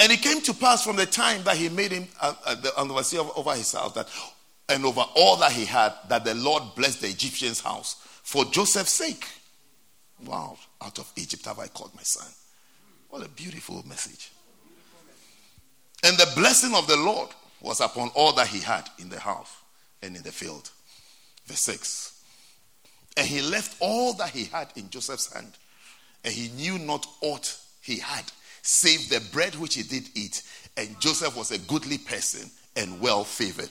And 0.01 0.13
it 0.13 0.23
came 0.23 0.41
to 0.43 0.55
pass 0.55 0.85
from 0.85 0.95
the 0.95 1.07
time 1.07 1.43
that 1.43 1.57
he 1.57 1.69
made 1.69 1.91
him 1.91 2.07
uh, 2.21 2.35
uh, 2.47 2.55
the 2.55 2.73
overseer 2.77 3.23
over 3.35 3.55
his 3.55 3.73
house 3.73 3.93
that, 3.95 4.07
and 4.69 4.85
over 4.85 5.05
all 5.15 5.37
that 5.37 5.53
he 5.53 5.65
had, 5.65 5.93
that 6.09 6.25
the 6.25 6.35
Lord 6.35 6.63
blessed 6.77 7.01
the 7.01 7.09
Egyptian's 7.09 7.61
house 7.61 7.97
for 8.23 8.45
Joseph's 8.45 8.93
sake. 8.93 9.27
Wow, 10.25 10.59
out 10.83 10.99
of 10.99 11.11
Egypt 11.17 11.45
have 11.47 11.59
I 11.59 11.69
called 11.69 11.95
my 11.95 12.03
son. 12.03 12.29
What 13.09 13.25
a 13.25 13.29
beautiful 13.29 13.83
message. 13.87 14.31
And 16.05 16.17
the 16.17 16.31
blessing 16.37 16.75
of 16.75 16.87
the 16.87 16.97
Lord 16.97 17.31
was 17.61 17.81
upon 17.81 18.11
all 18.15 18.33
that 18.35 18.49
he 18.49 18.61
had 18.61 18.89
in 18.99 19.09
the 19.09 19.19
house 19.19 19.57
and 20.03 20.17
in 20.17 20.23
the 20.23 20.33
field. 20.33 20.71
Verse 21.47 21.61
6. 21.61 22.23
And 23.17 23.27
he 23.27 23.43
left 23.43 23.77
all 23.81 24.13
that 24.15 24.31
he 24.31 24.45
had 24.45 24.69
in 24.77 24.91
Joseph's 24.91 25.33
hand, 25.33 25.53
and 26.25 26.33
he 26.33 26.49
knew 26.51 26.79
not 26.79 27.07
aught 27.21 27.57
he 27.81 27.99
had, 27.99 28.25
save 28.63 29.09
the 29.09 29.21
bread 29.33 29.55
which 29.57 29.75
he 29.75 29.83
did 29.83 30.09
eat. 30.15 30.43
And 30.77 31.01
Joseph 31.01 31.37
was 31.37 31.51
a 31.51 31.59
goodly 31.59 31.99
person 31.99 32.51
and 32.77 33.01
well 33.01 33.25
favored. 33.25 33.71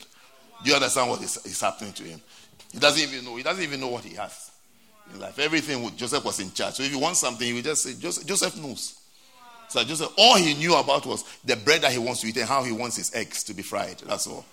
Do 0.64 0.70
you 0.70 0.76
understand 0.76 1.10
what 1.10 1.22
is, 1.22 1.38
is 1.46 1.62
happening 1.62 1.94
to 1.94 2.04
him? 2.04 2.22
He 2.72 2.80
doesn't 2.80 3.02
even 3.02 3.26
know. 3.26 3.36
He 3.36 3.44
doesn't 3.44 3.64
even 3.64 3.80
know 3.80 3.88
what 3.88 4.04
he 4.04 4.16
has 4.16 4.52
in 5.14 5.20
life. 5.20 5.40
Everything 5.40 5.84
with 5.84 5.98
Joseph 5.98 6.24
was 6.26 6.40
in 6.40 6.52
charge. 6.52 6.76
So 6.76 6.84
if 6.84 6.92
you 6.92 7.00
want 7.00 7.16
something, 7.18 7.48
you 7.48 7.62
just 7.62 7.84
say 7.84 7.94
Joseph, 8.00 8.26
Joseph 8.26 8.58
knows. 8.62 9.00
So 9.70 9.84
Joseph, 9.84 10.14
all 10.18 10.38
he 10.38 10.54
knew 10.54 10.76
about 10.76 11.06
was 11.06 11.24
the 11.44 11.56
bread 11.56 11.82
that 11.82 11.92
he 11.92 11.98
wants 11.98 12.22
to 12.22 12.28
eat 12.28 12.38
and 12.38 12.48
how 12.48 12.64
he 12.64 12.72
wants 12.72 12.96
his 12.96 13.14
eggs 13.14 13.44
to 13.46 13.54
be 13.54 13.64
fried. 13.64 13.98
That's 14.00 14.28
all. 14.28 14.46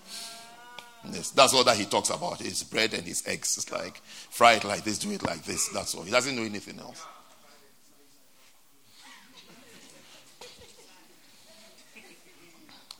Yes, 1.13 1.31
that's 1.31 1.53
all 1.53 1.65
that 1.65 1.77
he 1.77 1.85
talks 1.85 2.11
about 2.11 2.41
his 2.41 2.63
bread 2.63 2.95
and 2.95 3.03
his 3.05 3.27
eggs. 3.27 3.57
It's 3.59 3.71
like 3.71 3.99
fry 4.05 4.55
it 4.55 4.65
like 4.65 4.85
this, 4.85 4.99
do 4.99 5.11
it 5.11 5.23
like 5.23 5.45
this. 5.45 5.69
That's 5.69 5.95
all. 5.95 6.03
He 6.03 6.11
doesn't 6.11 6.35
know 6.35 6.43
anything 6.43 6.79
else. 6.81 7.05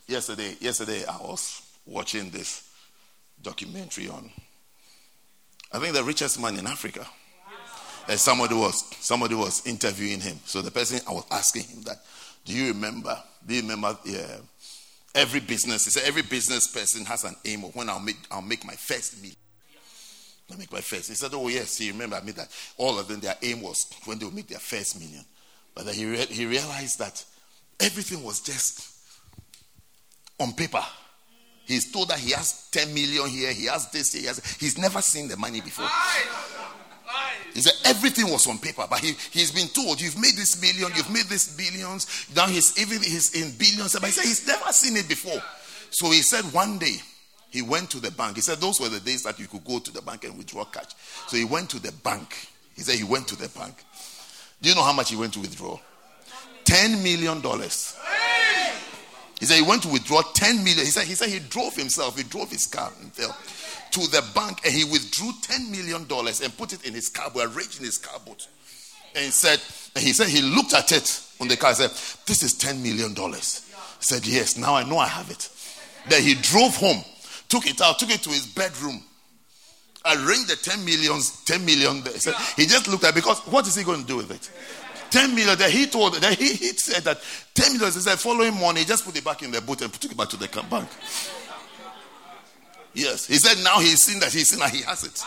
Yesterday, 0.07 0.55
yesterday 0.59 1.03
I 1.05 1.17
was 1.17 1.63
watching 1.85 2.29
this 2.29 2.64
documentary 3.41 4.09
on 4.09 4.29
I 5.71 5.79
think 5.79 5.93
the 5.93 6.03
richest 6.03 6.39
man 6.39 6.57
in 6.57 6.67
Africa 6.67 7.05
and 8.07 8.19
somebody 8.19 8.55
was 8.55 8.83
somebody 8.99 9.35
was 9.35 9.65
interviewing 9.65 10.21
him. 10.21 10.39
So 10.45 10.61
the 10.61 10.71
person 10.71 10.99
I 11.07 11.11
was 11.11 11.25
asking 11.31 11.63
him 11.63 11.81
that, 11.83 11.97
do 12.45 12.53
you 12.53 12.67
remember? 12.69 13.21
Do 13.45 13.55
you 13.55 13.61
remember? 13.61 13.97
Yeah, 14.05 14.37
every 15.13 15.39
business. 15.39 15.85
He 15.85 15.91
said 15.91 16.03
every 16.07 16.21
business 16.21 16.67
person 16.67 17.05
has 17.05 17.23
an 17.23 17.35
aim 17.45 17.63
of 17.63 17.75
when 17.75 17.89
I'll 17.89 17.99
make 17.99 18.17
I'll 18.29 18.41
make 18.41 18.65
my 18.65 18.73
first 18.73 19.17
million. 19.17 19.37
I 20.51 20.57
make 20.57 20.71
my 20.71 20.81
first. 20.81 21.09
He 21.09 21.15
said, 21.15 21.31
"Oh 21.33 21.47
yes, 21.47 21.77
he 21.77 21.91
remember 21.91 22.17
I 22.17 22.21
mean 22.21 22.35
that 22.35 22.49
all 22.77 22.99
of 22.99 23.07
them 23.07 23.19
their 23.19 23.35
aim 23.41 23.61
was 23.61 23.91
when 24.05 24.19
they 24.19 24.25
would 24.25 24.35
make 24.35 24.47
their 24.47 24.59
first 24.59 24.99
million." 24.99 25.25
But 25.73 25.85
then 25.85 25.95
he 25.95 26.05
re- 26.05 26.25
he 26.27 26.45
realized 26.45 26.99
that 26.99 27.23
everything 27.79 28.23
was 28.23 28.41
just 28.41 28.91
on 30.39 30.53
paper. 30.53 30.83
He's 31.65 31.91
told 31.91 32.09
that 32.09 32.19
he 32.19 32.31
has 32.31 32.67
10 32.71 32.93
million 32.93 33.27
here, 33.27 33.51
he 33.51 33.65
has 33.65 33.89
this, 33.91 34.13
he 34.13 34.25
has. 34.25 34.39
He's 34.59 34.77
never 34.77 35.01
seen 35.01 35.27
the 35.27 35.37
money 35.37 35.61
before. 35.61 35.87
He 37.53 37.61
said 37.61 37.73
everything 37.85 38.29
was 38.29 38.47
on 38.47 38.57
paper, 38.59 38.85
but 38.89 38.99
he, 38.99 39.13
he's 39.31 39.51
been 39.51 39.67
told, 39.69 40.01
You've 40.01 40.19
made 40.19 40.35
this 40.35 40.61
million, 40.61 40.91
you've 40.95 41.09
made 41.09 41.25
this 41.25 41.55
billions. 41.55 42.27
Now 42.35 42.47
he's 42.47 42.77
even 42.77 43.01
he's 43.01 43.33
in 43.33 43.57
billions. 43.57 43.93
But 43.93 44.05
he 44.07 44.11
said 44.11 44.25
he's 44.25 44.45
never 44.45 44.71
seen 44.73 44.97
it 44.97 45.07
before. 45.07 45.41
So 45.89 46.11
he 46.11 46.21
said 46.21 46.43
one 46.53 46.77
day 46.77 46.97
he 47.49 47.61
went 47.61 47.89
to 47.91 48.01
the 48.01 48.11
bank. 48.11 48.35
He 48.35 48.41
said 48.41 48.57
those 48.57 48.81
were 48.81 48.89
the 48.89 48.99
days 48.99 49.23
that 49.23 49.39
you 49.39 49.47
could 49.47 49.63
go 49.63 49.79
to 49.79 49.91
the 49.91 50.01
bank 50.01 50.25
and 50.25 50.37
withdraw 50.37 50.65
cash. 50.65 50.91
So 51.27 51.37
he 51.37 51.45
went 51.45 51.69
to 51.69 51.79
the 51.79 51.93
bank. 52.03 52.35
He 52.75 52.81
said 52.81 52.95
he 52.95 53.05
went 53.05 53.27
to 53.29 53.37
the 53.37 53.47
bank. 53.57 53.75
Do 54.61 54.69
you 54.69 54.75
know 54.75 54.83
how 54.83 54.93
much 54.93 55.09
he 55.09 55.15
went 55.15 55.33
to 55.33 55.39
withdraw? 55.39 55.79
$10 56.65 57.01
million. 57.03 57.41
He 59.39 59.45
said 59.45 59.57
he 59.57 59.67
went 59.67 59.83
to 59.83 59.89
withdraw 59.89 60.21
10 60.21 60.57
million. 60.63 60.85
He 60.85 60.91
said 60.91 61.05
he 61.05 61.15
said 61.15 61.29
he 61.29 61.39
drove 61.39 61.75
himself, 61.75 62.17
he 62.17 62.23
drove 62.23 62.49
his 62.49 62.67
car 62.67 62.91
and 63.01 63.11
fell 63.13 63.35
to 63.91 64.11
the 64.11 64.23
bank 64.33 64.59
and 64.65 64.73
he 64.73 64.83
withdrew 64.83 65.31
$10 65.41 65.71
million 65.71 66.01
and 66.43 66.57
put 66.57 66.73
it 66.73 66.85
in 66.85 66.93
his 66.93 67.09
car, 67.09 67.31
arranged 67.35 67.79
in 67.79 67.85
his 67.85 67.97
car 67.97 68.19
boot. 68.25 68.47
And 69.15 69.23
he 69.23 69.31
said, 69.31 69.61
and 69.95 70.03
he 70.03 70.11
said 70.11 70.27
he 70.27 70.41
looked 70.41 70.73
at 70.73 70.91
it 70.91 71.21
on 71.39 71.47
the 71.47 71.55
car 71.55 71.69
and 71.69 71.77
said, 71.77 71.91
This 72.25 72.43
is 72.43 72.53
$10 72.55 72.81
million. 72.81 73.15
He 73.15 73.39
said, 73.99 74.27
Yes, 74.27 74.57
now 74.57 74.75
I 74.75 74.83
know 74.83 74.97
I 74.97 75.07
have 75.07 75.29
it. 75.31 75.49
Then 76.09 76.21
he 76.21 76.35
drove 76.35 76.75
home, 76.75 77.03
took 77.47 77.65
it 77.67 77.81
out, 77.81 77.97
took 77.97 78.09
it 78.09 78.21
to 78.23 78.29
his 78.29 78.45
bedroom, 78.45 79.01
arranged 80.05 80.49
the 80.49 80.57
10 80.57 80.83
millions, 80.83 81.43
10 81.45 81.65
million. 81.65 82.01
He, 82.03 82.19
said, 82.19 82.35
he 82.57 82.65
just 82.65 82.87
looked 82.89 83.05
at 83.05 83.11
it 83.11 83.15
because 83.15 83.39
what 83.47 83.65
is 83.65 83.75
he 83.75 83.83
going 83.83 84.01
to 84.01 84.07
do 84.07 84.17
with 84.17 84.31
it? 84.31 84.51
10 85.11 85.35
million. 85.35 85.57
Then 85.57 85.71
he 85.71 85.87
told, 85.87 86.15
then 86.15 86.33
he, 86.33 86.53
he 86.53 86.69
said 86.69 87.03
that 87.03 87.19
10 87.53 87.73
million. 87.73 87.93
He 87.93 87.99
said, 87.99 88.19
following 88.19 88.53
he 88.75 88.85
just 88.85 89.05
put 89.05 89.17
it 89.17 89.23
back 89.23 89.43
in 89.43 89.51
the 89.51 89.61
boot 89.61 89.81
and 89.81 89.93
took 89.93 90.11
it 90.11 90.17
back 90.17 90.29
to 90.29 90.37
the 90.37 90.47
bank. 90.69 90.89
Yes. 92.93 93.27
He 93.27 93.35
said 93.35 93.63
now 93.63 93.79
he's 93.79 94.03
seen 94.03 94.19
that 94.21 94.31
he's 94.31 94.49
seen 94.49 94.59
that 94.59 94.69
he 94.71 94.81
has 94.83 95.03
it. 95.03 95.21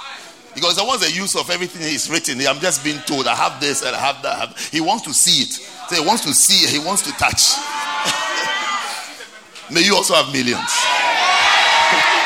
Because 0.54 0.76
there 0.76 0.86
was 0.86 1.00
the 1.00 1.12
use 1.12 1.36
of 1.36 1.50
everything 1.50 1.82
he's 1.82 2.10
written. 2.10 2.40
I'm 2.46 2.58
just 2.58 2.82
being 2.82 2.98
told 3.00 3.28
I 3.28 3.34
have 3.34 3.60
this 3.60 3.82
and 3.82 3.94
I 3.94 4.00
have 4.00 4.22
that. 4.22 4.58
He 4.72 4.80
wants 4.80 5.04
to 5.04 5.12
see 5.14 5.42
it. 5.42 5.52
So 5.88 6.02
he 6.02 6.06
wants 6.06 6.24
to 6.24 6.34
see 6.34 6.64
it. 6.64 6.70
He 6.70 6.78
wants 6.78 7.02
to 7.02 7.12
touch. 7.12 7.52
May 9.70 9.82
you 9.84 9.94
also 9.94 10.14
have 10.14 10.32
millions. 10.32 10.58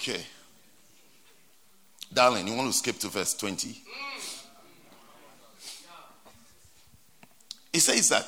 Okay. 0.00 0.22
Darling, 2.10 2.48
you 2.48 2.54
want 2.54 2.72
to 2.72 2.76
skip 2.76 2.98
to 3.00 3.08
verse 3.08 3.34
20? 3.34 3.76
It 7.74 7.80
says 7.80 8.08
that, 8.08 8.26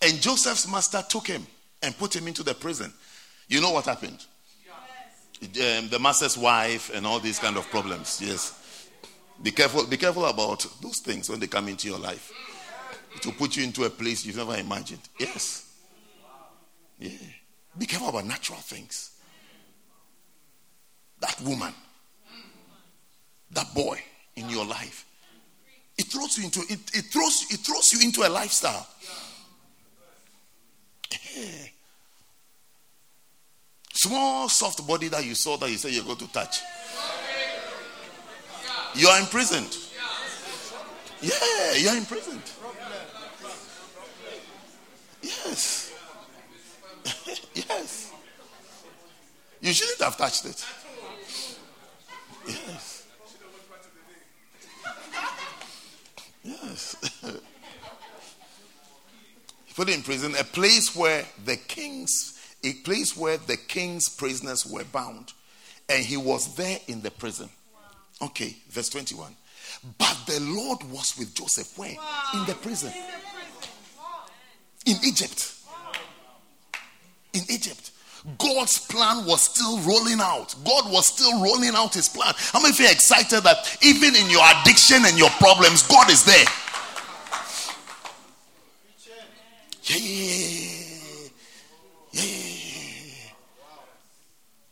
and 0.00 0.20
Joseph's 0.20 0.70
master 0.70 1.02
took 1.08 1.26
him 1.26 1.44
and 1.82 1.98
put 1.98 2.14
him 2.14 2.28
into 2.28 2.44
the 2.44 2.54
prison. 2.54 2.92
You 3.48 3.60
know 3.60 3.72
what 3.72 3.86
happened? 3.86 4.24
Um, 5.42 5.88
the 5.88 5.98
master's 6.00 6.38
wife 6.38 6.94
and 6.94 7.04
all 7.04 7.18
these 7.18 7.40
kind 7.40 7.56
of 7.56 7.68
problems. 7.70 8.20
Yes. 8.24 8.88
Be 9.42 9.50
careful. 9.50 9.84
Be 9.84 9.96
careful 9.96 10.26
about 10.26 10.64
those 10.80 11.00
things 11.00 11.28
when 11.28 11.40
they 11.40 11.48
come 11.48 11.68
into 11.68 11.88
your 11.88 11.98
life. 11.98 12.32
To 13.22 13.32
put 13.32 13.56
you 13.56 13.64
into 13.64 13.82
a 13.84 13.90
place 13.90 14.24
you've 14.24 14.36
never 14.36 14.56
imagined. 14.56 15.02
Yes. 15.18 15.74
Yeah. 17.00 17.10
Be 17.76 17.86
careful 17.86 18.10
about 18.10 18.26
natural 18.26 18.60
things. 18.60 19.17
That 21.20 21.40
woman, 21.40 21.72
that 23.50 23.74
boy 23.74 24.00
in 24.36 24.48
your 24.48 24.64
life, 24.64 25.04
it 25.96 26.06
throws 26.06 26.38
you 26.38 26.44
into 26.44 26.60
it, 26.60 26.78
it 26.94 27.06
throws 27.06 27.46
it 27.50 27.58
throws 27.60 27.92
you 27.92 28.00
into 28.06 28.26
a 28.26 28.30
lifestyle. 28.30 28.86
Yeah. 31.36 31.66
Small 33.98 34.48
soft 34.48 34.86
body 34.86 35.08
that 35.08 35.24
you 35.24 35.34
saw 35.34 35.56
that 35.56 35.68
you 35.68 35.76
said 35.76 35.90
you're 35.90 36.04
going 36.04 36.18
to 36.18 36.32
touch. 36.32 36.60
You 38.94 39.08
are 39.08 39.18
imprisoned. 39.18 39.76
Yeah, 41.20 41.74
you 41.74 41.88
are 41.88 41.96
imprisoned. 41.96 42.42
Yes. 45.20 45.92
yes. 47.54 48.12
You 49.60 49.72
shouldn't 49.72 50.00
have 50.00 50.16
touched 50.16 50.44
it. 50.44 50.64
Yes. 56.78 56.96
Put 59.74 59.88
in 59.88 60.02
prison, 60.02 60.34
a 60.38 60.44
place 60.44 60.94
where 60.94 61.24
the 61.44 61.56
kings, 61.56 62.40
a 62.62 62.72
place 62.84 63.16
where 63.16 63.36
the 63.36 63.56
king's 63.56 64.08
prisoners 64.08 64.64
were 64.64 64.84
bound. 64.84 65.32
And 65.88 66.04
he 66.04 66.16
was 66.16 66.54
there 66.54 66.78
in 66.86 67.00
the 67.00 67.10
prison. 67.10 67.48
Okay, 68.20 68.56
verse 68.68 68.90
21. 68.90 69.34
But 69.96 70.16
the 70.26 70.40
Lord 70.40 70.82
was 70.90 71.16
with 71.18 71.34
Joseph 71.34 71.76
where? 71.78 71.96
In 72.34 72.44
the 72.46 72.54
prison. 72.54 72.92
In 74.86 74.96
Egypt. 75.04 75.54
In 77.32 77.42
Egypt. 77.48 77.90
God's 78.36 78.78
plan 78.86 79.24
was 79.24 79.42
still 79.42 79.78
rolling 79.80 80.20
out. 80.20 80.54
God 80.64 80.92
was 80.92 81.06
still 81.06 81.42
rolling 81.42 81.74
out 81.74 81.94
his 81.94 82.08
plan. 82.08 82.34
How 82.36 82.60
many 82.60 82.70
of 82.70 82.80
you 82.80 82.86
are 82.86 82.92
excited 82.92 83.42
that 83.42 83.78
even 83.82 84.14
in 84.16 84.28
your 84.28 84.42
addiction 84.60 85.04
and 85.06 85.16
your 85.16 85.30
problems, 85.38 85.82
God 85.84 86.10
is 86.10 86.24
there? 86.24 86.44
Yeah, 89.88 89.96
yeah, 92.12 92.22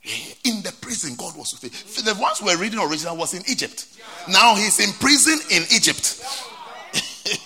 yeah. 0.05 0.33
In 0.45 0.62
the 0.62 0.73
prison, 0.81 1.17
God 1.17 1.37
was 1.37 1.53
with 1.61 1.64
him. 1.64 2.05
The 2.05 2.14
ones 2.21 2.41
we 2.41 2.55
were 2.55 2.61
reading 2.61 2.79
original 2.79 3.17
was 3.17 3.35
in 3.35 3.43
Egypt. 3.51 3.87
Now 4.29 4.55
he's 4.55 4.79
in 4.79 4.93
prison 4.95 5.39
in 5.51 5.62
Egypt. 5.75 6.23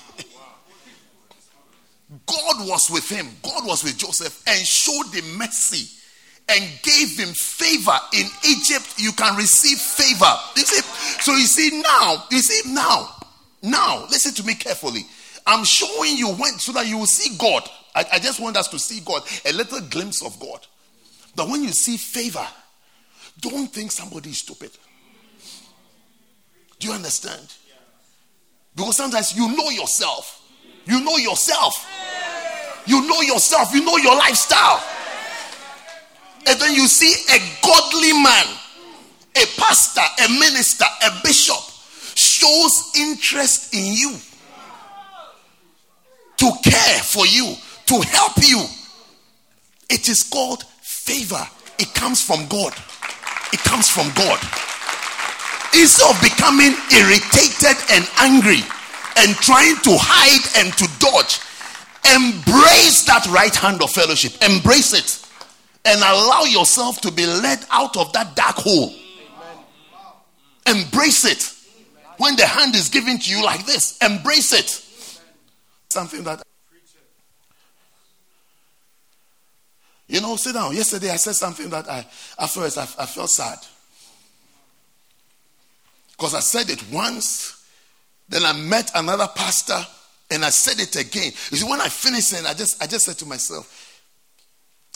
God 2.26 2.68
was 2.68 2.90
with 2.90 3.08
him. 3.08 3.28
God 3.42 3.64
was 3.66 3.84
with 3.84 3.96
Joseph 3.96 4.42
and 4.46 4.58
showed 4.66 5.14
him 5.14 5.38
mercy 5.38 5.96
and 6.48 6.62
gave 6.82 7.16
him 7.18 7.28
favor 7.28 7.96
in 8.12 8.26
Egypt. 8.48 8.94
You 8.98 9.12
can 9.12 9.36
receive 9.36 9.78
favor. 9.78 10.32
You 10.56 10.62
see, 10.64 10.82
so 11.22 11.32
you 11.32 11.46
see 11.46 11.80
now, 11.80 12.24
you 12.30 12.40
see 12.40 12.72
now, 12.72 13.14
now, 13.62 14.06
listen 14.10 14.34
to 14.34 14.44
me 14.44 14.54
carefully. 14.54 15.06
I'm 15.50 15.64
showing 15.64 16.16
you 16.16 16.28
when 16.28 16.58
so 16.58 16.72
that 16.72 16.86
you 16.86 16.98
will 16.98 17.06
see 17.06 17.36
God. 17.36 17.68
I, 17.94 18.04
I 18.12 18.18
just 18.20 18.40
want 18.40 18.56
us 18.56 18.68
to 18.68 18.78
see 18.78 19.00
God, 19.04 19.22
a 19.44 19.52
little 19.52 19.80
glimpse 19.80 20.24
of 20.24 20.38
God. 20.38 20.64
But 21.34 21.48
when 21.48 21.64
you 21.64 21.70
see 21.72 21.96
favor, 21.96 22.46
don't 23.40 23.66
think 23.66 23.90
somebody 23.90 24.30
is 24.30 24.38
stupid. 24.38 24.70
Do 26.78 26.88
you 26.88 26.94
understand? 26.94 27.52
Because 28.76 28.96
sometimes 28.96 29.36
you 29.36 29.54
know 29.56 29.70
yourself. 29.70 30.40
You 30.86 31.02
know 31.02 31.16
yourself. 31.16 31.86
You 32.86 33.06
know 33.06 33.20
yourself. 33.20 33.74
You 33.74 33.84
know 33.84 33.96
your 33.96 34.16
lifestyle. 34.16 34.82
And 36.46 36.60
then 36.60 36.74
you 36.74 36.86
see 36.86 37.12
a 37.34 37.38
godly 37.66 38.12
man, 38.12 38.46
a 39.36 39.46
pastor, 39.60 40.00
a 40.24 40.28
minister, 40.38 40.86
a 41.04 41.10
bishop 41.22 41.60
shows 42.14 42.92
interest 42.96 43.74
in 43.74 43.94
you 43.94 44.16
to 46.40 46.50
care 46.64 46.98
for 47.00 47.26
you, 47.26 47.54
to 47.86 48.00
help 48.00 48.32
you. 48.38 48.64
It 49.90 50.08
is 50.08 50.22
called 50.22 50.64
favor. 50.80 51.46
It 51.78 51.92
comes 51.94 52.22
from 52.24 52.46
God. 52.48 52.72
It 53.52 53.60
comes 53.60 53.90
from 53.90 54.08
God. 54.14 54.40
Instead 55.74 56.08
of 56.08 56.20
becoming 56.22 56.72
irritated 56.96 57.76
and 57.92 58.08
angry 58.18 58.62
and 59.16 59.36
trying 59.36 59.76
to 59.84 59.96
hide 60.00 60.64
and 60.64 60.72
to 60.78 60.88
dodge, 60.98 61.40
embrace 62.08 63.04
that 63.04 63.26
right 63.30 63.54
hand 63.54 63.82
of 63.82 63.90
fellowship. 63.90 64.32
Embrace 64.42 64.94
it 64.94 65.26
and 65.84 66.00
allow 66.00 66.44
yourself 66.44 67.00
to 67.02 67.10
be 67.10 67.26
led 67.26 67.64
out 67.70 67.96
of 67.96 68.12
that 68.14 68.34
dark 68.34 68.56
hole. 68.56 68.94
Embrace 70.66 71.24
it. 71.24 71.54
When 72.18 72.36
the 72.36 72.46
hand 72.46 72.74
is 72.74 72.88
given 72.88 73.18
to 73.18 73.30
you 73.30 73.44
like 73.44 73.66
this, 73.66 73.98
embrace 73.98 74.52
it. 74.52 74.86
Something 75.90 76.22
that 76.24 76.42
you 80.10 80.20
know, 80.20 80.34
sit 80.36 80.54
down. 80.54 80.74
Yesterday 80.74 81.10
I 81.10 81.16
said 81.16 81.34
something 81.34 81.70
that 81.70 81.88
I 81.88 81.98
at 82.38 82.50
first 82.50 82.78
I, 82.78 82.82
I 82.82 83.06
felt 83.06 83.30
sad. 83.30 83.58
Because 86.10 86.34
I 86.34 86.40
said 86.40 86.68
it 86.68 86.84
once, 86.92 87.64
then 88.28 88.44
I 88.44 88.52
met 88.52 88.90
another 88.94 89.28
pastor 89.34 89.78
and 90.30 90.44
I 90.44 90.50
said 90.50 90.80
it 90.80 90.96
again. 90.96 91.32
You 91.50 91.56
see, 91.56 91.68
when 91.68 91.80
I 91.80 91.88
finished 91.88 92.32
it, 92.32 92.44
I 92.44 92.54
just 92.54 92.82
I 92.82 92.86
just 92.86 93.04
said 93.04 93.18
to 93.18 93.26
myself, 93.26 94.02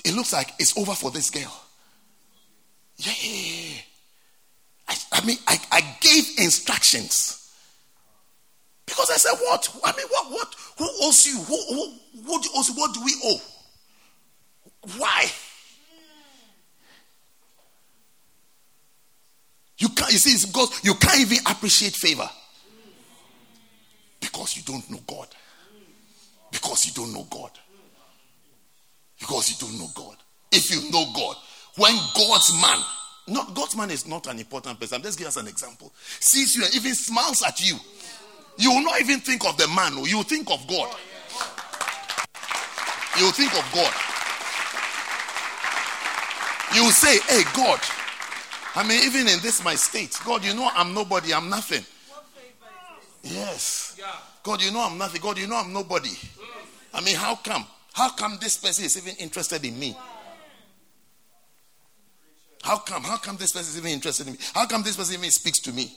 it 0.05 0.15
looks 0.15 0.33
like 0.33 0.51
it's 0.59 0.77
over 0.77 0.95
for 0.95 1.11
this 1.11 1.31
girl. 1.31 1.61
Yeah. 2.97 3.81
I, 4.89 4.97
I 5.13 5.25
mean, 5.25 5.39
I, 5.47 5.59
I 5.73 5.97
gave 6.01 6.25
instructions. 6.39 7.44
Because 8.87 9.11
I 9.11 9.17
said, 9.17 9.37
what? 9.41 9.69
I 9.85 9.97
mean, 9.97 10.07
what? 10.09 10.31
What? 10.31 10.55
Who 10.79 10.89
owes 11.07 11.27
you? 11.27 11.39
Who, 11.39 11.57
who, 11.75 11.93
what, 12.27 12.43
do 12.43 12.49
you 12.49 12.75
what 12.75 12.95
do 12.95 13.05
we 13.05 13.15
owe? 13.25 13.41
Why? 14.99 15.31
You 19.79 19.89
can't, 19.89 20.13
you 20.13 20.19
see, 20.19 20.31
it's 20.31 20.47
because 20.47 20.85
you 20.85 20.95
can't 20.95 21.21
even 21.21 21.39
appreciate 21.47 21.95
favor. 21.95 22.29
Because 24.21 24.57
you 24.57 24.63
don't 24.63 24.89
know 24.91 25.01
God. 25.07 25.29
Because 26.51 26.87
you 26.87 26.93
don't 26.93 27.13
know 27.13 27.27
God. 27.29 27.51
Because 29.19 29.51
you 29.51 29.67
don't 29.67 29.79
know 29.79 29.89
God. 29.95 30.17
If 30.53 30.71
you 30.71 30.91
know 30.91 31.05
God, 31.15 31.37
when 31.77 31.97
God's 32.15 32.53
man, 32.61 32.79
not 33.27 33.55
God's 33.55 33.77
man 33.77 33.91
is 33.91 34.07
not 34.07 34.27
an 34.27 34.39
important 34.39 34.79
person. 34.79 35.01
Let's 35.03 35.17
give 35.17 35.27
us 35.27 35.37
an 35.37 35.49
example. 35.49 35.93
Sees 36.21 36.57
you 36.57 36.65
and 36.65 36.75
even 36.75 36.95
smiles 36.95 37.43
at 37.43 37.61
you. 37.61 37.77
You 38.57 38.71
will 38.71 38.83
not 38.83 39.01
even 39.01 39.21
think 39.21 39.45
of 39.47 39.57
the 39.57 39.67
man, 39.69 39.93
oh. 39.97 40.07
you 40.07 40.17
will 40.19 40.25
think 40.25 40.51
of 40.51 40.67
God. 40.67 40.95
You 43.19 43.31
think 43.31 43.53
of 43.53 43.71
God. 43.73 43.93
You 46.75 46.91
say, 46.91 47.19
Hey, 47.29 47.43
God. 47.55 47.81
I 48.77 48.83
mean, 48.87 49.05
even 49.05 49.29
in 49.29 49.39
this 49.41 49.63
my 49.63 49.77
state, 49.77 50.19
God, 50.25 50.45
you 50.45 50.53
know 50.53 50.69
I'm 50.75 50.93
nobody, 50.93 51.33
I'm 51.33 51.49
nothing. 51.49 51.85
Yes. 53.23 54.01
God, 54.43 54.61
you 54.63 54.73
know 54.73 54.85
I'm 54.85 54.99
nothing. 54.99 55.21
God, 55.21 55.39
you 55.39 55.47
know 55.47 55.57
I'm 55.57 55.73
nobody. 55.73 56.11
I 56.93 57.01
mean, 57.01 57.15
how 57.17 57.37
come? 57.37 57.65
How 57.93 58.11
come 58.11 58.37
this 58.41 58.57
person 58.57 58.85
is 58.85 58.97
even 58.99 59.15
interested 59.17 59.65
in 59.65 59.79
me? 59.79 59.97
How 62.63 62.79
come? 62.79 63.05
How 63.05 63.17
come 63.17 63.37
this 63.37 63.53
person 63.53 63.71
is 63.71 63.79
even 63.79 63.93
interested 63.93 64.27
in 64.27 64.33
me? 64.33 64.39
How 64.53 64.67
come 64.67 64.83
this 64.83 64.97
person 64.97 65.15
even 65.15 65.31
speaks 65.31 65.61
to 65.61 65.73
me? 65.73 65.97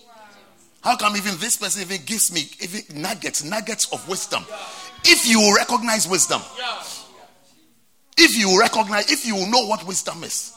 How 0.81 0.95
come 0.95 1.15
even 1.17 1.37
this 1.39 1.57
person 1.57 1.81
even 1.81 2.05
gives 2.05 2.31
me 2.31 2.49
even 2.61 3.01
nuggets, 3.01 3.43
nuggets 3.43 3.91
of 3.91 4.07
wisdom? 4.07 4.43
If 5.03 5.27
you 5.27 5.55
recognize 5.55 6.07
wisdom, 6.07 6.41
if 8.17 8.37
you 8.37 8.59
recognize, 8.59 9.11
if 9.11 9.25
you 9.25 9.35
know 9.49 9.67
what 9.67 9.85
wisdom 9.85 10.23
is. 10.23 10.53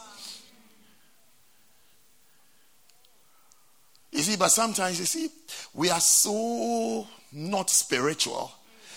You 4.12 4.22
see, 4.22 4.36
but 4.36 4.48
sometimes 4.48 4.98
you 4.98 5.06
see, 5.06 5.28
we 5.72 5.88
are 5.90 6.00
so 6.00 7.06
not 7.32 7.70
spiritual 7.70 8.52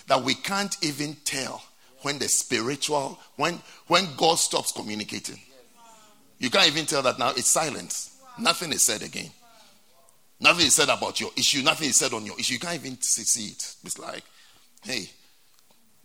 that 0.08 0.24
we 0.24 0.34
can't 0.34 0.76
even 0.82 1.16
tell 1.24 1.64
when 2.02 2.20
the 2.20 2.28
spiritual, 2.28 3.20
when 3.36 3.60
when 3.88 4.08
God 4.18 4.36
stops 4.36 4.72
communicating. 4.72 5.40
You 6.40 6.50
can't 6.50 6.68
even 6.68 6.86
tell 6.86 7.02
that 7.04 7.20
now 7.20 7.30
it's 7.30 7.50
silence. 7.50 8.18
Nothing 8.38 8.74
is 8.74 8.86
said 8.86 9.02
again. 9.02 9.30
Nothing 10.44 10.68
is 10.68 10.76
said 10.76 10.90
about 10.90 11.22
your 11.22 11.32
issue. 11.38 11.64
Nothing 11.64 11.88
is 11.88 11.96
said 11.96 12.12
on 12.12 12.26
your 12.26 12.38
issue. 12.38 12.56
You 12.56 12.60
can't 12.60 12.76
even 12.76 13.02
see 13.02 13.46
it. 13.46 13.76
It's 13.86 13.98
like, 13.98 14.24
hey, 14.84 15.10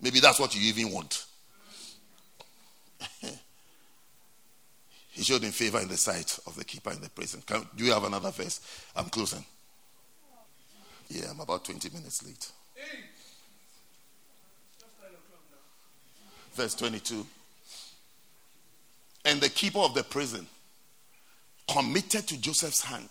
maybe 0.01 0.21
that's 0.21 0.39
what 0.39 0.55
you 0.55 0.63
even 0.69 0.93
want. 0.93 1.27
He 5.11 5.25
showed 5.25 5.43
him 5.43 5.51
favor 5.51 5.81
in 5.81 5.89
the 5.89 5.97
sight 5.97 6.39
of 6.47 6.55
the 6.55 6.65
keeper 6.65 6.93
in 6.93 7.01
the 7.01 7.11
prison. 7.11 7.43
Can, 7.45 7.67
do 7.75 7.85
you 7.85 7.93
have 7.93 8.05
another 8.05 8.31
verse? 8.31 8.61
I'm 8.95 9.07
closing. 9.07 9.45
Yeah, 11.09 11.25
I'm 11.33 11.41
about 11.41 11.65
20 11.65 11.91
minutes 11.91 12.25
late. 12.25 12.53
Verse 16.53 16.77
22. 16.77 17.27
And 19.25 19.41
the 19.41 19.49
keeper 19.49 19.81
of 19.81 19.95
the 19.95 20.05
prison 20.05 20.47
committed 21.69 22.29
to 22.29 22.41
Joseph's 22.41 22.85
hand 22.85 23.09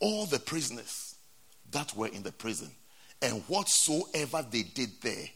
all 0.00 0.26
the 0.26 0.38
prisoners 0.38 1.16
that 1.70 1.94
were 1.96 2.08
in 2.08 2.22
the 2.22 2.32
prison, 2.32 2.70
and 3.20 3.42
whatsoever 3.48 4.44
they 4.50 4.62
did 4.62 4.90
there, 5.02 5.26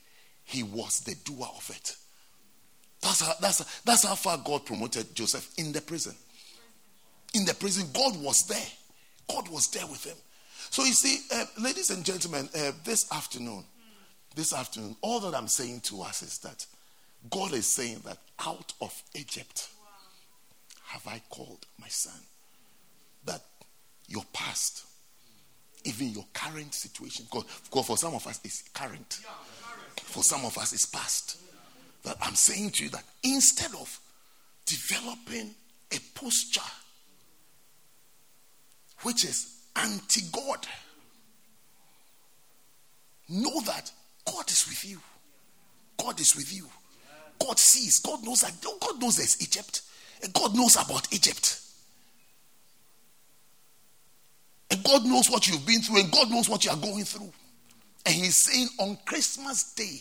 he 0.44 0.62
was 0.62 1.00
the 1.00 1.14
doer 1.24 1.48
of 1.56 1.70
it. 1.70 1.96
That's 3.00 3.20
how, 3.20 3.32
that's, 3.40 3.82
that's 3.82 4.04
how 4.04 4.14
far 4.14 4.38
God 4.38 4.64
promoted 4.64 5.14
Joseph 5.14 5.52
in 5.58 5.72
the 5.72 5.80
prison. 5.80 6.14
In 7.34 7.44
the 7.44 7.54
prison, 7.54 7.88
God 7.92 8.22
was 8.22 8.46
there. 8.46 8.66
God 9.28 9.48
was 9.48 9.68
there 9.68 9.86
with 9.86 10.04
him. 10.04 10.16
So 10.70 10.84
you 10.84 10.92
see, 10.92 11.18
uh, 11.34 11.44
ladies 11.60 11.90
and 11.90 12.04
gentlemen, 12.04 12.48
uh, 12.54 12.72
this 12.84 13.10
afternoon, 13.12 13.64
this 14.34 14.54
afternoon, 14.54 14.96
all 15.00 15.20
that 15.20 15.34
I'm 15.34 15.48
saying 15.48 15.80
to 15.82 16.02
us 16.02 16.22
is 16.22 16.38
that 16.38 16.64
God 17.30 17.52
is 17.52 17.66
saying 17.66 18.02
that 18.04 18.18
out 18.46 18.72
of 18.80 19.02
Egypt 19.14 19.68
have 20.86 21.06
I 21.06 21.20
called 21.30 21.66
my 21.80 21.88
son. 21.88 22.20
That 23.24 23.42
your 24.08 24.24
past, 24.32 24.84
even 25.84 26.08
your 26.10 26.24
current 26.32 26.74
situation, 26.74 27.26
because 27.30 27.86
for 27.86 27.96
some 27.96 28.14
of 28.14 28.26
us 28.26 28.40
it's 28.44 28.62
current, 28.74 29.20
for 29.96 30.22
some 30.22 30.44
of 30.44 30.56
us 30.58 30.72
it's 30.72 30.86
past. 30.86 31.38
That 32.04 32.16
I'm 32.20 32.34
saying 32.34 32.70
to 32.72 32.84
you 32.84 32.90
that 32.90 33.04
instead 33.22 33.72
of 33.74 34.00
developing 34.66 35.54
a 35.92 35.98
posture 36.14 36.60
which 39.02 39.24
is 39.24 39.56
anti 39.76 40.22
God, 40.32 40.66
know 43.28 43.60
that 43.66 43.90
God 44.24 44.48
is 44.50 44.66
with 44.68 44.84
you. 44.84 45.00
God 45.96 46.20
is 46.20 46.36
with 46.36 46.54
you. 46.54 46.66
God 47.38 47.58
sees. 47.58 47.98
God 48.00 48.24
knows 48.24 48.40
that. 48.40 48.52
God 48.80 49.00
knows 49.00 49.16
there's 49.16 49.40
Egypt. 49.42 49.82
God 50.32 50.54
knows 50.54 50.76
about 50.76 51.12
Egypt. 51.12 51.60
And 54.70 54.71
God 54.84 55.04
knows 55.04 55.30
what 55.30 55.46
you've 55.46 55.66
been 55.66 55.80
through, 55.80 56.00
and 56.00 56.12
God 56.12 56.30
knows 56.30 56.48
what 56.48 56.64
you 56.64 56.70
are 56.70 56.76
going 56.76 57.04
through. 57.04 57.32
And 58.04 58.14
He's 58.14 58.36
saying 58.36 58.68
on 58.78 58.98
Christmas 59.04 59.72
Day, 59.74 60.00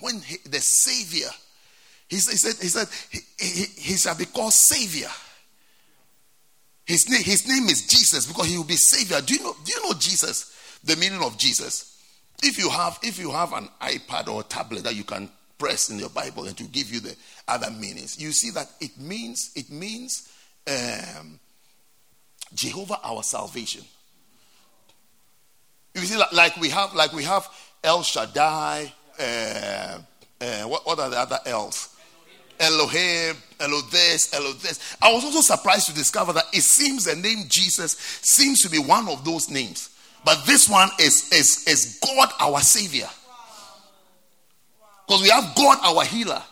when 0.00 0.20
he, 0.20 0.36
the 0.48 0.60
Savior, 0.60 1.28
he, 2.08 2.16
he, 2.16 2.20
said, 2.20 2.56
he 2.60 2.68
said, 2.68 2.88
he, 3.10 3.20
he, 3.38 3.64
he 3.80 3.96
shall 3.96 4.16
be 4.16 4.24
called 4.24 4.52
Savior. 4.52 5.08
His 6.84 7.08
name, 7.08 7.22
his 7.22 7.46
name 7.46 7.68
is 7.68 7.86
Jesus 7.86 8.26
because 8.26 8.46
he 8.46 8.56
will 8.56 8.64
be 8.64 8.76
Savior. 8.76 9.20
Do 9.20 9.34
you 9.34 9.42
know? 9.44 9.54
Do 9.64 9.72
you 9.72 9.82
know 9.84 9.94
Jesus? 9.96 10.56
The 10.82 10.96
meaning 10.96 11.22
of 11.22 11.38
Jesus. 11.38 12.02
If 12.42 12.58
you 12.58 12.68
have, 12.70 12.98
if 13.02 13.18
you 13.18 13.30
have 13.30 13.52
an 13.52 13.68
iPad 13.80 14.28
or 14.28 14.42
tablet 14.42 14.84
that 14.84 14.96
you 14.96 15.04
can 15.04 15.30
press 15.58 15.90
in 15.90 15.98
your 15.98 16.08
Bible 16.08 16.46
and 16.46 16.56
to 16.56 16.64
give 16.64 16.92
you 16.92 17.00
the 17.00 17.14
other 17.46 17.70
meanings, 17.70 18.18
you 18.18 18.32
see 18.32 18.50
that 18.50 18.68
it 18.80 18.98
means 18.98 19.52
it 19.54 19.70
means 19.70 20.32
um, 20.66 21.38
Jehovah 22.54 22.98
our 23.04 23.22
salvation. 23.22 23.84
You 25.94 26.02
see, 26.02 26.20
like 26.32 26.56
we 26.56 26.68
have, 26.70 26.94
like 26.94 27.12
we 27.12 27.24
have 27.24 27.48
El 27.82 28.02
Shaddai. 28.02 28.92
Uh, 29.18 29.98
uh, 30.40 30.62
what, 30.64 30.86
what 30.86 30.98
are 30.98 31.10
the 31.10 31.18
other 31.18 31.38
L's? 31.46 31.96
Elohim, 32.58 33.36
Elodhes, 33.58 34.32
Elodhes. 34.34 34.96
I 35.00 35.12
was 35.12 35.24
also 35.24 35.40
surprised 35.40 35.88
to 35.88 35.94
discover 35.94 36.32
that 36.34 36.44
it 36.52 36.62
seems 36.62 37.04
the 37.04 37.16
name 37.16 37.44
Jesus 37.48 37.96
seems 38.22 38.62
to 38.62 38.70
be 38.70 38.78
one 38.78 39.08
of 39.08 39.24
those 39.24 39.50
names. 39.50 39.90
But 40.24 40.44
this 40.46 40.68
one 40.68 40.90
is, 40.98 41.32
is, 41.32 41.66
is 41.66 41.98
God 42.04 42.28
our 42.38 42.60
Savior. 42.60 43.08
Because 45.06 45.22
we 45.22 45.30
have 45.30 45.54
God 45.56 45.78
our 45.82 46.04
healer. 46.04 46.42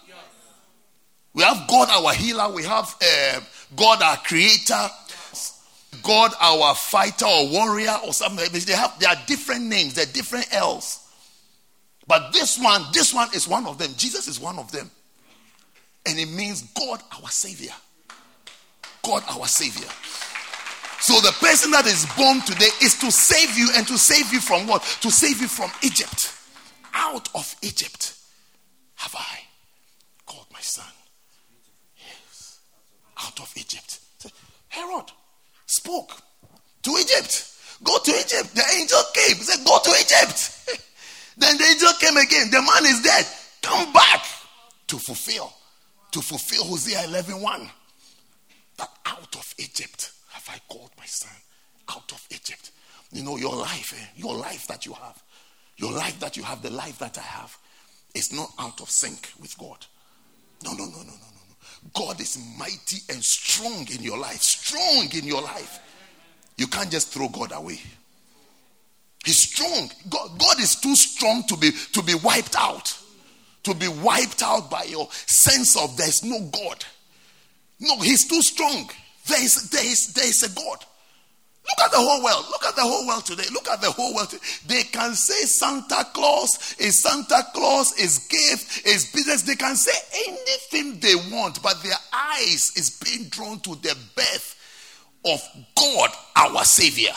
We 1.34 1.42
have 1.42 1.68
God 1.68 1.88
our 1.90 2.12
healer. 2.14 2.50
We 2.50 2.64
have 2.64 2.96
uh, 3.02 3.40
God 3.76 4.02
our 4.02 4.16
creator. 4.16 4.88
God 6.02 6.32
our 6.40 6.74
fighter 6.74 7.26
or 7.26 7.48
warrior 7.48 7.96
or 8.04 8.12
something. 8.12 8.46
They 8.52 8.72
have 8.72 8.98
they 8.98 9.06
are 9.06 9.16
different 9.26 9.64
names, 9.64 9.94
they're 9.94 10.06
different 10.06 10.46
L's. 10.52 11.04
But 12.06 12.32
this 12.32 12.58
one, 12.58 12.82
this 12.92 13.12
one 13.12 13.28
is 13.34 13.46
one 13.46 13.66
of 13.66 13.78
them. 13.78 13.92
Jesus 13.96 14.28
is 14.28 14.40
one 14.40 14.58
of 14.58 14.72
them. 14.72 14.90
And 16.06 16.18
it 16.18 16.30
means 16.30 16.62
God 16.72 17.02
our 17.20 17.28
Savior. 17.28 17.72
God 19.02 19.22
our 19.28 19.46
Savior. 19.46 19.88
So 21.00 21.20
the 21.20 21.32
person 21.38 21.70
that 21.72 21.86
is 21.86 22.06
born 22.16 22.40
today 22.40 22.70
is 22.82 22.98
to 23.00 23.12
save 23.12 23.56
you 23.56 23.68
and 23.76 23.86
to 23.86 23.98
save 23.98 24.32
you 24.32 24.40
from 24.40 24.66
what? 24.66 24.82
To 25.02 25.10
save 25.10 25.40
you 25.40 25.48
from 25.48 25.70
Egypt. 25.82 26.34
Out 26.94 27.28
of 27.34 27.54
Egypt 27.62 28.14
have 28.96 29.14
I 29.14 29.40
called 30.26 30.46
my 30.52 30.60
son. 30.60 30.90
Yes. 31.96 32.58
Out 33.18 33.38
of 33.38 33.52
Egypt. 33.56 34.00
Herod, 34.68 35.12
spoke 35.68 36.12
to 36.82 36.90
Egypt. 36.90 37.54
Go 37.84 37.98
to 37.98 38.10
Egypt. 38.10 38.54
The 38.54 38.64
angel 38.76 38.98
came. 39.14 39.36
He 39.36 39.42
said, 39.42 39.64
Go 39.64 39.78
to 39.84 39.90
Egypt. 39.90 40.82
then 41.38 41.56
the 41.56 41.64
angel 41.64 41.92
came 42.00 42.16
again. 42.16 42.50
The 42.50 42.60
man 42.60 42.92
is 42.92 43.02
dead. 43.02 43.26
Come 43.62 43.92
back 43.92 44.24
to 44.88 44.98
fulfill. 44.98 45.52
To 46.12 46.20
fulfill 46.20 46.64
Hosea 46.64 47.04
11 47.04 47.40
1. 47.40 47.70
That 48.78 48.90
out 49.06 49.36
of 49.36 49.54
Egypt 49.58 50.10
have 50.30 50.48
I 50.52 50.58
called 50.72 50.90
my 50.98 51.06
son. 51.06 51.32
Out 51.90 52.10
of 52.12 52.26
Egypt. 52.30 52.72
You 53.12 53.22
know, 53.22 53.36
your 53.36 53.54
life, 53.54 53.94
eh? 53.96 54.06
your 54.16 54.34
life 54.34 54.66
that 54.66 54.84
you 54.84 54.92
have, 54.92 55.22
your 55.76 55.92
life 55.92 56.20
that 56.20 56.36
you 56.36 56.42
have, 56.42 56.60
the 56.60 56.70
life 56.70 56.98
that 56.98 57.16
I 57.16 57.22
have, 57.22 57.56
is 58.14 58.32
not 58.32 58.50
out 58.58 58.80
of 58.80 58.90
sync 58.90 59.32
with 59.40 59.56
God. 59.56 59.86
No, 60.62 60.72
no, 60.72 60.84
no, 60.84 60.98
no, 60.98 61.04
no, 61.04 61.12
no. 61.12 61.37
God 61.94 62.20
is 62.20 62.38
mighty 62.58 62.98
and 63.08 63.22
strong 63.22 63.86
in 63.92 64.02
your 64.02 64.18
life. 64.18 64.42
Strong 64.42 65.08
in 65.14 65.24
your 65.24 65.42
life. 65.42 65.80
You 66.56 66.66
can't 66.66 66.90
just 66.90 67.12
throw 67.12 67.28
God 67.28 67.52
away. 67.52 67.80
He's 69.24 69.38
strong. 69.38 69.90
God, 70.08 70.38
God 70.38 70.60
is 70.60 70.76
too 70.76 70.96
strong 70.96 71.44
to 71.48 71.56
be 71.56 71.70
to 71.92 72.02
be 72.02 72.14
wiped 72.14 72.56
out. 72.58 72.96
To 73.64 73.74
be 73.74 73.88
wiped 73.88 74.42
out 74.42 74.70
by 74.70 74.84
your 74.84 75.08
sense 75.10 75.76
of 75.76 75.96
there's 75.96 76.24
no 76.24 76.40
God. 76.50 76.84
No, 77.80 77.98
he's 77.98 78.26
too 78.26 78.42
strong. 78.42 78.90
There 79.26 79.42
is, 79.42 79.68
there 79.70 79.84
is, 79.84 80.12
there 80.14 80.26
is 80.26 80.42
a 80.42 80.54
God. 80.54 80.84
Look 81.68 81.84
at 81.84 81.90
the 81.90 81.98
whole 81.98 82.24
world. 82.24 82.46
Look 82.50 82.64
at 82.64 82.76
the 82.76 82.82
whole 82.82 83.06
world 83.06 83.26
today. 83.26 83.44
Look 83.52 83.68
at 83.68 83.80
the 83.80 83.90
whole 83.90 84.14
world. 84.14 84.34
They 84.66 84.84
can 84.84 85.14
say 85.14 85.44
Santa 85.44 86.06
Claus 86.14 86.76
is 86.78 87.02
Santa 87.02 87.44
Claus, 87.52 87.92
is 87.98 88.26
gift, 88.28 88.86
is 88.86 89.12
business. 89.12 89.42
They 89.42 89.56
can 89.56 89.76
say 89.76 89.92
anything 90.26 90.98
they 91.00 91.14
want, 91.30 91.62
but 91.62 91.82
their 91.82 91.98
eyes 92.12 92.72
is 92.76 92.98
being 93.04 93.28
drawn 93.28 93.60
to 93.60 93.74
the 93.76 93.96
birth 94.16 94.54
of 95.26 95.40
God, 95.76 96.10
our 96.36 96.64
Savior. 96.64 97.12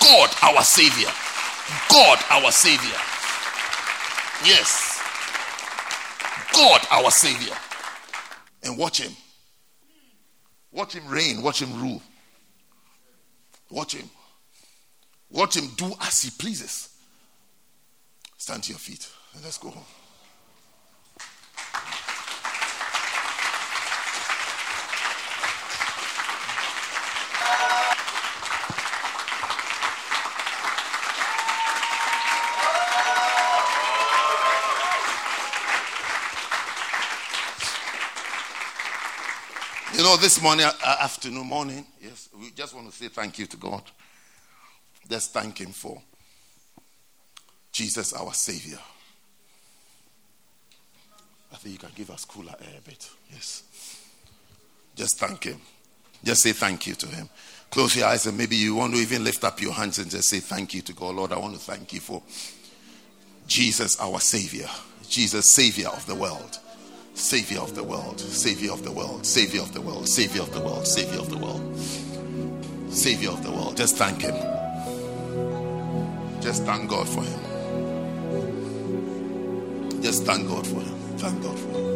God, 0.00 0.30
our 0.42 0.62
Savior. 0.62 1.10
God, 1.90 2.18
our 2.30 2.50
Savior. 2.50 2.98
Yes. 4.44 5.00
God, 6.52 6.80
our 6.90 7.10
Savior. 7.10 7.54
And 8.62 8.76
watch 8.76 9.00
Him. 9.00 9.12
Watch 10.72 10.94
Him 10.94 11.08
reign. 11.08 11.42
Watch 11.42 11.62
Him 11.62 11.80
rule. 11.80 12.02
Watch 13.70 13.94
him. 13.94 14.08
Watch 15.30 15.56
him 15.56 15.68
do 15.76 15.92
as 16.00 16.22
he 16.22 16.30
pleases. 16.30 16.90
Stand 18.38 18.62
to 18.64 18.70
your 18.70 18.78
feet 18.78 19.08
let's 19.42 19.58
go 19.58 19.70
home. 19.70 19.84
You 40.16 40.22
this 40.22 40.40
morning, 40.40 40.64
uh, 40.64 40.96
afternoon, 41.00 41.46
morning, 41.46 41.86
yes, 42.00 42.30
we 42.40 42.50
just 42.52 42.74
want 42.74 42.90
to 42.90 42.96
say 42.96 43.08
thank 43.08 43.38
you 43.38 43.44
to 43.44 43.56
God. 43.58 43.82
Let's 45.10 45.28
thank 45.28 45.60
Him 45.60 45.72
for 45.72 46.00
Jesus, 47.70 48.14
our 48.14 48.32
Savior. 48.32 48.78
I 51.52 51.56
think 51.56 51.74
you 51.74 51.78
can 51.78 51.90
give 51.94 52.10
us 52.10 52.24
cooler 52.24 52.54
air 52.62 52.78
a 52.78 52.80
bit. 52.80 53.10
Yes. 53.30 53.64
Just 54.94 55.18
thank 55.18 55.44
Him. 55.44 55.60
Just 56.24 56.42
say 56.42 56.52
thank 56.52 56.86
you 56.86 56.94
to 56.94 57.06
Him. 57.08 57.28
Close 57.70 57.96
your 57.96 58.06
eyes 58.06 58.24
and 58.24 58.38
maybe 58.38 58.56
you 58.56 58.74
want 58.74 58.94
to 58.94 59.00
even 59.00 59.22
lift 59.22 59.44
up 59.44 59.60
your 59.60 59.74
hands 59.74 59.98
and 59.98 60.10
just 60.10 60.30
say 60.30 60.40
thank 60.40 60.72
you 60.72 60.80
to 60.80 60.94
God. 60.94 61.14
Lord, 61.14 61.32
I 61.32 61.38
want 61.38 61.54
to 61.56 61.60
thank 61.60 61.92
you 61.92 62.00
for 62.00 62.22
Jesus, 63.46 64.00
our 64.00 64.20
Savior. 64.20 64.68
Jesus, 65.06 65.52
Savior 65.52 65.88
of 65.88 66.06
the 66.06 66.14
world. 66.14 66.58
Savior 67.16 67.60
of 67.60 67.74
the 67.74 67.82
world, 67.82 68.20
Savior 68.20 68.72
of 68.72 68.84
the 68.84 68.92
world, 68.92 69.24
Savior 69.24 69.62
of 69.62 69.72
the 69.72 69.80
world, 69.80 70.06
Savior 70.06 70.42
of 70.42 70.52
the 70.52 70.60
world, 70.60 70.86
Savior 70.86 71.18
of 71.18 71.30
the 71.30 71.38
world, 71.38 71.78
Savior 72.90 73.30
of 73.30 73.42
the 73.42 73.50
world. 73.50 73.74
Just 73.74 73.96
thank 73.96 74.20
Him. 74.20 74.34
Just 76.42 76.64
thank 76.64 76.90
God 76.90 77.08
for 77.08 77.22
Him. 77.22 77.40
Just 80.02 80.24
thank 80.24 80.46
God 80.46 80.66
for 80.66 80.82
Him. 80.82 80.94
Thank 81.16 81.42
God 81.42 81.58
for 81.58 81.68
Him. 81.78 81.94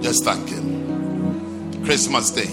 Just 0.00 0.24
thank 0.24 0.48
Him. 0.48 1.82
Christmas 1.84 2.30
Day. 2.30 2.46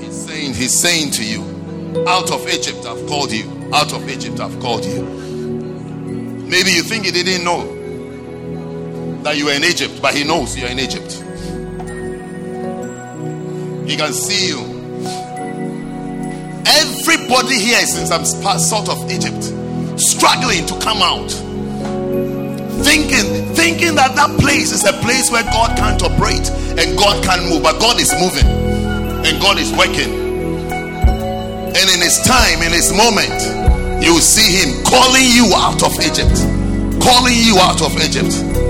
He's 0.00 0.26
saying, 0.26 0.54
He's 0.54 0.74
saying 0.74 1.10
to 1.10 1.22
you, 1.22 1.42
out 2.08 2.30
of 2.30 2.48
Egypt 2.48 2.86
I've 2.86 3.06
called 3.06 3.32
you. 3.32 3.52
Out 3.74 3.92
of 3.92 4.08
Egypt 4.08 4.40
I've 4.40 4.58
called 4.60 4.86
you. 4.86 5.02
Maybe 5.04 6.70
you 6.70 6.82
think 6.82 7.04
He 7.04 7.12
didn't 7.12 7.44
know 7.44 7.77
that 9.28 9.36
you 9.36 9.46
are 9.50 9.52
in 9.52 9.62
Egypt, 9.62 10.00
but 10.00 10.14
he 10.14 10.24
knows 10.24 10.56
you're 10.56 10.70
in 10.70 10.78
Egypt. 10.78 11.12
He 13.84 13.94
can 13.94 14.14
see 14.16 14.48
you. 14.48 14.64
Everybody 16.64 17.60
here 17.60 17.76
is 17.76 17.92
in 18.00 18.06
some 18.06 18.24
sort 18.24 18.88
of 18.88 19.04
Egypt, 19.12 19.44
struggling 20.00 20.64
to 20.64 20.72
come 20.80 21.04
out. 21.04 21.28
Thinking, 22.80 23.52
thinking 23.52 23.96
that 24.00 24.16
that 24.16 24.32
place 24.40 24.72
is 24.72 24.86
a 24.86 24.94
place 25.04 25.30
where 25.30 25.44
God 25.44 25.76
can't 25.76 26.00
operate 26.02 26.48
and 26.80 26.96
God 26.96 27.22
can't 27.22 27.44
move, 27.52 27.62
but 27.62 27.78
God 27.80 28.00
is 28.00 28.08
moving 28.16 28.48
and 28.48 29.36
God 29.42 29.58
is 29.58 29.70
working. 29.76 30.08
And 31.68 31.84
in 31.92 32.00
His 32.00 32.16
time, 32.24 32.64
in 32.64 32.72
His 32.72 32.96
moment, 32.96 34.00
you 34.02 34.14
will 34.14 34.24
see 34.24 34.56
Him 34.56 34.72
calling 34.88 35.28
you 35.28 35.52
out 35.52 35.84
of 35.84 35.92
Egypt, 36.00 36.32
calling 37.04 37.36
you 37.36 37.60
out 37.60 37.84
of 37.84 37.92
Egypt. 38.00 38.67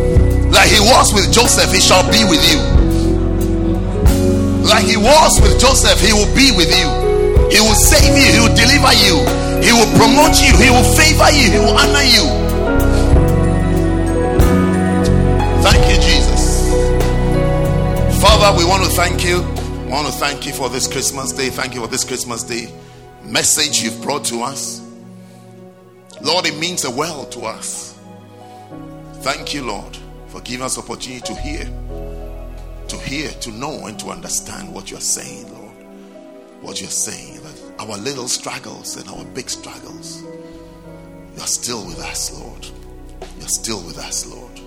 Like 0.51 0.71
he 0.71 0.81
was 0.81 1.13
with 1.13 1.33
Joseph, 1.33 1.73
he 1.73 1.81
shall 1.81 2.03
be 2.11 2.25
with 2.25 2.41
you. 2.49 2.59
Like 4.65 4.85
he 4.85 4.97
was 4.97 5.41
with 5.41 5.61
Joseph, 5.61 6.01
he 6.01 6.13
will 6.13 6.33
be 6.35 6.53
with 6.57 6.73
you. 6.73 6.89
He 7.51 7.61
will 7.61 7.77
save 7.77 8.17
you, 8.17 8.33
he 8.33 8.41
will 8.41 8.55
deliver 8.57 8.93
you, 8.97 9.17
he 9.65 9.73
will 9.73 9.89
promote 9.97 10.41
you, 10.41 10.53
he 10.57 10.71
will 10.71 10.89
favor 10.97 11.31
you, 11.33 11.51
he 11.53 11.59
will 11.59 11.77
honor 11.77 12.05
you. 12.05 12.25
Thank 15.63 15.85
you, 15.89 16.01
Jesus. 16.01 16.69
Father, 18.21 18.57
we 18.57 18.65
want 18.65 18.85
to 18.85 18.91
thank 18.91 19.25
you. 19.25 19.41
We 19.85 19.93
want 19.93 20.07
to 20.07 20.13
thank 20.13 20.47
you 20.47 20.53
for 20.53 20.69
this 20.69 20.87
Christmas 20.87 21.33
day. 21.33 21.51
Thank 21.51 21.75
you 21.75 21.81
for 21.81 21.89
this 21.89 22.05
Christmas 22.05 22.43
day 22.43 22.73
message 23.23 23.83
you've 23.83 24.01
brought 24.03 24.25
to 24.25 24.41
us. 24.41 24.81
Lord, 26.23 26.47
it 26.47 26.59
means 26.59 26.85
a 26.85 26.91
world 26.91 27.33
to 27.33 27.41
us. 27.41 27.99
Thank 29.21 29.53
you, 29.53 29.65
Lord 29.65 29.99
for 30.29 30.41
giving 30.43 30.65
us 30.65 30.79
opportunity 30.79 31.21
to 31.21 31.35
hear, 31.35 31.65
to 32.89 32.97
hear, 32.99 33.31
to 33.31 33.51
know, 33.53 33.87
and 33.87 33.99
to 34.01 34.09
understand 34.09 34.73
what 34.73 34.91
you're 34.91 35.01
saying, 35.01 35.53
Lord. 35.53 35.75
What 36.61 36.81
you're 36.81 36.91
saying, 36.91 37.41
that 37.43 37.73
our 37.81 37.97
little 37.97 38.29
struggles 38.29 38.97
and 38.97 39.09
our 39.09 39.25
big 39.27 39.49
struggles, 39.49 40.23
you're 41.37 41.47
still 41.47 41.85
with 41.87 42.01
us, 42.01 42.39
Lord. 42.39 42.67
You're 43.39 43.49
still 43.49 43.83
with 43.85 43.99
us, 43.99 44.27
Lord. 44.27 44.61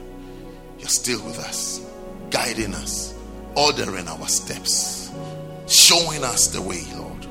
You're 0.80 0.88
still 0.88 1.24
with 1.26 1.38
us, 1.40 1.86
guiding 2.30 2.74
us, 2.74 3.14
ordering 3.56 4.08
our 4.08 4.28
steps, 4.28 5.12
showing 5.68 6.24
us 6.24 6.48
the 6.48 6.62
way, 6.62 6.84
Lord. 6.96 7.28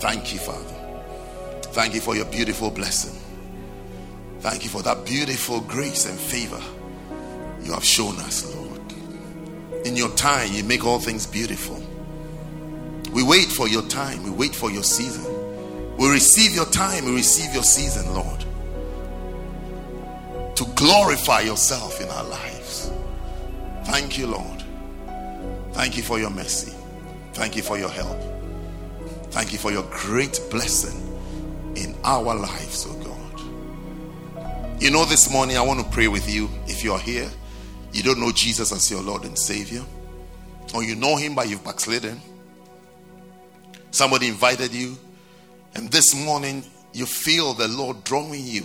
Thank 0.00 0.32
you, 0.32 0.40
Father. 0.40 0.74
Thank 1.72 1.94
you 1.94 2.00
for 2.00 2.16
your 2.16 2.24
beautiful 2.26 2.70
blessing. 2.70 3.18
Thank 4.40 4.64
you 4.64 4.70
for 4.70 4.82
that 4.82 5.04
beautiful 5.06 5.60
grace 5.60 6.06
and 6.06 6.18
favor 6.18 6.60
you 7.64 7.72
have 7.72 7.84
shown 7.84 8.16
us, 8.20 8.54
Lord. 8.54 8.80
In 9.86 9.96
your 9.96 10.10
time, 10.10 10.52
you 10.52 10.64
make 10.64 10.84
all 10.84 10.98
things 10.98 11.26
beautiful. 11.26 11.82
We 13.12 13.22
wait 13.22 13.46
for 13.46 13.68
your 13.68 13.82
time, 13.82 14.22
we 14.22 14.30
wait 14.30 14.54
for 14.54 14.70
your 14.70 14.82
season. 14.82 15.24
We 15.96 16.10
receive 16.10 16.54
your 16.54 16.66
time, 16.66 17.04
we 17.04 17.14
receive 17.14 17.52
your 17.52 17.62
season, 17.62 18.14
Lord. 18.14 18.44
To 20.56 20.64
glorify 20.76 21.40
yourself 21.40 22.00
in 22.00 22.08
our 22.08 22.24
lives. 22.24 22.90
Thank 23.84 24.18
you, 24.18 24.28
Lord. 24.28 24.64
Thank 25.72 25.96
you 25.96 26.02
for 26.02 26.18
your 26.18 26.30
mercy. 26.30 26.72
Thank 27.34 27.56
you 27.56 27.62
for 27.62 27.78
your 27.78 27.90
help. 27.90 28.20
Thank 29.30 29.52
you 29.52 29.58
for 29.58 29.72
your 29.72 29.84
great 29.90 30.40
blessing 30.50 30.98
in 31.76 31.94
our 32.04 32.34
lives, 32.34 32.86
oh 32.88 32.94
God. 33.02 34.82
You 34.82 34.90
know, 34.90 35.04
this 35.04 35.30
morning 35.30 35.56
I 35.56 35.62
want 35.62 35.80
to 35.80 35.86
pray 35.90 36.08
with 36.08 36.28
you 36.28 36.48
if 36.66 36.84
you 36.84 36.92
are 36.92 36.98
here 36.98 37.30
you 37.92 38.02
don't 38.02 38.20
know 38.20 38.32
Jesus 38.32 38.72
as 38.72 38.90
your 38.90 39.02
Lord 39.02 39.24
and 39.24 39.38
Savior, 39.38 39.82
or 40.74 40.82
you 40.82 40.94
know 40.94 41.16
Him 41.16 41.34
but 41.34 41.48
you've 41.48 41.64
backslidden. 41.64 42.20
Somebody 43.90 44.28
invited 44.28 44.72
you, 44.72 44.96
and 45.74 45.90
this 45.90 46.14
morning 46.14 46.64
you 46.92 47.06
feel 47.06 47.54
the 47.54 47.68
Lord 47.68 48.04
drawing 48.04 48.44
you. 48.46 48.64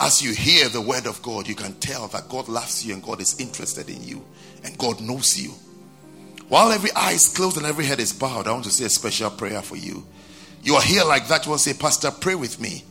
As 0.00 0.20
you 0.20 0.32
hear 0.32 0.68
the 0.68 0.80
word 0.80 1.06
of 1.06 1.22
God, 1.22 1.46
you 1.46 1.54
can 1.54 1.74
tell 1.74 2.08
that 2.08 2.28
God 2.28 2.48
loves 2.48 2.84
you 2.84 2.92
and 2.92 3.02
God 3.02 3.20
is 3.20 3.38
interested 3.38 3.88
in 3.88 4.02
you 4.02 4.24
and 4.64 4.76
God 4.76 5.00
knows 5.00 5.40
you. 5.40 5.52
While 6.48 6.72
every 6.72 6.90
eye 6.96 7.12
is 7.12 7.28
closed 7.28 7.56
and 7.56 7.64
every 7.64 7.84
head 7.84 8.00
is 8.00 8.12
bowed, 8.12 8.48
I 8.48 8.52
want 8.52 8.64
to 8.64 8.70
say 8.70 8.84
a 8.84 8.88
special 8.88 9.30
prayer 9.30 9.62
for 9.62 9.76
you. 9.76 10.04
You 10.62 10.74
are 10.74 10.82
here 10.82 11.04
like 11.04 11.28
that. 11.28 11.44
You 11.44 11.50
want 11.50 11.62
to 11.62 11.70
say, 11.70 11.78
Pastor, 11.78 12.10
pray 12.10 12.34
with 12.34 12.60
me. 12.60 12.84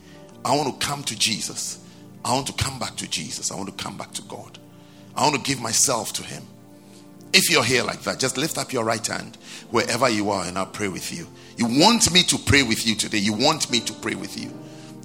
I 0.44 0.56
want 0.56 0.80
to 0.80 0.86
come 0.86 1.02
to 1.04 1.18
Jesus. 1.18 1.81
I 2.24 2.32
want 2.34 2.46
to 2.46 2.52
come 2.52 2.78
back 2.78 2.96
to 2.96 3.08
Jesus. 3.08 3.50
I 3.50 3.56
want 3.56 3.76
to 3.76 3.84
come 3.84 3.96
back 3.96 4.12
to 4.12 4.22
God. 4.22 4.58
I 5.16 5.22
want 5.22 5.34
to 5.34 5.42
give 5.42 5.60
myself 5.60 6.12
to 6.14 6.22
Him. 6.22 6.42
If 7.32 7.50
you're 7.50 7.64
here 7.64 7.82
like 7.82 8.02
that, 8.02 8.18
just 8.18 8.36
lift 8.36 8.58
up 8.58 8.72
your 8.72 8.84
right 8.84 9.04
hand 9.06 9.38
wherever 9.70 10.08
you 10.08 10.30
are 10.30 10.44
and 10.44 10.58
I'll 10.58 10.66
pray 10.66 10.88
with 10.88 11.12
you. 11.12 11.26
You 11.56 11.66
want 11.66 12.12
me 12.12 12.22
to 12.24 12.38
pray 12.38 12.62
with 12.62 12.86
you 12.86 12.94
today. 12.94 13.18
You 13.18 13.32
want 13.32 13.70
me 13.70 13.80
to 13.80 13.92
pray 13.94 14.14
with 14.14 14.38
you. 14.38 14.52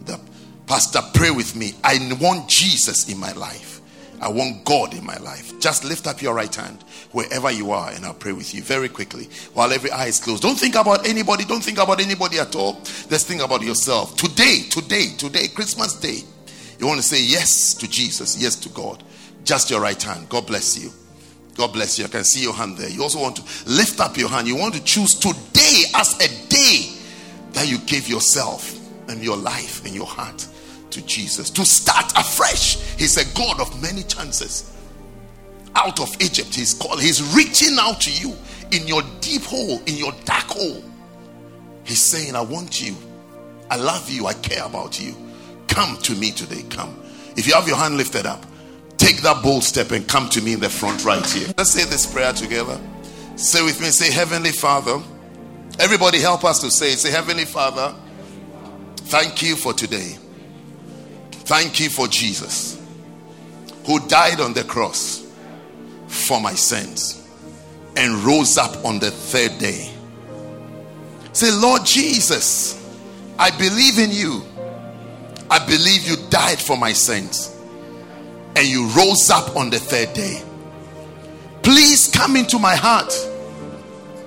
The 0.06 0.20
pastor, 0.68 1.00
pray 1.14 1.32
with 1.32 1.56
me. 1.56 1.74
I 1.84 1.98
want 2.20 2.50
Jesus 2.50 3.10
in 3.10 3.18
my 3.18 3.32
life. 3.34 3.82
I 4.20 4.30
want 4.30 4.66
God 4.66 4.94
in 4.94 5.06
my 5.06 5.18
life. 5.18 5.58
Just 5.60 5.86
lift 5.86 6.08
up 6.08 6.22
your 6.22 6.34
right 6.34 6.54
hand 6.54 6.84
wherever 7.12 7.52
you 7.52 7.72
are 7.72 7.92
and 7.92 8.06
I'll 8.06 8.14
pray 8.14 8.34
with 8.34 8.54
you 8.54 8.62
very 8.62 8.90
quickly 8.90 9.26
while 9.54 9.72
every 9.72 9.92
eye 9.92 10.08
is 10.08 10.20
closed. 10.20 10.42
Don't 10.42 10.60
think 10.60 10.76
about 10.76 11.08
anybody. 11.08 11.46
Don't 11.46 11.64
think 11.64 11.78
about 11.78 12.02
anybody 12.02 12.40
at 12.40 12.56
all. 12.56 12.82
Just 12.84 13.28
think 13.28 13.42
about 13.42 13.62
yourself. 13.62 14.18
Today, 14.18 14.64
today, 14.70 15.14
today, 15.18 15.48
Christmas 15.48 15.94
Day. 16.00 16.22
You 16.80 16.88
want 16.88 17.00
to 17.00 17.06
say 17.08 17.24
yes 17.24 17.74
to 17.76 17.90
Jesus, 17.90 18.42
yes 18.42 18.56
to 18.58 18.70
God. 18.70 19.04
Just 19.44 19.70
your 19.70 19.82
right 19.82 20.02
hand. 20.02 20.30
God 20.30 20.46
bless 20.46 20.78
you. 20.78 20.92
God 21.56 21.74
bless 21.74 21.98
you. 21.98 22.06
I 22.06 22.08
can 22.08 22.24
see 22.24 22.42
your 22.42 22.54
hand 22.54 22.78
there. 22.78 22.90
You 22.90 23.02
also 23.02 23.20
want 23.20 23.38
to 23.38 23.70
lift 23.70 24.00
up 24.00 24.16
your 24.18 24.30
hand. 24.30 24.48
You 24.48 24.56
want 24.56 24.76
to 24.76 24.84
choose 24.84 25.16
today 25.16 25.84
as 25.96 26.14
a 26.16 26.50
day 26.50 26.94
that 27.54 27.68
you 27.68 27.80
give 27.80 28.08
yourself 28.08 28.78
and 29.10 29.24
your 29.24 29.38
life 29.38 29.84
and 29.86 29.96
your 29.96 30.06
heart 30.06 30.48
to 30.92 31.02
Jesus 31.06 31.50
to 31.52 31.66
start 31.66 32.12
afresh. 32.18 32.80
He's 32.98 33.18
a 33.18 33.38
God 33.38 33.60
of 33.60 33.82
many 33.82 34.04
chances. 34.04 34.74
Out 35.76 36.00
of 36.00 36.16
Egypt, 36.22 36.54
He's 36.54 36.74
called, 36.74 37.02
He's 37.02 37.22
reaching 37.36 37.78
out 37.80 38.02
to 38.02 38.12
you 38.12 38.36
in 38.72 38.88
your 38.88 39.02
deep 39.22 39.44
hole, 39.44 39.82
in 39.86 39.96
your 39.96 40.12
dark 40.26 40.48
hole. 40.48 40.84
He's 41.84 42.02
saying, 42.02 42.36
I 42.36 42.42
want 42.42 42.82
you. 42.82 42.96
I 43.72 43.78
love 43.78 44.10
you. 44.10 44.28
I 44.28 44.34
care 44.34 44.66
about 44.66 45.00
you. 45.00 45.16
Come 45.68 45.98
to 46.04 46.16
me 46.16 46.32
today. 46.32 46.64
Come. 46.70 46.98
If 47.36 47.48
you 47.48 47.54
have 47.54 47.68
your 47.68 47.78
hand 47.78 47.98
lifted 47.98 48.26
up, 48.26 48.46
take 48.98 49.22
that 49.22 49.44
bold 49.44 49.64
step 49.64 49.92
and 49.92 50.08
come 50.08 50.30
to 50.30 50.42
me 50.42 50.54
in 50.54 50.60
the 50.60 50.70
front 50.70 51.06
right 51.06 51.26
here. 51.26 51.48
Let's 51.58 51.72
say 51.72 51.84
this 51.84 52.12
prayer 52.12 52.34
together. 52.34 52.80
Say 53.36 53.64
with 53.64 53.80
me, 53.80 53.88
say, 53.88 54.12
Heavenly 54.12 54.52
Father. 54.52 55.02
Everybody 55.80 56.20
help 56.20 56.44
us 56.44 56.60
to 56.62 56.72
say, 56.72 56.92
say, 56.92 57.12
Heavenly 57.12 57.46
Father, 57.46 57.94
thank 58.96 59.44
you 59.44 59.56
for 59.56 59.74
today. 59.74 60.18
Thank 61.32 61.80
you 61.80 61.90
for 61.90 62.08
Jesus 62.08 62.82
who 63.86 64.06
died 64.08 64.42
on 64.42 64.54
the 64.54 64.66
cross 64.66 65.26
for 66.08 66.42
my 66.42 66.54
sins 66.54 67.26
and 67.96 68.16
rose 68.16 68.58
up 68.58 68.84
on 68.84 69.00
the 69.00 69.10
third 69.10 69.58
day. 69.60 69.90
Say, 71.32 71.52
Lord 71.52 71.86
Jesus, 71.86 72.84
I 73.40 73.52
believe 73.52 73.98
in 73.98 74.12
you. 74.12 74.44
I 75.50 75.66
believe 75.66 76.08
you 76.08 76.18
died 76.30 76.60
for 76.60 76.78
my 76.78 76.94
sins 76.94 77.56
and 78.56 78.68
you 78.68 78.88
rose 78.90 79.30
up 79.30 79.56
on 79.56 79.70
the 79.70 79.80
third 79.80 80.14
day. 80.14 80.42
Please 81.64 82.10
come 82.12 82.36
into 82.36 82.60
my 82.60 82.76
heart. 82.76 83.14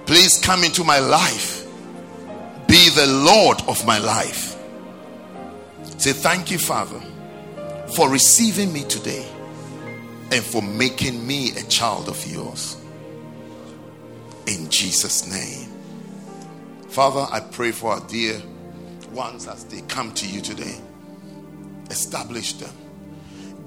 Please 0.06 0.38
come 0.38 0.64
into 0.64 0.84
my 0.84 0.98
life. 0.98 1.66
Be 2.66 2.88
the 2.90 3.06
Lord 3.06 3.60
of 3.68 3.84
my 3.86 3.98
life. 3.98 4.56
Say, 5.98 6.12
Thank 6.12 6.50
you, 6.50 6.58
Father, 6.58 7.00
for 7.94 8.08
receiving 8.08 8.72
me 8.72 8.84
today 8.84 9.26
and 10.32 10.44
for 10.44 10.62
making 10.62 11.26
me 11.26 11.50
a 11.56 11.62
child 11.64 12.08
of 12.08 12.24
yours. 12.26 12.76
In 14.46 14.70
Jesus' 14.70 15.26
name. 15.30 15.68
Father, 16.88 17.26
I 17.30 17.40
pray 17.40 17.72
for 17.72 17.92
our 17.92 18.00
dear 18.08 18.40
ones 19.12 19.46
as 19.48 19.64
they 19.64 19.80
come 19.82 20.12
to 20.14 20.26
you 20.26 20.40
today 20.40 20.80
establish 21.90 22.54
them, 22.54 22.72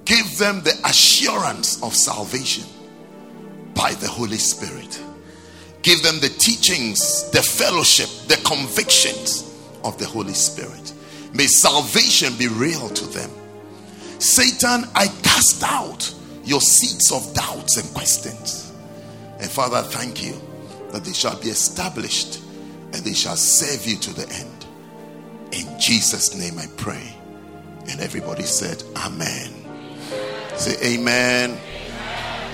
Give 0.06 0.38
them 0.38 0.62
the 0.64 0.78
assurance 0.86 1.82
of 1.82 1.96
salvation 1.96 2.66
by 3.74 3.94
the 3.94 4.08
Holy 4.08 4.38
Spirit. 4.38 5.02
Give 5.82 6.02
them 6.02 6.20
the 6.20 6.30
teachings, 6.30 7.30
the 7.32 7.42
fellowship, 7.42 8.10
the 8.28 8.42
convictions 8.46 9.54
of 9.84 9.98
the 9.98 10.06
Holy 10.06 10.34
Spirit. 10.34 10.94
May 11.34 11.48
salvation 11.48 12.36
be 12.38 12.48
real 12.48 12.90
to 12.90 13.06
them. 13.08 13.30
Satan, 14.20 14.86
I 14.96 15.08
cast 15.24 15.64
out 15.64 16.14
your 16.44 16.62
seeds 16.62 17.12
of 17.12 17.34
doubts 17.34 17.78
and 17.78 17.94
questions. 17.94 18.72
And 19.40 19.50
Father, 19.50 19.82
thank 19.82 20.24
you 20.24 20.40
that 20.92 21.04
they 21.04 21.14
shall 21.14 21.40
be 21.42 21.50
established 21.50 22.42
and 22.94 23.04
they 23.04 23.14
shall 23.14 23.36
serve 23.36 23.86
you 23.86 23.98
to 23.98 24.14
the 24.14 24.30
end. 24.30 24.66
In 25.52 25.80
Jesus' 25.80 26.36
name 26.38 26.60
I 26.60 26.68
pray. 26.78 27.13
And 27.90 28.00
everybody 28.00 28.44
said, 28.44 28.84
Amen. 29.06 29.52
Say, 30.56 30.96
Amen. 30.96 31.52
amen. 31.52 31.62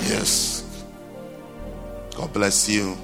Yes. 0.02 0.84
God 2.16 2.34
bless 2.34 2.68
you. 2.68 2.98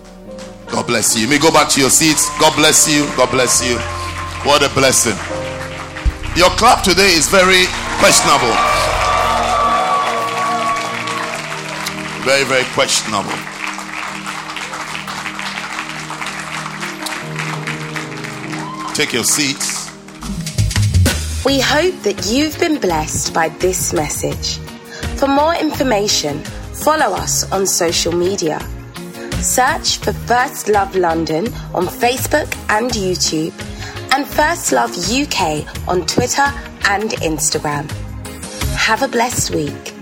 God 0.68 0.88
bless 0.88 1.16
you. 1.16 1.24
You 1.24 1.30
may 1.30 1.40
go 1.40 1.52
back 1.52 1.70
to 1.70 1.82
your 1.82 1.90
seats. 1.90 2.28
God 2.40 2.56
bless 2.56 2.92
you. 2.92 3.06
God 3.16 3.30
bless 3.32 3.64
you. 3.66 3.78
What 4.46 4.64
a 4.64 4.74
blessing. 4.74 5.16
Your 6.36 6.50
clap 6.52 6.84
today 6.84 7.14
is 7.14 7.30
very 7.30 7.66
questionable. 8.00 8.54
Very, 12.26 12.44
very 12.44 12.66
questionable. 12.74 13.32
Take 18.96 19.14
your 19.14 19.24
seats. 19.24 19.85
We 21.46 21.60
hope 21.60 21.94
that 22.02 22.26
you've 22.26 22.58
been 22.58 22.80
blessed 22.80 23.32
by 23.32 23.50
this 23.50 23.94
message. 23.94 24.58
For 25.20 25.28
more 25.28 25.54
information, 25.54 26.44
follow 26.74 27.16
us 27.16 27.50
on 27.52 27.68
social 27.68 28.12
media. 28.12 28.60
Search 29.44 30.00
for 30.00 30.12
First 30.12 30.70
Love 30.70 30.96
London 30.96 31.46
on 31.72 31.86
Facebook 31.86 32.52
and 32.70 32.90
YouTube, 32.90 33.54
and 34.12 34.26
First 34.26 34.72
Love 34.72 34.90
UK 34.98 35.68
on 35.88 36.08
Twitter 36.08 36.52
and 36.90 37.12
Instagram. 37.22 37.92
Have 38.76 39.04
a 39.04 39.08
blessed 39.08 39.54
week. 39.54 39.95